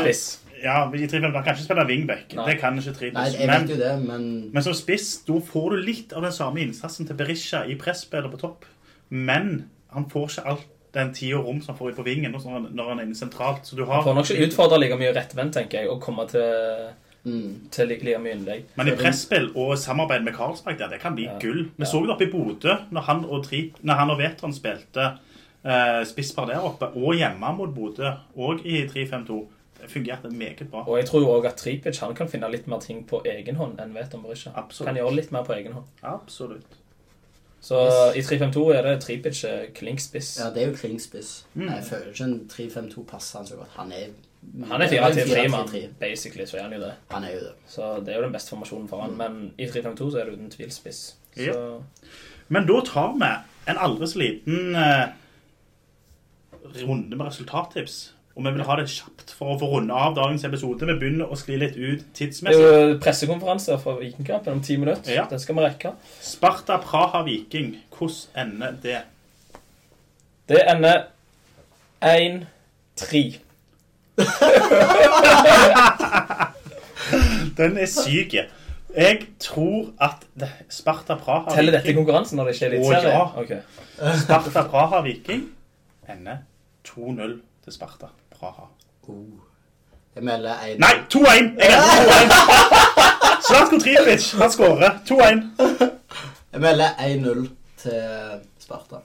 spiss. 0.00 0.22
ja, 0.62 0.78
i 0.90 1.06
3-5 1.06 1.22
Han 1.32 1.44
kan 1.44 1.54
ikke 1.54 1.64
spille 1.66 1.84
wingback. 1.86 2.32
Nei. 2.34 2.46
Det 2.50 2.56
kan 2.60 2.78
ikke 2.80 2.94
Tripic. 2.96 3.14
Nei, 3.14 3.28
jeg 3.36 3.46
Men, 3.46 3.68
vet 3.68 3.70
jo 3.76 3.78
det, 3.84 3.92
men 4.08 4.26
men 4.52 4.62
som 4.66 4.74
spiss, 4.74 5.12
da 5.28 5.38
får 5.52 5.70
du 5.70 5.76
litt 5.86 6.12
av 6.16 6.22
den 6.26 6.32
samme 6.32 6.60
innsatsen 6.64 7.06
til 7.06 7.16
Berisha 7.20 7.62
i 7.68 7.76
presspillet 7.78 8.32
på 8.32 8.40
topp. 8.42 8.64
Men 9.10 9.68
han 9.94 10.08
får 10.10 10.28
ikke 10.30 10.46
alt 10.54 10.66
den 10.94 11.12
tid 11.14 11.34
og 11.38 11.44
rom 11.46 11.60
som 11.62 11.74
han 11.74 11.78
får 11.78 11.92
ut 11.92 11.96
på 12.00 12.04
vingen 12.08 12.32
når 12.34 12.42
han, 12.50 12.98
er 12.98 13.04
inne 13.04 13.14
sentralt. 13.14 13.62
Så 13.66 13.76
du 13.78 13.84
har 13.84 14.00
Han 14.00 14.04
får 14.08 14.14
nok 14.18 14.30
ikke 14.30 14.48
utfordre 14.48 14.80
like 14.80 14.96
mye 14.98 15.12
rettvendt, 15.14 15.54
tenker 15.54 15.84
jeg, 15.84 15.90
å 15.92 16.00
komme 16.02 16.26
til, 16.32 16.90
mm, 17.24 17.68
til 17.70 17.88
like, 17.88 18.18
mye 18.18 18.32
innlegg. 18.36 18.64
Men 18.76 18.88
i 18.88 18.96
presspill 18.96 19.50
og 19.54 19.78
samarbeid 19.78 20.24
med 20.24 20.32
Karlsberg 20.36 20.78
der, 20.78 20.88
det 20.88 21.00
kan 21.00 21.14
bli 21.14 21.24
Ja. 21.24 21.38
gull. 21.38 21.64
Vi 21.76 21.84
Ja. 21.84 21.84
så 21.84 22.00
det 22.02 22.10
oppe 22.10 22.24
i 22.28 22.30
Bodø 22.30 22.76
når 22.90 23.00
han 23.00 23.24
og, 23.24 23.44
Tri, 23.44 23.72
når 23.82 24.10
og 24.10 24.18
Vetran 24.18 24.52
spilte 24.54 25.18
eh, 25.64 26.04
spisspar 26.04 26.46
der 26.46 26.58
oppe, 26.64 26.86
og 26.86 27.14
hjemme 27.14 27.56
mot 27.56 27.74
Bodø, 27.74 28.12
og 28.36 28.60
i 28.64 28.86
3-5-2. 28.86 29.46
Det 29.80 29.90
fungerte 29.90 30.28
meget 30.28 30.70
bra. 30.70 30.84
Og 30.88 30.98
jeg 30.98 31.06
tror 31.06 31.40
òg 31.40 31.46
at 31.46 31.56
Tripic 31.56 31.98
han 32.00 32.14
kan 32.14 32.28
finne 32.28 32.50
litt 32.50 32.66
mer 32.66 32.80
ting 32.80 33.06
på 33.08 33.22
egen 33.24 33.56
hånd 33.56 33.80
enn 33.80 33.94
Veton 33.94 34.22
Berisha. 34.22 34.50
Kan 34.84 34.96
gjøre 34.96 35.14
litt 35.14 35.32
mer 35.32 35.42
på 35.42 35.52
egen 35.56 35.72
hånd. 35.72 35.86
Absolutt. 36.02 36.76
Så 37.60 37.76
i 38.16 38.20
3-5-2 38.24 38.62
er 38.74 38.82
det 38.82 39.00
Tripic 39.02 39.44
eh, 39.44 39.66
klink 39.76 40.00
spiss. 40.00 40.38
ja, 40.40 40.50
det 40.50 40.62
er 40.62 40.70
jo 40.70 40.76
klingspiss. 40.76 41.44
Mm. 41.54 41.68
Jeg 41.68 41.84
føler 41.84 42.06
ikke 42.12 42.24
en 42.24 42.38
3-5-2 42.48 43.04
passer 43.08 43.38
han 43.38 43.46
så 43.46 43.56
godt. 43.56 43.68
Han 43.76 43.92
er 43.92 44.06
Han 44.70 44.82
er 44.82 44.88
4-3-3-mann, 44.88 45.68
basically, 46.00 46.46
så 46.48 46.56
er 46.56 46.62
han 46.62 46.72
jo 46.72 46.80
det. 46.80 46.92
Han 47.12 47.24
er 47.24 47.34
jo 47.34 47.40
det. 47.44 47.52
Så 47.68 47.90
det 48.04 48.14
er 48.14 48.16
jo 48.18 48.22
den 48.24 48.32
beste 48.32 48.50
formasjonen 48.54 48.88
for 48.88 49.02
han. 49.04 49.16
Men 49.18 49.52
i 49.60 49.66
3-5-2 49.68 50.10
så 50.10 50.20
er 50.20 50.24
det 50.30 50.38
uten 50.38 50.50
tvil 50.50 50.72
spiss. 50.74 51.02
Så 51.36 51.42
Ja. 51.44 51.66
Men 52.48 52.66
da 52.66 52.80
tar 52.86 53.12
vi 53.20 53.28
en 53.70 53.78
aldri 53.78 54.06
så 54.10 54.18
liten 54.18 54.74
eh, 54.74 55.12
runde 56.86 57.16
med 57.16 57.26
resultattips. 57.26 57.98
Og 58.36 58.44
vi 58.46 58.50
vil 58.54 58.62
ha 58.64 58.76
det 58.78 58.86
kjapt 58.88 59.32
for 59.36 59.52
å 59.52 59.58
få 59.60 59.68
runde 59.74 59.94
av 59.94 60.14
dagens 60.16 60.44
episode. 60.48 60.86
Vi 60.88 60.94
begynner 60.98 61.28
å 61.30 61.36
skli 61.38 61.58
litt 61.60 61.76
ut 61.76 62.04
tidsmessig. 62.16 62.60
det 62.62 62.72
er 62.74 62.88
jo 62.94 62.98
pressekonferanse 63.04 63.76
fra 63.82 63.96
Vikingkampen 63.98 64.52
om 64.56 64.62
ti 64.64 64.76
minutter. 64.80 65.12
Ja. 65.14 65.26
Den 65.30 65.42
skal 65.42 65.58
vi 65.58 65.64
rekke. 65.66 65.92
Sparta 66.24 66.78
Praha 66.82 67.22
Viking. 67.26 67.74
Hvordan 67.90 68.46
ender 68.46 68.76
det? 68.82 69.00
Det 70.48 70.62
ender 70.72 71.04
1-3. 72.02 73.40
Den 77.56 77.78
er 77.78 77.86
syk. 77.86 78.34
Jeg 78.96 79.18
tror 79.40 79.86
at 80.02 80.26
Sparta 80.68 81.14
Praha 81.14 81.54
Teller 81.54 81.72
dette 81.78 81.94
konkurransen 81.94 82.36
når 82.40 82.44
det 82.50 82.54
ikke 82.54 82.66
er 82.66 82.70
Å, 82.70 82.74
eliteserie? 82.74 83.12
ja. 83.14 83.24
Okay. 83.42 83.60
Sparta 84.22 84.62
Praha 84.72 85.00
Viking 85.06 85.44
ender 86.10 86.36
2-0 86.88 87.36
til 87.64 87.72
Sparta 87.76 88.06
Praha. 88.34 88.66
Oh. 89.08 89.38
Jeg 90.16 90.24
melder 90.26 90.54
1 90.66 90.80
Nei, 90.82 90.94
2-1! 91.12 91.52
Jeg 91.60 91.70
ender 91.70 91.86
2-1. 92.08 92.30
Slatko 93.46 93.78
Tripic, 93.82 94.26
han 94.40 94.50
skårer. 94.52 94.98
2-1. 95.06 95.42
Jeg 96.52 96.60
melder 96.60 96.88
1-0 96.98 97.46
til 97.82 98.02
Sparta. 98.60 98.96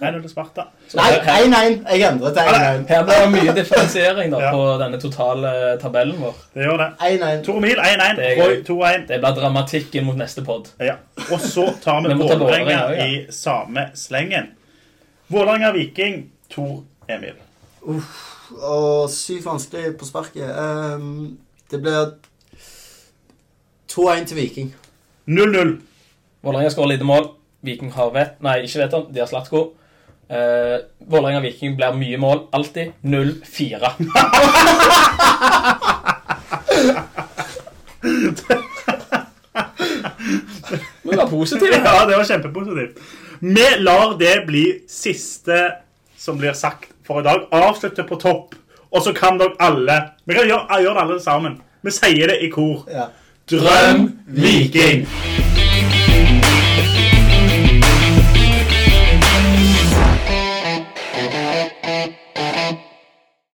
1-0 0.00 0.20
til 0.22 0.30
Sparta. 0.30 0.64
Nei, 0.94 1.10
1-1! 1.20 1.76
Jeg 1.90 2.08
endret 2.12 2.34
til 2.34 2.42
1-1. 2.42 2.86
her 2.88 3.04
blir 3.06 3.20
det 3.22 3.30
mye 3.32 3.54
differensiering 3.56 4.32
da, 4.32 4.40
Ja. 4.42 4.50
på 4.52 4.64
denne 4.82 5.00
totale 5.00 5.52
tabellen 5.82 6.20
vår. 6.20 6.34
Det 6.54 6.66
gjør 6.66 6.76
det. 6.82 6.88
1-1. 7.00 7.44
Tore 7.46 7.60
Mil 7.60 7.78
1-1. 7.78 8.16
Det 8.16 8.26
er 8.30 8.42
Roy 8.42 8.56
2-1. 8.68 9.06
Det 9.08 9.20
blir 9.20 9.38
dramatikken 9.38 10.04
mot 10.04 10.16
neste 10.16 10.44
pod. 10.44 10.68
Ja. 10.80 10.94
Og 11.30 11.40
så 11.40 11.68
tar 11.82 12.00
vi 12.02 12.14
Vålerenga 12.14 12.78
ja. 12.94 13.06
i 13.06 13.26
samme 13.30 13.88
slengen. 13.94 14.50
Vålerenga 15.28 15.72
Viking, 15.72 16.30
Tor 16.50 16.82
Emil. 17.08 17.38
Og 18.62 19.10
sykt 19.10 19.46
vanskelig 19.46 19.96
på 19.98 20.04
sparket. 20.08 20.50
Um, 20.58 21.38
det 21.70 21.80
blir 21.82 22.12
2-1 23.92 24.26
til 24.26 24.36
Viking. 24.36 24.74
0-0. 25.26 25.80
Vålerenga 26.42 26.70
skårer 26.70 26.94
lite 26.94 27.04
mål. 27.08 27.30
Viking 27.64 27.92
har 27.94 28.10
vet... 28.12 28.36
Nei, 28.44 28.58
ikke 28.66 28.82
vet 28.82 28.94
om. 28.94 29.06
De 29.12 29.22
har 29.22 29.26
Slatko. 29.30 29.62
Uh, 30.34 30.80
Vålerenga-Viking 31.06 31.76
blir 31.78 31.94
mye 31.94 32.18
mål. 32.18 32.40
Alltid 32.52 32.92
0-4. 33.02 33.92
Det 41.02 41.16
var 41.16 41.26
positivt. 41.26 41.80
Ja, 41.84 42.06
det 42.06 42.16
var 42.16 42.24
kjempepositivt. 42.24 42.98
Vi 43.40 43.66
lar 43.78 44.18
det 44.18 44.46
bli 44.46 44.82
siste 44.88 45.72
som 46.16 46.38
blir 46.38 46.52
sagt 46.52 46.90
for 47.06 47.20
i 47.20 47.24
dag. 47.24 47.48
Avslutte 47.50 48.02
på 48.02 48.16
topp. 48.16 48.54
Og 48.90 49.02
så 49.02 49.12
kan 49.12 49.38
dere 49.38 49.56
alle 49.58 49.96
Vi 50.24 50.34
kan 50.34 50.46
gjøre, 50.48 50.80
gjøre 50.82 50.94
det 50.94 51.02
alle 51.02 51.20
sammen. 51.20 51.60
Vi 51.82 51.92
sier 51.92 52.30
det 52.32 52.40
i 52.42 52.50
kor. 52.50 52.86
Ja. 52.90 53.10
Drøm 53.50 54.08
Viking! 54.26 55.04